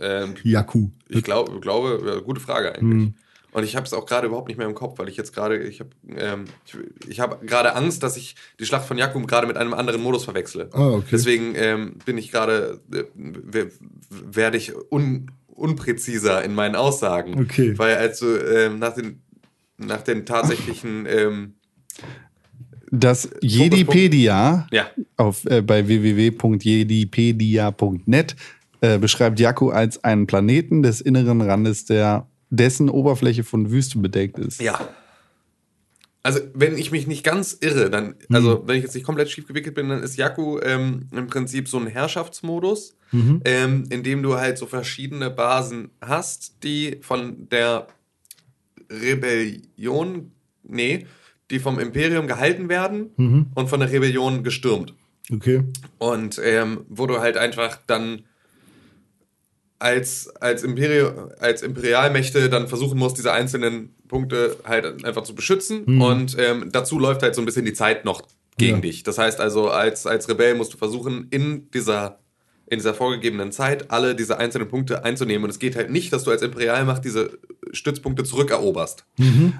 [0.00, 0.90] Ähm, Jakku.
[1.08, 3.12] Ich glaub, glaube, gute Frage eigentlich.
[3.56, 5.56] Und ich habe es auch gerade überhaupt nicht mehr im Kopf, weil ich jetzt gerade,
[5.56, 6.76] ich habe ähm, ich,
[7.08, 10.24] ich hab gerade Angst, dass ich die Schlacht von Jakkum gerade mit einem anderen Modus
[10.24, 10.68] verwechsle.
[10.74, 11.06] Ah, okay.
[11.12, 13.70] Deswegen ähm, bin ich gerade, äh, we-
[14.10, 17.40] werde ich un, unpräziser in meinen Aussagen.
[17.40, 17.72] Okay.
[17.78, 19.22] Weil also ähm, nach den
[19.78, 21.54] nach den tatsächlichen ähm,
[22.90, 28.36] Das Jedipedia ja auf, äh, bei www.jedipedia.net
[28.82, 34.38] äh, beschreibt Jakku als einen Planeten des inneren Randes, der dessen Oberfläche von Wüste bedeckt
[34.38, 34.60] ist.
[34.60, 34.88] Ja.
[36.22, 39.46] Also, wenn ich mich nicht ganz irre, dann, also, wenn ich jetzt nicht komplett schief
[39.46, 42.96] gewickelt bin, dann ist Jakku ähm, im Prinzip so ein Herrschaftsmodus,
[43.44, 47.86] ähm, in dem du halt so verschiedene Basen hast, die von der
[48.90, 50.32] Rebellion,
[50.64, 51.06] nee,
[51.52, 54.94] die vom Imperium gehalten werden und von der Rebellion gestürmt.
[55.32, 55.62] Okay.
[55.98, 58.24] Und ähm, wo du halt einfach dann
[59.78, 66.00] als, als, Imperio, als Imperialmächte dann versuchen musst, diese einzelnen Punkte halt einfach zu beschützen.
[66.00, 68.22] Und ähm, dazu läuft halt so ein bisschen die Zeit noch
[68.56, 68.80] gegen Ja.
[68.82, 69.02] dich.
[69.02, 72.20] Das heißt also, als, als Rebell musst du versuchen, in dieser,
[72.68, 75.44] in dieser vorgegebenen Zeit alle diese einzelnen Punkte einzunehmen.
[75.44, 77.38] Und es geht halt nicht, dass du als Imperialmacht diese
[77.72, 79.04] Stützpunkte zurückeroberst,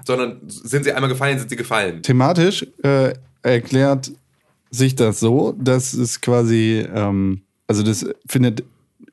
[0.05, 2.01] sondern sind sie einmal gefallen, sind sie gefallen.
[2.01, 3.13] Thematisch äh,
[3.43, 4.11] erklärt
[4.71, 8.63] sich das so, dass es quasi, ähm, also das findet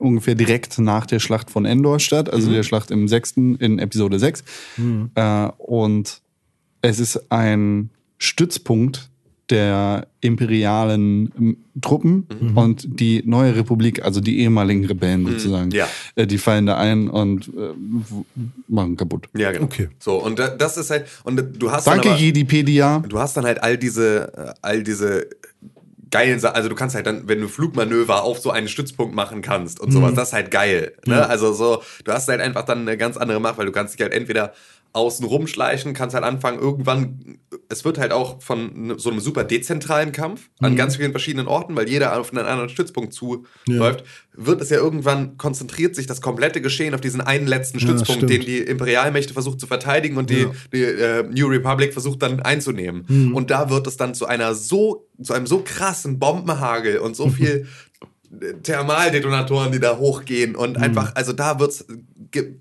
[0.05, 4.19] ungefähr direkt nach der Schlacht von Endor statt, also der Schlacht im sechsten, in Episode
[4.19, 4.45] 6.
[5.15, 6.21] Äh, und
[6.83, 9.09] es ist ein Stützpunkt
[9.51, 15.87] der imperialen ähm, Truppen und die neue Republik, also die ehemaligen Rebellen sozusagen, ja.
[16.15, 17.73] äh, die fallen da ein und äh,
[18.69, 19.29] machen kaputt.
[19.37, 19.65] Ja, genau.
[19.65, 19.89] Okay.
[19.99, 23.01] So, und da- das ist halt, und du hast Danke, dann aber, Jedipedia.
[23.07, 25.27] du hast dann halt all diese, äh, all diese
[26.15, 29.43] geilen Sachen, also du kannst halt dann, wenn du Flugmanöver auf so einen Stützpunkt machen
[29.43, 30.93] kannst und sowas, das ist halt geil.
[31.07, 31.29] Ne?
[31.29, 34.01] Also so, du hast halt einfach dann eine ganz andere Macht, weil du kannst dich
[34.01, 34.53] halt entweder
[34.95, 37.39] außen rumschleichen, kannst halt anfangen, irgendwann,
[37.69, 41.75] es wird halt auch von so einem super dezentralen Kampf an ganz vielen verschiedenen Orten,
[41.77, 44.05] weil jeder auf einen anderen Stützpunkt zuläuft,
[44.37, 48.31] wird es ja irgendwann, konzentriert sich das komplette Geschehen auf diesen einen letzten Stützpunkt, stimmt.
[48.31, 50.53] den die Imperialmächte versucht zu verteidigen und die, Ja.
[50.73, 53.33] die äh, New Republic versucht dann einzunehmen.
[53.35, 57.29] Und da wird es dann zu einer so, zu einem so krassen Bombenhagel und so
[57.31, 57.67] viel
[58.63, 61.85] Thermaldetonatoren, die da hochgehen und einfach, also da wird's,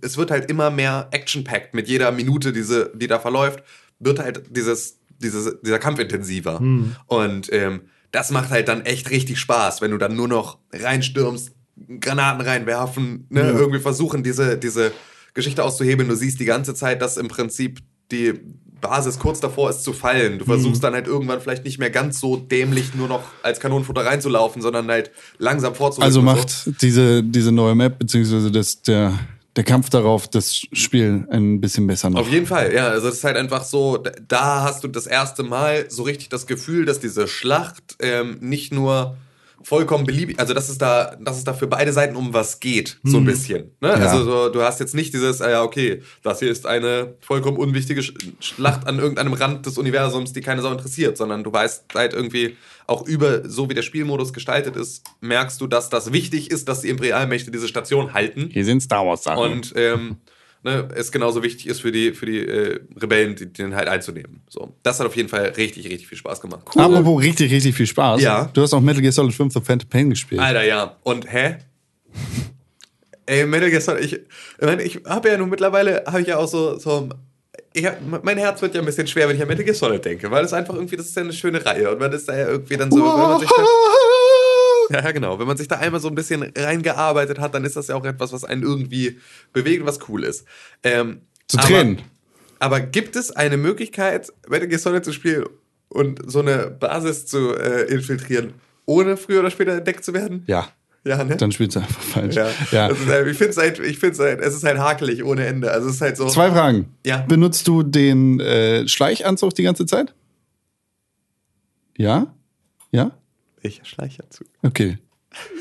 [0.02, 3.64] es wird halt immer mehr action-packed mit jeder Minute, diese, die da verläuft,
[4.00, 6.60] wird halt dieses, dieses, dieser Kampf intensiver.
[7.08, 11.52] Und ähm, das macht halt dann echt richtig Spaß, wenn du dann nur noch reinstürmst,
[12.00, 14.92] Granaten reinwerfen, ne, irgendwie versuchen, diese, diese
[15.34, 16.08] Geschichte auszuhebeln.
[16.08, 17.80] Du siehst die ganze Zeit, dass im Prinzip
[18.12, 18.40] die
[18.84, 20.38] Basis kurz davor ist zu fallen.
[20.38, 24.06] Du versuchst dann halt irgendwann vielleicht nicht mehr ganz so dämlich nur noch als Kanonenfutter
[24.06, 25.10] reinzulaufen, sondern halt
[25.40, 26.04] langsam vorzurücken.
[26.06, 26.32] Also und so.
[26.36, 29.14] macht diese, diese neue Map, beziehungsweise das, der,
[29.56, 32.20] der Kampf darauf, das Spiel ein bisschen besser noch.
[32.22, 32.88] Auf jeden Fall, ja.
[32.90, 36.30] Also das ist halt einfach so, da- da hast du das erste Mal so richtig
[36.30, 39.16] das Gefühl, dass diese Schlacht ähm, nicht nur
[39.64, 43.00] vollkommen beliebig, also dass es da, dass es da für beide Seiten um was geht,
[43.04, 43.72] so ein bisschen.
[43.82, 43.94] Ne?
[43.94, 47.58] Also so, du hast jetzt nicht dieses, ah ja, okay, das hier ist eine vollkommen
[47.58, 51.86] unwichtige Sch- Schlacht an irgendeinem Rand des Universums, die keine Sau interessiert, sondern du weißt
[51.96, 52.56] halt irgendwie
[52.86, 56.82] auch über, so wie der Spielmodus gestaltet ist, merkst du, dass das wichtig ist, dass
[56.82, 58.50] die Imperialmächte diese Station halten.
[58.52, 59.52] Hier sind Star Wars Sachen.
[59.52, 60.18] Und ähm,
[60.64, 64.42] ne, es genauso wichtig ist für die, für die äh, Rebellen, die, den halt einzunehmen.
[64.50, 66.62] So, das hat auf jeden Fall richtig, richtig viel Spaß gemacht.
[66.76, 68.22] Apropos richtig, richtig viel Spaß.
[68.22, 68.50] Ja.
[68.54, 70.42] Du hast auch Metal Gear Solid 5 The Phantom Pain gespielt.
[70.42, 70.98] Alter, ja.
[71.04, 71.58] Und hä?
[73.26, 74.22] Ey, Metal Gear Solid, ich, ich
[74.60, 77.10] meine, ich habe ja nun mittlerweile, habe ich ja auch so, so
[77.74, 80.04] ich hab, mein Herz wird ja ein bisschen schwer, wenn ich an Metal Gear Solid
[80.04, 82.38] denke, weil es einfach irgendwie, das ist ja eine schöne Reihe und man ist da
[82.38, 83.64] ja irgendwie dann so, wenn man sich da,
[84.94, 85.40] Ja, genau.
[85.40, 88.06] Wenn man sich da einmal so ein bisschen reingearbeitet hat, dann ist das ja auch
[88.06, 89.20] etwas, was einen irgendwie
[89.52, 90.46] bewegt was cool ist.
[90.84, 92.02] Ähm, Zu aber- Tränen.
[92.60, 95.46] Aber gibt es eine Möglichkeit, Metal Gear Solid zu spielen
[95.90, 98.54] und so eine Basis zu äh, infiltrieren,
[98.86, 100.44] ohne früher oder später entdeckt zu werden?
[100.48, 100.70] Ja.
[101.06, 101.36] Ja, ne?
[101.36, 102.36] dann spielst du einfach falsch.
[102.36, 102.50] ja.
[102.72, 102.88] Ja.
[102.88, 105.70] Ist halt, ich finde es halt, ich find's halt, es ist halt hakelig ohne Ende.
[105.72, 106.28] Also es ist halt so.
[106.30, 106.94] Zwei Fragen.
[107.06, 107.18] Ja.
[107.18, 110.14] Benutzt du den äh, Schleichanzug die ganze Zeit?
[111.98, 112.34] Ja?
[112.92, 113.12] Ja?
[113.64, 114.48] Welcher Schleichanzug?
[114.62, 114.98] Okay.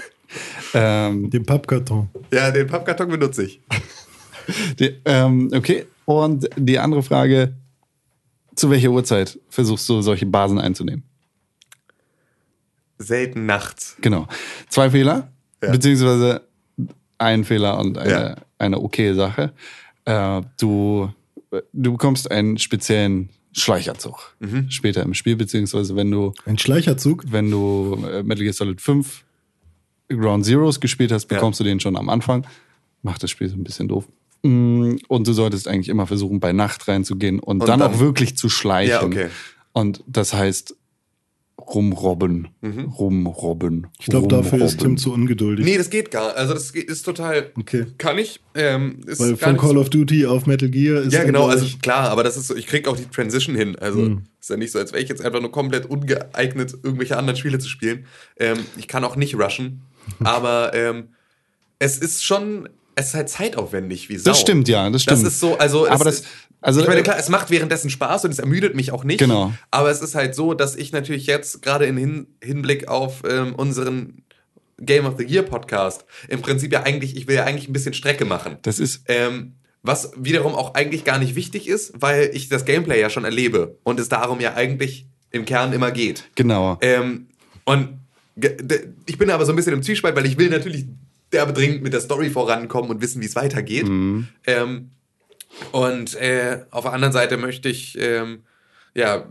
[0.74, 2.08] ähm, Den Pappkarton.
[2.32, 3.60] Ja, den Pappkarton benutze ich.
[4.78, 5.86] die, ähm, okay.
[6.04, 7.54] Und die andere Frage:
[8.54, 11.04] Zu welcher Uhrzeit versuchst du, solche Basen einzunehmen?
[12.98, 13.96] Selten nachts.
[14.00, 14.28] Genau.
[14.68, 15.30] Zwei Fehler,
[15.62, 15.70] Ja.
[15.72, 16.42] beziehungsweise
[17.18, 18.36] ein Fehler und eine, Ja.
[18.58, 19.52] eine okay Sache.
[20.04, 21.08] Äh, du,
[21.72, 24.70] du bekommst einen speziellen Schleichanzug Mhm.
[24.70, 27.24] später im Spiel, beziehungsweise wenn du, Ein Schleicherzug.
[27.30, 29.24] wenn du äh, Metal Gear Solid 5
[30.08, 31.36] Ground Zeroes gespielt hast, Ja.
[31.36, 32.46] bekommst du den schon am Anfang.
[33.02, 34.06] Macht das Spiel so ein bisschen doof.
[34.42, 37.98] Mm, Und du solltest eigentlich immer versuchen, bei Nacht reinzugehen und, Und dann, dann- auch
[37.98, 38.90] wirklich zu schleichen.
[38.90, 39.28] Ja, okay.
[39.72, 40.74] Und das heißt
[41.68, 42.48] rumrobben.
[42.62, 43.74] Rumrobben.
[43.76, 43.86] Mhm.
[43.98, 44.78] Ich glaube, dafür ist rumrobben.
[44.78, 45.64] Tim zu ungeduldig.
[45.64, 46.34] Nee, das geht gar.
[46.36, 47.50] Also das ist total.
[47.58, 47.86] Okay.
[47.98, 48.40] Kann ich.
[48.54, 51.66] Ähm, ist Weil von Call so- of Duty auf Metal Gear ist Ja, genau, also
[51.82, 53.76] klar, aber das ist so, ich krieg auch die Transition hin.
[53.78, 54.22] Also Mhm.
[54.40, 57.58] ist ja nicht so, als wäre ich jetzt einfach nur komplett ungeeignet, irgendwelche anderen Spiele
[57.58, 58.06] zu spielen.
[58.38, 59.82] Ähm, ich kann auch nicht rushen,
[60.20, 61.08] aber ähm,
[61.78, 64.30] es ist schon, es ist halt zeitaufwendig wie Sau.
[64.30, 65.22] Das stimmt, ja, das stimmt.
[65.22, 66.30] Das ist so, also Aber es, das-
[66.62, 69.18] also- ich meine, klar, es macht währenddessen Spaß und es ermüdet mich auch nicht.
[69.18, 69.52] Genau.
[69.70, 73.54] Aber es ist halt so, dass ich natürlich jetzt gerade in Hin Hinblick auf ähm,
[73.54, 74.22] unseren
[74.80, 77.94] Game of the Year Podcast im Prinzip ja eigentlich, ich will ja eigentlich ein bisschen
[77.94, 78.56] Strecke machen.
[78.62, 79.54] Das ist, Ähm,
[79.84, 83.76] was wiederum auch eigentlich gar nicht wichtig ist, weil ich das Gameplay ja schon erlebe
[83.82, 86.24] und es darum ja eigentlich im Kern immer geht.
[86.36, 86.78] genau.
[86.80, 87.26] Ähm,
[87.64, 87.88] und
[89.06, 90.86] ich bin aber so ein bisschen im Zwiespalt, weil ich will natürlich
[91.32, 93.86] derbe dringend mit der Story vorankommen und wissen, wie es weitergeht.
[93.88, 94.90] Ähm,
[95.72, 98.42] und äh, auf der anderen Seite möchte ich, ähm,
[98.94, 99.26] ja,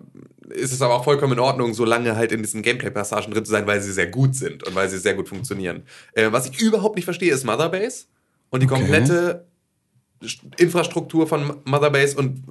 [0.49, 3.51] ist es aber auch vollkommen in Ordnung, so lange halt in diesen Gameplay-Passagen drin zu
[3.51, 5.83] sein, weil sie sehr gut sind und weil sie sehr gut funktionieren.
[6.13, 8.05] Äh, was ich überhaupt nicht verstehe, ist Motherbase
[8.49, 8.75] und die Okay.
[8.79, 9.45] komplette
[10.57, 12.43] Infrastruktur von Motherbase und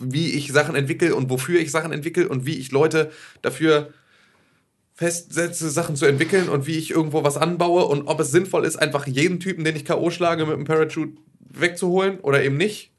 [0.00, 3.12] wie ich Sachen entwickle und wofür ich Sachen entwickle und wie ich Leute
[3.42, 3.92] dafür
[4.94, 8.76] festsetze, Sachen zu entwickeln und wie ich irgendwo was anbaue und ob es sinnvoll ist,
[8.76, 10.10] einfach jeden Typen, den ich K.O.
[10.10, 11.12] schlage, mit einem Parachute
[11.50, 12.92] wegzuholen oder eben nicht.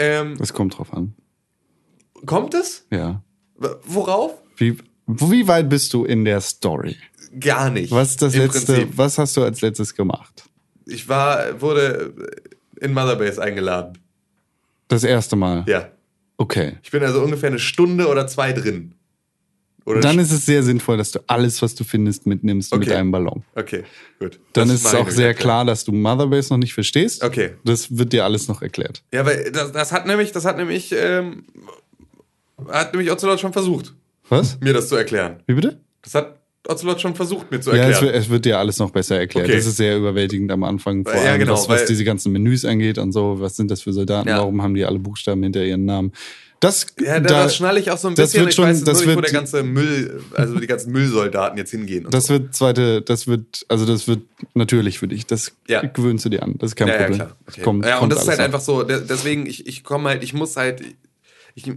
[0.00, 1.14] Ähm, Das kommt drauf an.
[2.26, 2.86] kommt es?
[2.90, 3.22] Ja.
[3.84, 4.32] Worauf?
[4.56, 6.96] Wie, wie weit bist du in der Story?
[7.38, 7.90] Gar nicht.
[7.92, 8.96] Was das letzte, Prinzip.
[8.98, 10.44] was hast du als letztes gemacht?
[10.86, 12.14] Ich war, wurde
[12.80, 13.98] in Motherbase eingeladen.
[14.88, 15.64] Das erste Mal.
[15.68, 15.90] Ja.
[16.38, 16.78] Okay.
[16.82, 18.94] Ich bin also ungefähr eine Stunde oder zwei drin.
[19.86, 22.94] Oder Dann ist es sehr sinnvoll, dass du alles, was du findest, mitnimmst mit Okay.
[22.96, 23.42] einem Ballon.
[23.54, 23.84] Okay,
[24.18, 24.38] gut.
[24.52, 27.24] Dann Das ist es auch sehr klar, dass du Motherbase noch nicht verstehst.
[27.24, 27.52] Okay.
[27.64, 29.02] Das wird dir alles noch erklärt.
[29.12, 31.44] Ja, weil das, das hat nämlich, das hat nämlich, ähm,
[32.70, 33.94] hat nämlich Ocelot schon versucht,
[34.28, 34.58] Was?
[34.60, 35.42] mir das zu erklären.
[35.46, 35.80] Wie bitte?
[36.02, 36.36] Das hat
[36.68, 37.94] Ocelot schon versucht, mir zu Ja, erklären.
[37.94, 39.46] es wird, es wird dir alles noch besser erklärt.
[39.48, 39.56] Okay.
[39.56, 42.64] Das ist sehr überwältigend am Anfang, vor Ja, allem genau, was, was diese ganzen Menüs
[42.64, 43.36] angeht und so.
[43.40, 44.28] Was sind das für Soldaten?
[44.28, 44.38] Ja.
[44.38, 46.12] Warum haben die alle Buchstaben hinter ihren Namen?
[46.60, 48.40] Das, ja, da, da- das schnalle ich auch so ein das bisschen.
[48.42, 50.92] wird ich schon- weiß das nur nicht, wo wird- der ganze Müll, also die ganzen
[50.92, 52.06] Müllsoldaten jetzt hingehen.
[52.10, 52.34] Das so.
[52.34, 54.20] wird zweite, das wird, also das wird
[54.52, 55.26] natürlich für dich.
[55.26, 55.80] Das Ja.
[55.80, 56.56] gewöhnst du dir an.
[56.58, 57.16] Das ist kein ja, ja, Problem.
[57.18, 57.36] klar.
[57.46, 57.62] Das Okay.
[57.64, 60.22] kommt, ja, und das ist halt alles einfach so, de- deswegen, ich, ich komme halt,
[60.22, 60.82] ich muss halt,
[61.54, 61.72] ich,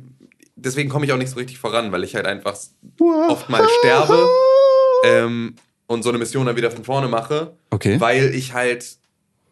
[0.57, 2.57] deswegen komme ich auch nicht so richtig voran, weil ich halt einfach
[3.29, 4.27] oft mal sterbe
[5.05, 5.55] ähm,
[5.87, 7.99] und so eine Mission dann wieder von vorne mache, Okay.
[8.01, 8.85] weil ich halt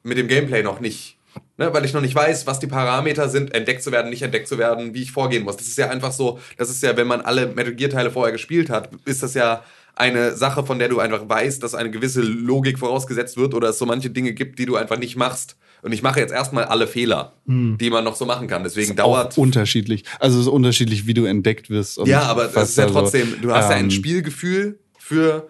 [0.03, 1.17] mit dem Gameplay noch nicht,
[1.61, 4.47] ne, weil ich noch nicht weiß, was die Parameter sind, entdeckt zu werden, nicht entdeckt
[4.47, 5.57] zu werden, wie ich vorgehen muss.
[5.57, 8.31] Das ist ja einfach so, das ist ja, wenn man alle Metal Gear Teile vorher
[8.31, 9.63] gespielt hat, ist das ja
[9.95, 13.77] eine Sache, von der du einfach weißt, dass eine gewisse Logik vorausgesetzt wird oder es
[13.77, 15.57] so manche Dinge gibt, die du einfach nicht machst.
[15.83, 18.63] Und ich mache jetzt erstmal alle Fehler, die man noch so machen kann.
[18.63, 20.03] Deswegen dauert unterschiedlich.
[20.19, 21.99] Also es ist unterschiedlich, wie du entdeckt wirst.
[22.05, 25.47] ja, aber es ist ja da so- trotzdem, du hast ja ein ähm, Spielgefühl für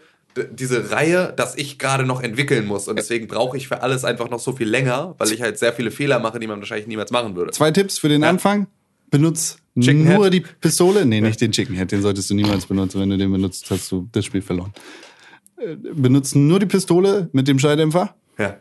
[0.51, 2.88] diese Reihe, das ich gerade noch entwickeln muss.
[2.88, 5.73] Und deswegen brauche ich für alles einfach noch so viel länger, weil ich halt sehr
[5.73, 7.51] viele Fehler mache, die man wahrscheinlich niemals machen würde.
[7.51, 8.29] Zwei Tipps für den Ja.
[8.29, 8.67] Anfang.
[9.09, 10.34] Benutz Chicken nur Head.
[10.34, 11.05] die Pistole.
[11.05, 11.91] Nee, nicht den Chicken Head.
[11.91, 12.99] Den solltest du niemals benutzen.
[13.01, 14.73] Wenn du den benutzt, hast du das Spiel verloren.
[15.57, 18.57] Äh, Benutz nur die Pistole mit dem Schalldämpfer Ja.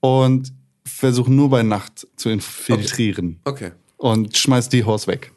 [0.00, 0.52] und
[0.84, 3.38] versuch nur bei Nacht zu infiltrieren.
[3.44, 3.70] Okay.
[3.96, 5.32] Und schmeiß die Horse weg.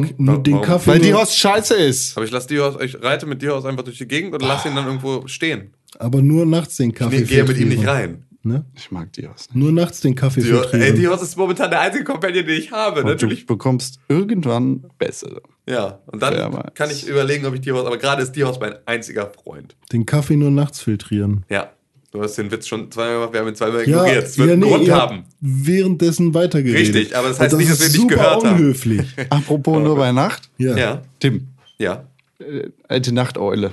[0.00, 0.14] Okay.
[0.18, 0.66] Nur den Warum?
[0.66, 0.90] Kaffee.
[0.90, 2.16] Weil die nur, Horse scheiße ist.
[2.16, 4.74] Aber ich lasse Dios, ich reite mit Dios einfach durch die Gegend oder lasse ihn
[4.76, 5.72] dann irgendwo stehen.
[5.98, 7.22] aber nur nachts den Kaffee.
[7.22, 8.24] Ich gehe mit ihm nicht rein.
[8.46, 8.66] Ne?
[8.74, 9.54] Ich mag die Horse nicht.
[9.56, 10.96] Nur nachts den Kaffee Dios, ey, filtrieren.
[10.96, 13.00] Dios ist momentan der einzige Companion, den ich habe.
[13.00, 13.40] Und Natürlich.
[13.40, 15.40] du bekommst irgendwann bessere.
[15.66, 16.00] Ja.
[16.08, 16.74] Und dann Wer weiß.
[16.74, 19.76] kann ich überlegen, ob ich Dios, aber gerade ist Dios mein einziger Freund.
[19.92, 21.46] Den Kaffee nur nachts filtrieren.
[21.48, 21.70] Ja.
[22.14, 24.24] Du hast den Witz schon zweimal gemacht, wir haben ihn zweimal Ja, ignoriert.
[24.24, 25.24] Es wird ja, nee, Grund haben.
[25.40, 26.94] währenddessen weitergeredet.
[26.94, 28.56] Richtig, aber das heißt Und nicht, dass wir nicht super gehört haben.
[28.60, 29.06] unhöflich.
[29.30, 30.48] Apropos nur bei Nacht.
[30.56, 30.76] Ja.
[30.76, 31.02] Ja.
[31.18, 32.04] Tim, Ja.
[32.38, 33.72] äh, alte Nachteule.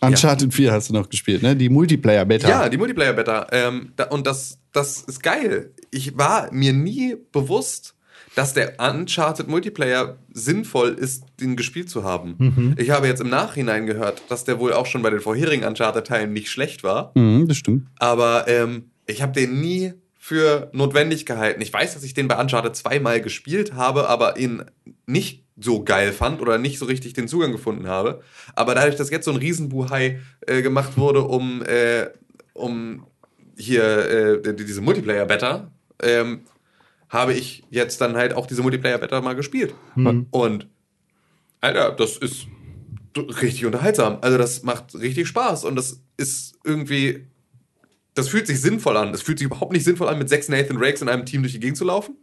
[0.00, 1.54] Uncharted 4 hast du noch gespielt, ne?
[1.54, 2.48] Die Multiplayer-Beta.
[2.48, 3.48] Ja, die Multiplayer-Beta.
[3.52, 5.70] Ähm, da, und das, das ist geil.
[5.90, 7.94] Ich war mir nie bewusst,
[8.38, 12.74] dass der Uncharted Multiplayer sinnvoll ist, den gespielt zu haben.
[12.78, 16.32] Ich habe jetzt im Nachhinein gehört, dass der wohl auch schon bei den vorherigen Uncharted-Teilen
[16.32, 17.10] nicht schlecht war.
[17.16, 17.88] Mhm, das stimmt.
[17.98, 21.60] Aber ähm, ich habe den nie für notwendig gehalten.
[21.62, 24.62] Ich weiß, dass ich den bei Uncharted zweimal gespielt habe, aber ihn
[25.06, 28.20] nicht so geil fand oder nicht so richtig den Zugang gefunden habe.
[28.54, 32.06] Aber dadurch, dass jetzt so ein Riesenbuhai äh, gemacht wurde, um, äh,
[32.54, 33.04] um
[33.56, 33.82] hier
[34.44, 35.72] äh, die- diese Multiplayer-Beta,
[36.02, 36.42] ähm,
[37.08, 39.74] habe ich jetzt dann halt auch diese Multiplayer-Beta mal gespielt.
[40.30, 40.68] Und
[41.60, 42.46] Alter, das ist
[43.16, 44.18] richtig unterhaltsam.
[44.20, 47.26] Also das macht richtig Spaß und das ist irgendwie,
[48.14, 49.12] das fühlt sich sinnvoll an.
[49.12, 51.52] Das fühlt sich überhaupt nicht sinnvoll an, mit sechs Nathan Rakes in einem Team durch
[51.52, 52.16] die Gegend zu laufen.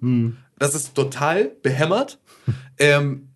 [0.60, 2.20] Das ist total behämmert.
[2.78, 3.30] ähm,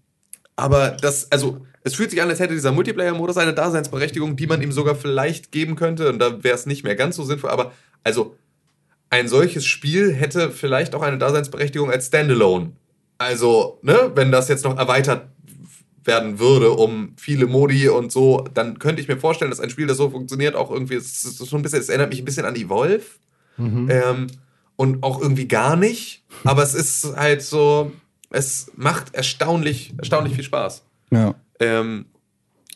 [0.55, 4.61] aber das, also es fühlt sich an, als hätte dieser Multiplayer-Modus eine Daseinsberechtigung, die man
[4.61, 6.09] ihm sogar vielleicht geben könnte.
[6.09, 7.49] Und da wäre es nicht mehr ganz so sinnvoll.
[7.49, 7.71] Aber
[8.03, 8.35] also
[9.09, 12.73] ein solches Spiel hätte vielleicht auch eine Daseinsberechtigung als Standalone.
[13.17, 15.27] Also, ne, wenn das jetzt noch erweitert
[16.05, 19.87] werden würde um viele Modi und so, dann könnte ich mir vorstellen, dass ein Spiel,
[19.87, 22.45] das so funktioniert, auch irgendwie, es ist so ein bisschen, es erinnert mich ein bisschen
[22.45, 23.03] an Evolve.
[23.89, 24.27] Ähm,
[24.77, 26.23] und auch irgendwie gar nicht.
[26.45, 27.91] Aber es ist halt so,
[28.29, 30.83] es macht erstaunlich, erstaunlich viel Spaß.
[31.11, 31.35] Ja.
[31.59, 32.05] Ähm,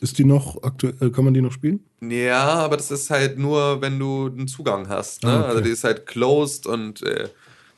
[0.04, 1.80] Ist die noch aktuell, kann man die noch spielen?
[2.02, 5.22] ja, aber das ist halt nur, wenn du einen Zugang hast.
[5.24, 5.30] Ne?
[5.30, 5.48] Ah, okay.
[5.48, 7.28] Also die ist halt closed und äh,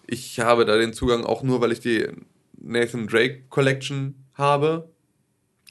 [0.09, 2.07] ich habe da den Zugang auch nur, weil ich die
[2.61, 4.89] Nathan Drake Collection habe.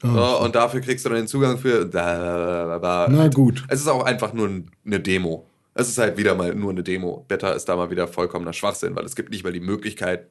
[0.01, 1.89] Ah, So, und dafür kriegst du dann den Zugang für.
[1.93, 3.63] Na gut.
[3.67, 4.49] Es ist auch einfach nur
[4.85, 5.45] eine Demo.
[5.73, 7.25] Es ist halt wieder mal nur eine Demo.
[7.27, 10.27] Beta ist da mal wieder vollkommener Schwachsinn, weil es gibt nicht mal die Möglichkeit,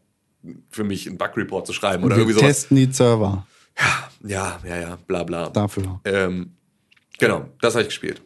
[0.70, 2.49] für mich einen Bug-Report zu schreiben oder Wir irgendwie sowas.
[2.61, 3.47] testen die Server
[3.79, 5.49] Ja, ja, ja, bla bla.
[5.51, 6.01] dafür.
[6.05, 6.53] Ähm,
[7.18, 8.22] genau, das habe ich gespielt.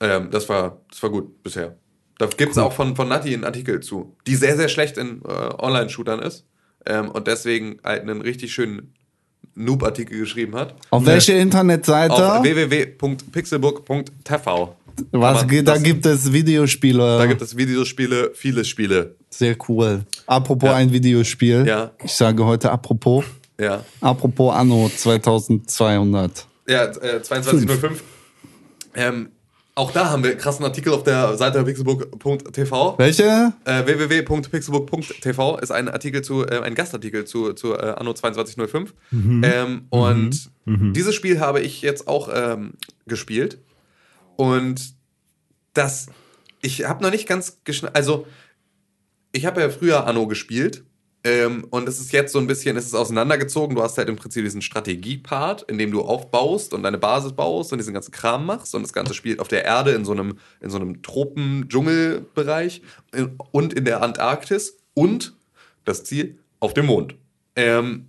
[0.00, 1.76] Ähm, das, war, das war gut bisher.
[2.18, 5.22] Da gibt es auch von, von Nati einen Artikel zu, die sehr, sehr schlecht in
[5.22, 6.44] äh, Online-Shootern ist
[6.86, 8.94] ähm, und deswegen halt einen richtig schönen
[9.54, 10.74] Noob-Artikel geschrieben hat.
[10.90, 12.36] Auf welche Internetseite?
[12.38, 14.76] Auf www.pixelbook.tv.
[15.12, 17.18] Was, Aber da das- gibt es Videospiele.
[17.18, 19.16] Da gibt es Videospiele, viele Spiele.
[19.30, 20.04] Sehr cool.
[20.26, 20.76] Apropos Ja.
[20.76, 21.66] ein Videospiel.
[21.66, 21.92] Ja.
[22.02, 23.24] Ich sage heute apropos.
[23.58, 26.46] Ja, Apropos Anno 2200.
[26.68, 28.02] ja äh, 2205.
[28.94, 29.30] Ähm,
[29.78, 32.94] auch da haben wir einen krassen Artikel auf der Seite pixelbook.tv.
[32.96, 33.52] Welche?
[33.66, 38.94] Äh, www.pixelbook.tv ist ein Artikel zu, äh, ein Gastartikel zu, zu äh, Anno 2205.
[39.44, 42.72] Ähm, und dieses Spiel habe ich jetzt auch ähm,
[43.06, 43.58] gespielt.
[44.36, 44.94] Und
[45.74, 46.06] das,
[46.62, 48.26] ich habe noch nicht ganz geschnallt, also
[49.32, 50.84] ich habe ja früher Anno gespielt.
[51.26, 53.74] Ähm, und es ist jetzt so ein bisschen, es ist auseinandergezogen.
[53.74, 57.72] Du hast halt im Prinzip diesen Strategie-Part, in dem du aufbaust und deine Basis baust
[57.72, 58.76] und diesen ganzen Kram machst.
[58.76, 62.80] Und das Ganze spielt auf der Erde in so einem, in so einem Tropen-Dschungel-Bereich
[63.12, 65.34] in- und in der Antarktis und
[65.84, 67.16] das Ziel auf dem Mond.
[67.56, 68.06] Ähm,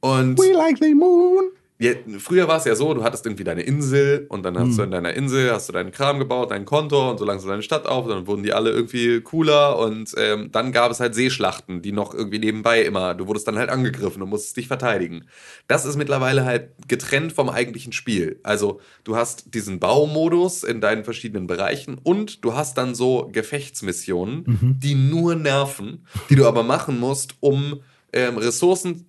[0.00, 1.52] und We like the moon.
[1.80, 4.82] Ja, früher war es ja so, du hattest irgendwie deine Insel und dann hast du
[4.82, 7.86] in deiner Insel hast du deinen Kram gebaut, dein Konto und so langsam deine Stadt
[7.86, 11.92] auf, dann wurden die alle irgendwie cooler und ähm, dann gab es halt Seeschlachten, die
[11.92, 15.24] noch irgendwie nebenbei immer, du wurdest dann halt angegriffen und musstest dich verteidigen.
[15.68, 18.40] Das ist mittlerweile halt getrennt vom eigentlichen Spiel.
[18.42, 24.44] Also du hast diesen Baumodus in deinen verschiedenen Bereichen und du hast dann so Gefechtsmissionen,
[24.82, 27.80] die nur nerven, die du aber machen musst, um
[28.12, 29.06] ähm, Ressourcen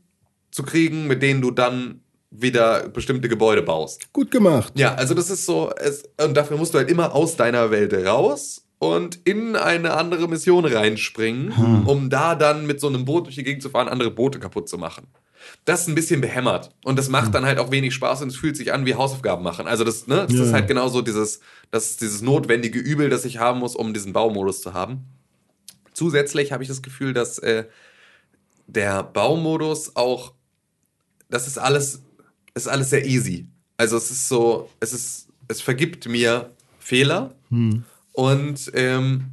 [0.51, 1.99] zu kriegen, mit denen du dann
[2.32, 4.11] wieder bestimmte Gebäude baust.
[4.13, 4.71] Gut gemacht.
[4.75, 7.93] Ja, also das ist so, es, und dafür musst du halt immer aus deiner Welt
[7.93, 13.36] raus und in eine andere Mission reinspringen, um da dann mit so einem Boot durch
[13.36, 15.07] die Gegend zu fahren, andere Boote kaputt zu machen.
[15.65, 18.38] Das ist ein bisschen behämmert und das macht dann halt auch wenig Spaß und es
[18.38, 19.67] fühlt sich an wie Hausaufgaben machen.
[19.67, 20.43] Also das, ne, das Ja.
[20.45, 24.13] ist halt genauso dieses, das ist dieses notwendige Übel, das ich haben muss, um diesen
[24.13, 25.03] Baumodus zu haben.
[25.93, 27.65] Zusätzlich habe ich das Gefühl, dass äh,
[28.67, 30.34] der Baumodus auch,
[31.29, 32.01] das ist alles,
[32.53, 33.47] ist alles sehr easy.
[33.77, 37.33] Also es ist so, es ist, es vergibt mir Fehler
[38.13, 39.25] und ähm,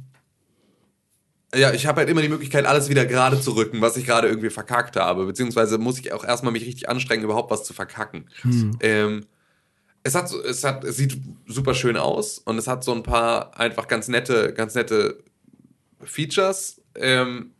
[1.55, 4.27] ja, ich habe halt immer die Möglichkeit, alles wieder gerade zu rücken, was ich gerade
[4.27, 5.25] irgendwie verkackt habe.
[5.25, 8.29] Beziehungsweise muss ich auch erstmal mich richtig anstrengen, überhaupt was zu verkacken.
[8.81, 9.25] Ähm,
[10.03, 13.57] es hat, es hat, es sieht super schön aus und es hat so ein paar
[13.59, 15.23] einfach ganz nette, ganz nette
[16.03, 16.81] Features.
[16.95, 17.51] Ähm,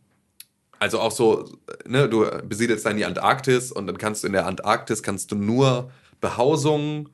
[0.80, 1.45] also auch so,
[1.85, 5.35] ne, du besiedelst dann die Antarktis und dann kannst du in der Antarktis kannst du
[5.35, 5.91] nur
[6.22, 7.10] Behausungen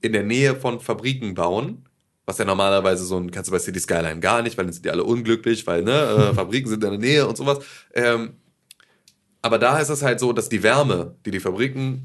[0.00, 1.84] in der Nähe von Fabriken bauen.
[2.26, 4.84] Was ja normalerweise so ein, kannst du bei City Skyline gar nicht, weil dann sind
[4.84, 7.60] die alle unglücklich, weil ne, äh, Fabriken sind in der Nähe und sowas.
[7.94, 8.34] Ähm,
[9.40, 12.02] aber da ist es halt so, dass die Wärme, die die Fabriken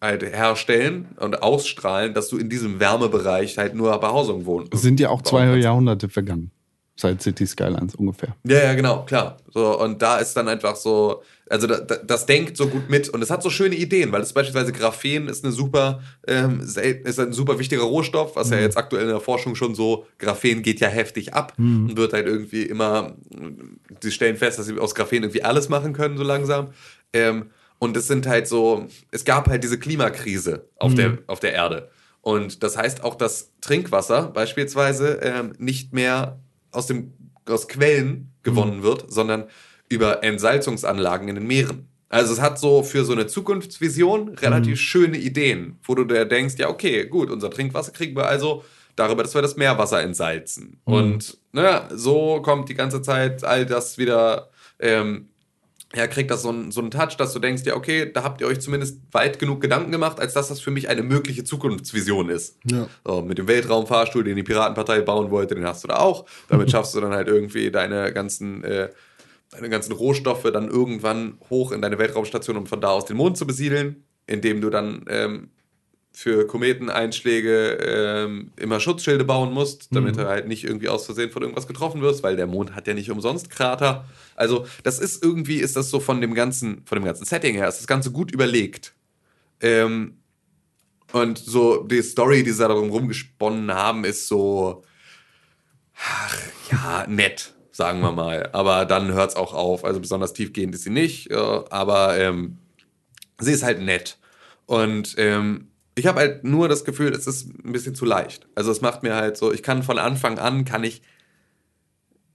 [0.00, 4.76] halt herstellen und ausstrahlen, dass du in diesem Wärmebereich halt nur Behausung wohnst.
[4.76, 5.56] Sind ja auch zwei.
[5.56, 6.50] Jahrhunderte vergangen.
[6.94, 8.36] Seit City Skylines ungefähr.
[8.44, 9.38] Ja, ja, genau, klar.
[9.52, 13.08] So, und da ist dann einfach so, also da, da, das denkt so gut mit
[13.08, 17.18] und es hat so schöne Ideen, weil es beispielsweise Graphen ist eine super, ähm, ist
[17.18, 20.80] ein super wichtiger Rohstoff, was ja jetzt aktuell in der Forschung schon so, Graphen geht
[20.80, 23.16] ja heftig ab und wird halt irgendwie immer,
[24.02, 26.68] die stellen fest, dass sie aus Graphen irgendwie alles machen können, so langsam.
[27.14, 31.54] Ähm, und es sind halt so, es gab halt diese Klimakrise auf, der, auf der
[31.54, 31.90] Erde.
[32.20, 36.38] Und das heißt auch, dass Trinkwasser beispielsweise ähm, nicht mehr
[36.72, 37.12] aus, dem,
[37.46, 39.44] aus Quellen gewonnen wird, sondern
[39.88, 41.88] über Entsalzungsanlagen in den Meeren.
[42.08, 46.56] Also es hat so für so eine Zukunftsvision relativ schöne Ideen, wo du dir denkst,
[46.58, 48.64] ja okay, gut, unser Trinkwasser kriegen wir also
[48.96, 50.78] darüber, dass wir das Meerwasser entsalzen.
[50.84, 55.28] Und ne, so kommt die ganze Zeit all das wieder ähm,
[55.94, 58.40] ja, kriegt das so einen, so einen Touch, dass du denkst, ja, okay, da habt
[58.40, 62.30] ihr euch zumindest weit genug Gedanken gemacht, als dass das für mich eine mögliche Zukunftsvision
[62.30, 62.58] ist.
[62.70, 62.88] Ja.
[63.04, 66.24] So, mit dem Weltraumfahrstuhl, den die Piratenpartei bauen wollte, den hast du da auch.
[66.48, 68.88] Damit schaffst du dann halt irgendwie deine ganzen, äh,
[69.50, 73.36] deine ganzen Rohstoffe dann irgendwann hoch in deine Weltraumstation, um von da aus den Mond
[73.36, 75.50] zu besiedeln, indem du dann ähm,
[76.12, 81.42] für Kometeneinschläge ähm, immer Schutzschilde bauen musst, damit du halt nicht irgendwie aus Versehen von
[81.42, 84.04] irgendwas getroffen wirst, weil der Mond hat ja nicht umsonst Krater.
[84.36, 87.66] Also das ist irgendwie, ist das so von dem ganzen, von dem ganzen Setting her,
[87.68, 88.92] ist das Ganze gut überlegt.
[89.60, 90.18] Ähm,
[91.12, 94.82] und so die Story, die sie da darum rumgesponnen haben, ist so,
[95.96, 96.38] ach,
[96.70, 98.50] ja, nett, sagen wir mal.
[98.52, 99.84] Aber dann hört es auch auf.
[99.84, 102.58] Also besonders tiefgehend ist sie nicht, äh, aber ähm,
[103.38, 104.18] sie ist halt nett.
[104.66, 108.48] Und ähm, ich habe halt nur das Gefühl, es ist ein bisschen zu leicht.
[108.54, 111.02] Also es macht mir halt so, ich kann von Anfang an, kann ich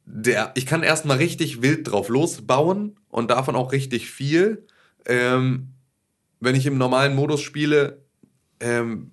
[0.06, 4.66] der, ich kann erstmal richtig wild drauf losbauen und davon auch richtig viel.
[5.06, 5.74] Ähm,
[6.40, 8.06] wenn ich im normalen Modus spiele
[8.60, 9.12] ähm,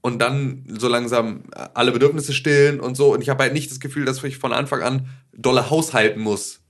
[0.00, 1.44] und dann so langsam
[1.74, 3.12] alle Bedürfnisse stillen und so.
[3.12, 6.60] Und ich habe halt nicht das Gefühl, dass ich von Anfang an dolle haushalten muss.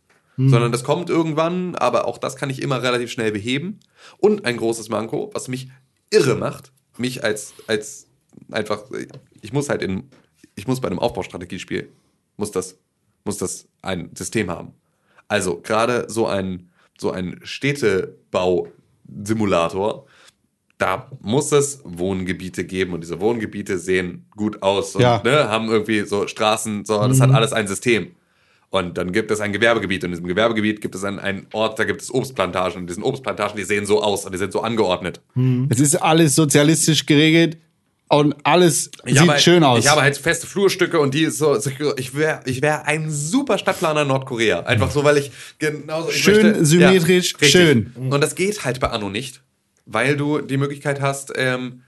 [0.48, 3.80] Sondern das kommt irgendwann, aber auch das kann ich immer relativ schnell beheben.
[4.16, 5.68] Und ein großes Manko, was mich
[6.12, 8.06] irre macht, mich als, als
[8.50, 8.82] einfach,
[9.40, 10.04] ich muss halt in,
[10.54, 11.88] ich muss bei einem Aufbaustrategiespiel,
[12.36, 12.76] muss das,
[13.24, 14.72] muss das ein System haben.
[15.28, 20.06] Also gerade so ein, so ein Städtebau-Simulator,
[20.78, 25.22] da muss es Wohngebiete geben und diese Wohngebiete sehen gut aus und Ja.
[25.24, 28.12] ne, haben irgendwie so Straßen, so, das hat alles ein System.
[28.72, 31.78] Und dann gibt es ein Gewerbegebiet und in diesem Gewerbegebiet gibt es einen, einen Ort,
[31.78, 34.62] da gibt es Obstplantagen und diesen Obstplantagen, die sehen so aus und die sind so
[34.62, 35.20] angeordnet.
[35.68, 37.58] Es ist alles sozialistisch geregelt
[38.08, 39.78] und alles Ich sieht halt, schön aus.
[39.78, 41.54] Ich habe halt feste Flurstücke und die ist so,
[41.98, 44.60] ich wäre ich wär ein super Stadtplaner in Nordkorea.
[44.60, 46.08] Einfach so, weil ich genauso.
[46.08, 47.50] Ich Schön symmetrisch, richtig.
[47.50, 47.92] schön.
[47.94, 49.42] Und das geht halt bei Anno nicht,
[49.84, 51.82] weil du die Möglichkeit hast, ähm,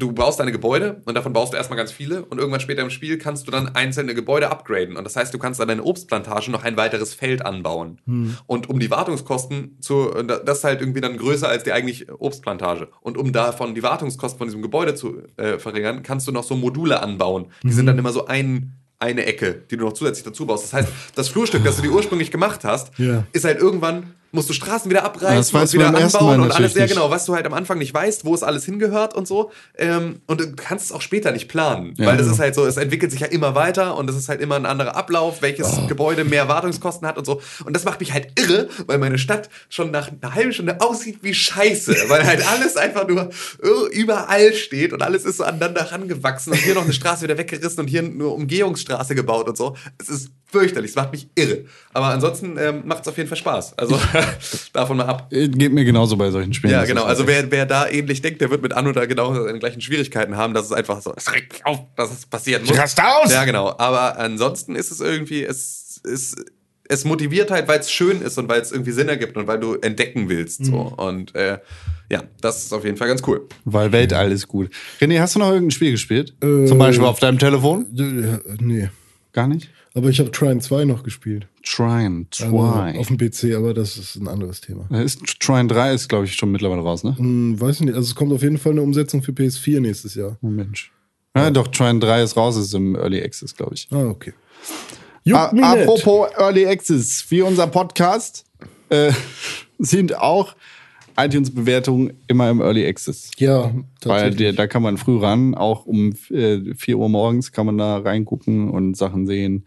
[0.00, 2.90] du baust deine Gebäude und davon baust du erstmal ganz viele und irgendwann später im
[2.90, 6.50] Spiel kannst du dann einzelne Gebäude upgraden und das heißt, du kannst an deine Obstplantage
[6.50, 7.98] noch ein weiteres Feld anbauen.
[8.46, 12.88] Und um die Wartungskosten zu, das ist halt irgendwie dann größer als die eigentlich Obstplantage.
[13.00, 16.56] Und um davon die Wartungskosten von diesem Gebäude zu äh, verringern, kannst du noch so
[16.56, 17.46] Module anbauen.
[17.62, 20.64] Die sind dann immer so ein, eine Ecke, die du noch zusätzlich dazu baust.
[20.64, 23.24] Das heißt, das Flurstück, das du dir ursprünglich gemacht hast, Ja.
[23.32, 26.88] ist halt irgendwann, musst du Straßen wieder abreißen weißt und wieder anbauen und alles nicht.
[26.88, 29.50] genau, was du halt am Anfang nicht weißt, wo es alles hingehört und so.
[29.76, 32.06] Ähm, und du kannst es auch später nicht planen, Ja.
[32.06, 34.40] weil das ist halt so, es entwickelt sich ja immer weiter und es ist halt
[34.40, 35.86] immer ein anderer Ablauf, welches Oh.
[35.86, 37.40] Gebäude mehr Wartungskosten hat und so.
[37.64, 41.18] Und das macht mich halt irre, weil meine Stadt schon nach einer halben Stunde aussieht
[41.22, 43.30] wie Scheiße, weil halt alles einfach nur
[43.92, 47.80] überall steht und alles ist so aneinander rangewachsen und hier noch eine Straße wieder weggerissen
[47.80, 49.76] und hier eine Umgehungsstraße gebaut und so.
[49.98, 51.64] Es ist fürchterlich, es macht mich irre.
[51.92, 53.78] Aber ansonsten ähm, macht es auf jeden Fall Spaß.
[53.78, 53.98] Also
[54.72, 55.28] davon mal ab.
[55.32, 56.72] Äh, Geht mir genauso bei solchen Spielen.
[56.72, 57.02] Ja, genau.
[57.02, 59.80] ist Also wer, wer da ähnlich denkt, der wird mit Anno da genau seine gleichen
[59.80, 60.54] Schwierigkeiten haben.
[60.54, 62.76] Das ist einfach so, es regt mich auf, dass es passieren muss.
[62.76, 63.32] Rast aus!
[63.32, 63.74] Ja, genau.
[63.78, 66.36] Aber ansonsten ist es irgendwie, es, es,
[66.88, 69.60] es motiviert halt, weil es schön ist und weil es irgendwie Sinn ergibt und weil
[69.60, 70.64] du entdecken willst.
[70.64, 70.76] So.
[70.96, 71.58] Und äh,
[72.10, 73.46] ja, das ist auf jeden Fall ganz cool.
[73.64, 74.70] Weil Weltall ist gut.
[75.00, 76.34] René, hast du noch irgendein Spiel gespielt?
[76.42, 77.86] Äh, Zum Beispiel auf deinem Telefon?
[77.96, 78.90] Äh, Nee.
[79.32, 79.70] Gar nicht?
[79.94, 81.48] Aber ich habe Trine 2 noch gespielt.
[81.64, 82.98] Trine, Aber Try.
[82.98, 84.88] auf dem PC, aber das ist ein anderes Thema.
[85.00, 87.16] Ist, Trine 3 ist, glaube ich, schon mittlerweile raus, ne?
[87.18, 87.94] Hm, weiß ich nicht.
[87.94, 90.36] Also es kommt auf jeden Fall eine Umsetzung für PS4 nächstes Jahr.
[90.42, 90.92] Oh Mensch.
[91.36, 93.88] Ja, doch, Trine 3 ist raus, ist im Early Access, glaube ich.
[93.90, 94.32] Ah, okay.
[95.24, 95.62] Juckt.
[95.62, 98.44] Apropos Early Access, wie unser Podcast
[98.88, 99.12] äh,
[99.78, 100.54] sind auch
[101.16, 103.30] iTunes-Bewertungen immer im Early Access.
[103.38, 103.72] Ja,
[104.04, 107.78] Weil der, da kann man früh ran, auch um äh, 4 Uhr morgens kann man
[107.78, 109.64] da reingucken und Sachen sehen,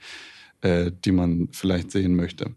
[0.62, 2.52] äh, die man vielleicht sehen möchte.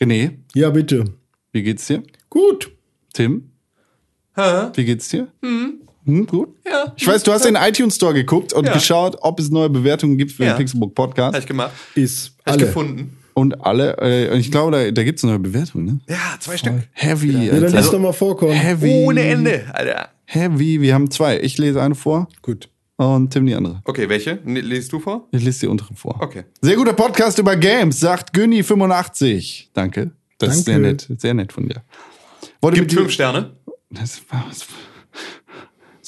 [0.00, 1.04] René, ja, bitte.
[1.52, 2.02] wie geht's dir?
[2.30, 2.70] Gut.
[3.12, 3.50] Tim?
[4.74, 5.26] Wie geht's dir?
[5.42, 6.54] Hm, gut.
[6.64, 6.92] Ja.
[6.96, 8.72] Ich weiß, du hast in den iTunes Store geguckt und Ja.
[8.72, 10.52] geschaut, ob es neue Bewertungen gibt für Ja.
[10.54, 11.34] den Pixelbook Podcast.
[11.34, 11.72] Hab ich gemacht.
[11.96, 12.66] Ist Hab ich alle.
[12.66, 13.16] gefunden.
[13.38, 16.00] Und alle, äh, und ich glaube, da, da gibt es neue Bewertungen, ne?
[16.08, 16.74] Ja, zwei Stück.
[16.92, 17.30] Heavy.
[17.46, 17.76] Ja, dann Alter.
[17.76, 18.52] lass doch mal vorkommen.
[18.52, 18.90] Heavy.
[19.06, 20.08] Ohne Ende, Alter.
[20.24, 20.80] Heavy.
[20.80, 21.38] Wir haben zwei.
[21.40, 22.68] Ich lese eine vor Gut.
[22.96, 23.80] und Tim die andere.
[23.84, 24.38] Okay, welche?
[24.44, 25.28] Ne, Liest du vor?
[25.32, 26.16] Ich lese die untere vor.
[26.20, 26.44] Okay.
[26.60, 29.66] Sehr guter Podcast über Games, sagt Günni85.
[29.72, 30.10] Danke.
[30.38, 30.88] Das ist sehr Danke.
[31.08, 31.20] nett.
[31.20, 31.82] Sehr nett von dir.
[32.60, 33.52] Wollte Gibt fünf Sterne.
[33.90, 34.66] Das, war- das,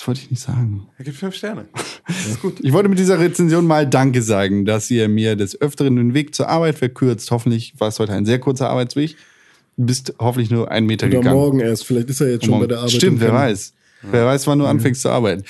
[0.00, 0.86] das wollte ich nicht sagen.
[0.96, 1.68] Er gibt fünf Sterne.
[2.62, 6.34] Ich wollte mit dieser Rezension mal Danke sagen, dass ihr mir des Öfteren den Weg
[6.34, 7.30] zur Arbeit verkürzt.
[7.30, 9.14] Hoffentlich war es heute ein sehr kurzer Arbeitsweg.
[9.76, 11.36] Du bist hoffentlich nur einen Meter Oder gegangen.
[11.36, 11.84] morgen erst.
[11.86, 12.90] Vielleicht ist er jetzt schon bei der Arbeit.
[12.92, 13.74] Stimmt, wer weiß.
[14.10, 15.44] Wer weiß, wann du anfängst zu arbeiten.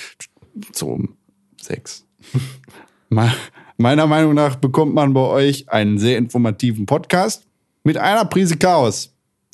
[0.73, 1.15] So um
[1.59, 2.05] sechs.
[3.09, 3.33] Me-
[3.77, 7.43] Meiner Meinung nach bekommt man bei euch einen sehr informativen Podcast
[7.83, 9.10] mit einer Prise Chaos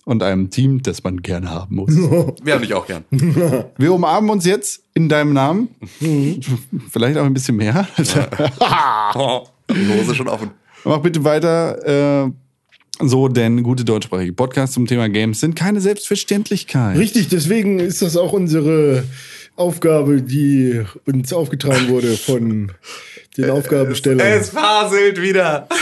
[0.08, 1.94] und einem Team, das man gerne haben muss.
[1.94, 3.04] Wir haben dich auch gern.
[3.78, 5.68] Wir umarmen uns jetzt in deinem Namen.
[6.90, 7.86] Vielleicht auch ein bisschen mehr.
[7.98, 8.04] Die
[10.00, 10.52] Hose schon offen.
[10.86, 12.26] Mach bitte weiter.
[12.26, 12.32] Äh,
[13.06, 16.98] so, denn gute deutschsprachige Podcasts zum Thema Games sind keine Selbstverständlichkeit.
[16.98, 19.04] Richtig, deswegen ist das auch unsere
[19.58, 22.72] Aufgabe, die uns aufgetragen wurde von
[23.36, 24.26] den Aufgabenstellern.
[24.26, 25.68] Es faselt wieder.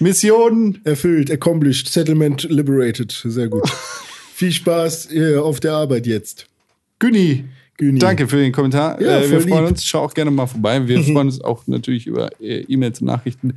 [0.00, 3.12] Mission Erfüllt, accomplished, settlement liberated.
[3.12, 3.68] Sehr gut.
[4.34, 6.46] Viel Spaß äh, auf der Arbeit jetzt.
[6.98, 7.44] Günni.
[7.76, 7.98] Güni.
[7.98, 9.00] Danke für den Kommentar.
[9.00, 9.72] Ja, äh, wir freuen lieb.
[9.72, 9.84] uns.
[9.84, 10.86] Schau auch gerne mal vorbei.
[10.86, 13.54] Wir freuen uns auch natürlich über äh, E-Mails und Nachrichten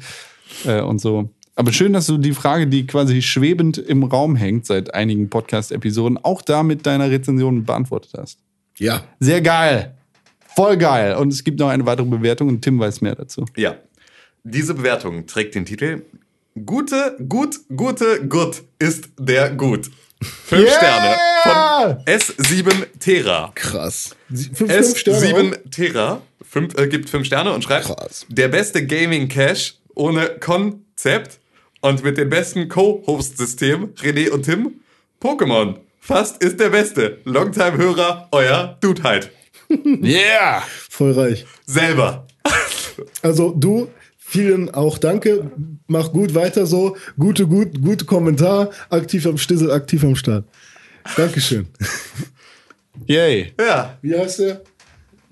[0.65, 1.29] äh, und so.
[1.55, 6.17] Aber schön, dass du die Frage, die quasi schwebend im Raum hängt seit einigen Podcast-Episoden,
[6.17, 8.39] auch da mit deiner Rezension beantwortet hast.
[8.77, 9.03] Ja.
[9.19, 9.93] Sehr geil.
[10.55, 11.15] Voll geil.
[11.15, 13.45] Und es gibt noch eine weitere Bewertung und Tim weiß mehr dazu.
[13.55, 13.75] Ja.
[14.43, 16.01] Diese Bewertung trägt den Titel
[16.65, 19.89] Gute, gut, gute, gut ist der gut.
[20.21, 20.77] Fünf Yeah!
[20.77, 23.51] Sterne von S7 Tera.
[23.55, 24.15] Krass.
[24.29, 25.17] Sie- Fünf, fünf Sterne.
[25.25, 25.71] S7 auch?
[25.71, 28.25] Tera fünf, äh, gibt fünf Sterne und schreibt: Krass.
[28.29, 31.39] Der beste Gaming Cache ohne Konzept
[31.79, 34.81] und mit dem besten Co-Host-System, René und Tim.
[35.21, 35.77] Pokémon.
[35.99, 37.19] Fast ist der beste.
[37.25, 39.31] Longtime-Hörer, euer Dude halt.
[39.69, 40.61] Yeah!
[40.89, 41.45] Voll reich.
[41.65, 42.27] Selber.
[43.21, 43.87] Also du,
[44.31, 45.51] vielen auch danke.
[45.87, 46.95] Mach gut weiter so.
[47.19, 48.69] Gute, gut, gute Kommentar.
[48.89, 50.45] Aktiv am Stissel, aktiv am Start.
[51.17, 51.67] Dankeschön.
[53.07, 53.53] Yay.
[53.59, 53.97] Ja.
[54.01, 54.61] Wie heißt der?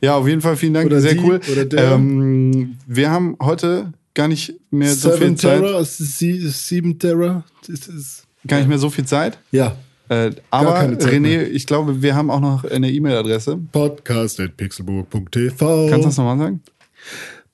[0.02, 0.88] Ja, auf jeden Fall vielen Dank.
[0.88, 1.40] Oder Sehr die, cool.
[1.52, 1.92] oder der.
[1.92, 5.60] Ähm, wir haben heute gar nicht mehr so viel Seven Zeit.
[5.62, 5.86] Terror?
[5.86, 6.98] Sie- Sieben
[7.68, 9.38] ist, Gar nicht mehr so viel Zeit.
[9.52, 9.76] ja.
[10.12, 11.52] Äh, aber keine Zeit René, mehr.
[11.52, 13.60] ich glaube, wir haben auch noch eine E-Mail-Adresse.
[13.72, 15.88] Podcast at pixelburg.tv.
[15.88, 16.62] Kannst du das nochmal sagen?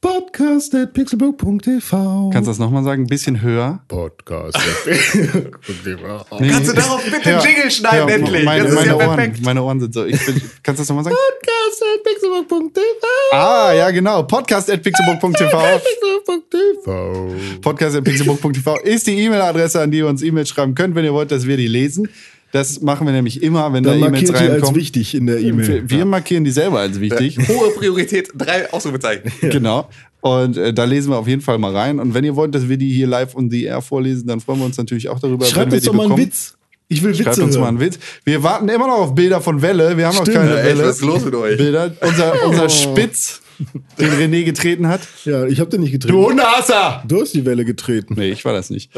[0.05, 2.29] Podcast at pixelburg.tv.
[2.31, 3.05] Kannst du das nochmal sagen?
[3.05, 3.79] Ein bisschen höher.
[3.87, 4.55] Podcast.
[4.85, 8.45] Nee, Kannst du darauf bitte einen Jingle schneiden, hör, endlich?
[8.45, 10.05] Meine, Das ist meine, ja Ohren, meine Ohren sind so.
[10.05, 11.15] Ich bin, kannst du das nochmal sagen?
[11.15, 13.07] Podcast at pixelburg.tv.
[13.31, 14.21] Ah, ja, genau.
[14.21, 15.79] Podcast at pixelbook.tv.
[15.79, 17.61] Pixelburg.tv.
[17.61, 21.13] Podcast at pixelbook.tv ist die E-Mail-Adresse, an die ihr uns E-Mails schreiben könnt, wenn ihr
[21.13, 22.09] wollt, dass wir die lesen.
[22.55, 24.75] Das machen wir nämlich immer, wenn Dann da E-Mails markiert die als reinkommen.
[24.77, 25.67] wichtig in der E-Mail.
[25.67, 27.37] Wir, wir markieren die selber als wichtig.
[27.49, 29.29] Hohe Priorität, drei Ausrufezeichen.
[29.41, 29.89] Genau.
[30.21, 31.99] Und äh, da lesen wir auf jeden Fall mal rein.
[31.99, 34.59] Und wenn ihr wollt, dass wir die hier live on the air vorlesen, dann freuen
[34.59, 36.27] wir uns natürlich auch darüber, Schreibt wenn wir uns die doch mal einen bekommen.
[36.27, 36.55] Witz.
[36.87, 37.61] Ich will Witze Schreibt uns hören.
[37.61, 37.99] mal einen Witz.
[38.23, 39.97] Wir warten immer noch auf Bilder von Welle.
[39.97, 40.27] Wir haben Stimmt.
[40.29, 40.87] noch keine Ja, echt, Welle.
[40.87, 41.57] was ist los mit euch?
[41.57, 41.93] Bilder.
[41.99, 42.49] Unser, Oh.
[42.51, 43.41] unser Spitz,
[43.99, 45.01] den René getreten hat.
[45.25, 46.13] Ja, ich habe den nicht getreten.
[46.13, 47.03] Du Hundehasser!
[47.07, 48.15] Du hast die Welle getreten.
[48.17, 48.91] Nee, ich war das nicht.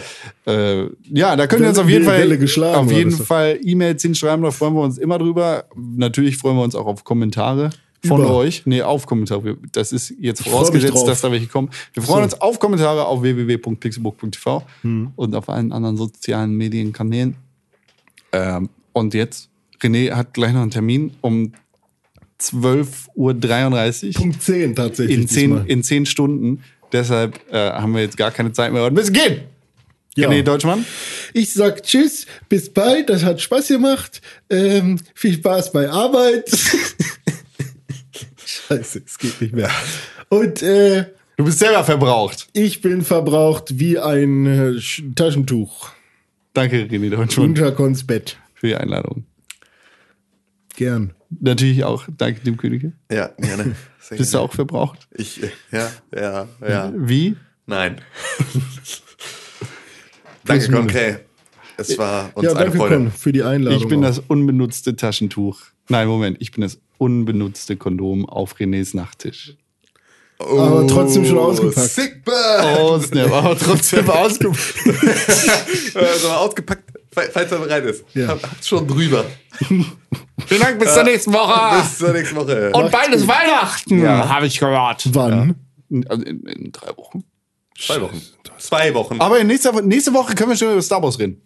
[0.45, 3.11] Äh, ja, da könnt ihr uns auf jeden Fall, auf jeden.
[3.11, 5.65] Fall E-Mails hinschreiben, da freuen wir uns immer drüber.
[5.75, 7.69] Natürlich freuen wir uns auch auf Kommentare
[8.05, 8.35] von Über.
[8.35, 8.63] euch.
[8.65, 9.43] Nee, auf Kommentare.
[9.43, 11.69] Wir- Das ist jetzt vorausgesetzt, dass da welche kommen.
[11.93, 15.11] Wir freuen uns auf Kommentare auf www.pixelbook.tv Hm.
[15.15, 17.35] und auf allen anderen sozialen Medienkanälen.
[18.31, 19.49] Ähm, und jetzt,
[19.81, 21.53] René hat gleich noch einen Termin um
[22.41, 25.17] 12.33 Uhr Punkt 10 tatsächlich.
[25.17, 25.65] in zehn, diesmal.
[25.69, 26.63] in zehn Stunden.
[26.91, 29.41] Deshalb äh, haben wir jetzt gar keine Zeit mehr und müssen gehen.
[30.15, 30.29] Ja.
[30.29, 30.85] René Deutschmann.
[31.33, 34.21] Ich sag Tschüss, bis bald, das hat Spaß gemacht.
[34.49, 36.49] Ähm, viel Spaß bei Arbeit.
[38.45, 39.69] Scheiße, es geht nicht mehr.
[40.29, 41.05] Und äh,
[41.37, 42.47] Du bist selber verbraucht.
[42.53, 45.89] ich bin verbraucht wie ein äh, Sch- Taschentuch.
[46.53, 48.37] Danke, René Deutschmann, Unter Kons Bett.
[48.55, 49.25] für die Einladung.
[50.75, 51.13] Gern.
[51.29, 52.93] Natürlich auch danke dem Könige.
[53.11, 53.75] Ja, gerne.
[53.99, 55.07] Sehr Bist du auch verbraucht?
[55.11, 56.93] Ich, äh, ja, ja, ja.
[56.95, 57.35] Wie?
[57.65, 58.01] Nein.
[60.45, 61.25] danke, Concret.
[61.77, 62.95] Es war uns Ja, eine danke Freude.
[62.95, 63.79] Con für die Einladung.
[63.79, 64.07] Ich bin auch.
[64.07, 65.59] das unbenutzte Taschentuch.
[65.89, 69.55] Nein, Moment, ich bin das unbenutzte Kondom auf Renés Nachttisch.
[70.39, 71.89] Aber trotzdem schon ausgepackt.
[71.89, 72.79] Sick Bird.
[72.79, 74.85] Oh, Snap, aber trotzdem ausgepackt.
[74.85, 76.83] äh, so ausgepackt
[77.31, 78.03] Falls er bereit ist.
[78.13, 78.27] Ja.
[78.27, 79.25] Hab- Hab's schon drüber.
[79.67, 81.77] Vielen Dank, bis zur nächsten Woche.
[81.81, 82.71] Bis zur nächsten Woche.
[82.71, 84.29] Und bald ist Weihnachten, Ja.
[84.29, 85.03] habe ich gehört.
[85.13, 85.55] Wann?
[86.07, 87.23] Also in, in drei Wochen.
[87.79, 88.21] Zwei Wochen.
[88.59, 89.19] Zwei Wochen.
[89.19, 91.41] Aber in nächster, nächste Woche können wir schon über Star Wars reden.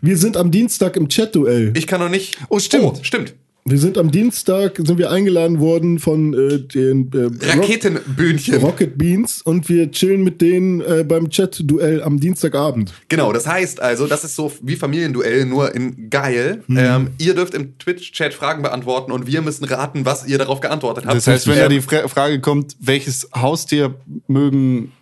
[0.00, 1.72] Wir sind am Dienstag im Chat-Duell.
[1.76, 2.36] Ich kann noch nicht.
[2.48, 2.84] Oh, stimmt.
[2.84, 3.34] Oh, stimmt.
[3.66, 8.56] Wir sind am Dienstag, sind wir eingeladen worden von äh, den äh, Raketenbühnchen.
[8.56, 12.92] Rocket Beans und wir chillen mit denen äh, beim Chat-Duell am Dienstagabend.
[13.08, 16.62] Genau, das heißt also, das ist so wie Familienduell, nur in geil.
[16.68, 21.06] Ähm, ihr dürft im Twitch-Chat Fragen beantworten und wir müssen raten, was ihr darauf geantwortet
[21.06, 21.16] habt.
[21.16, 23.94] Das heißt, wenn da Ähm, die Fra Frage kommt, welches Haustier
[24.26, 24.92] mögen,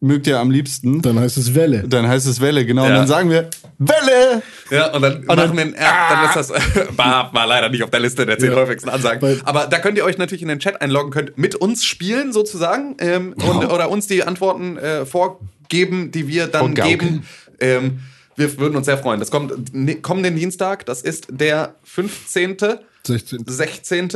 [0.00, 1.84] mögt ihr am liebsten, Dann heißt es Welle.
[1.88, 2.84] dann heißt es Welle, genau.
[2.84, 2.96] Und Ja.
[2.96, 3.48] dann sagen wir
[3.78, 4.42] Welle!
[4.70, 6.50] Ja, und dann machen wir ein, ja, dann ist das
[6.96, 8.56] war, war leider nicht auf der Liste der zehn Ja.
[8.58, 9.40] häufigsten Ansagen.
[9.44, 12.96] Aber da könnt ihr euch natürlich in den Chat einloggen, könnt mit uns spielen sozusagen
[13.00, 16.98] ähm, und, oder uns die Antworten äh, vorgeben, die wir dann Vorgaukeln.
[16.98, 17.26] geben.
[17.60, 18.00] Ähm,
[18.36, 19.20] wir würden uns sehr freuen.
[19.20, 22.56] Das kommt ne, kommenden Dienstag, das ist der 15.,
[23.06, 23.44] 16.
[23.46, 24.08] 16.,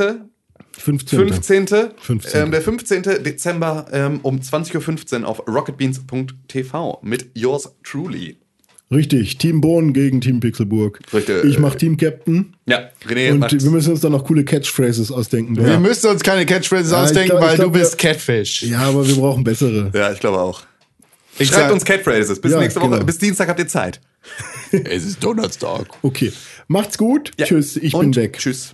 [0.77, 1.19] 15.
[1.19, 1.67] 15.
[1.97, 2.41] 15..
[2.43, 3.01] Ähm, der 15.
[3.23, 8.37] Dezember ähm, um 20.15 Uhr auf rocketbeans.tv mit yours truly.
[8.89, 10.99] Richtig, Team Bohnen gegen Team Pixelburg.
[11.13, 11.43] Richtig.
[11.43, 12.55] Ich mach Team Captain.
[12.67, 13.61] Ja, René Und macht's.
[13.63, 15.57] wir müssen uns dann noch coole Catchphrases ausdenken.
[15.57, 18.63] Wir müssen uns keine Catchphrases Ja, ausdenken, glaub- weil glaub, du bist Catfish.
[18.63, 19.91] Ja, aber wir brauchen bessere.
[19.93, 20.61] Ja, ich glaube auch.
[21.37, 22.39] Ich Schreibt sag- uns Catphrases.
[22.39, 22.91] Bis Ja, nächste Woche.
[22.91, 23.03] genau.
[23.05, 23.99] Bis Dienstag habt ihr Zeit.
[24.71, 25.87] Es ist Donnerstag.
[26.01, 26.31] Okay.
[26.67, 27.31] Macht's gut.
[27.41, 28.37] Tschüss, ich Und bin weg.
[28.37, 28.73] Tschüss.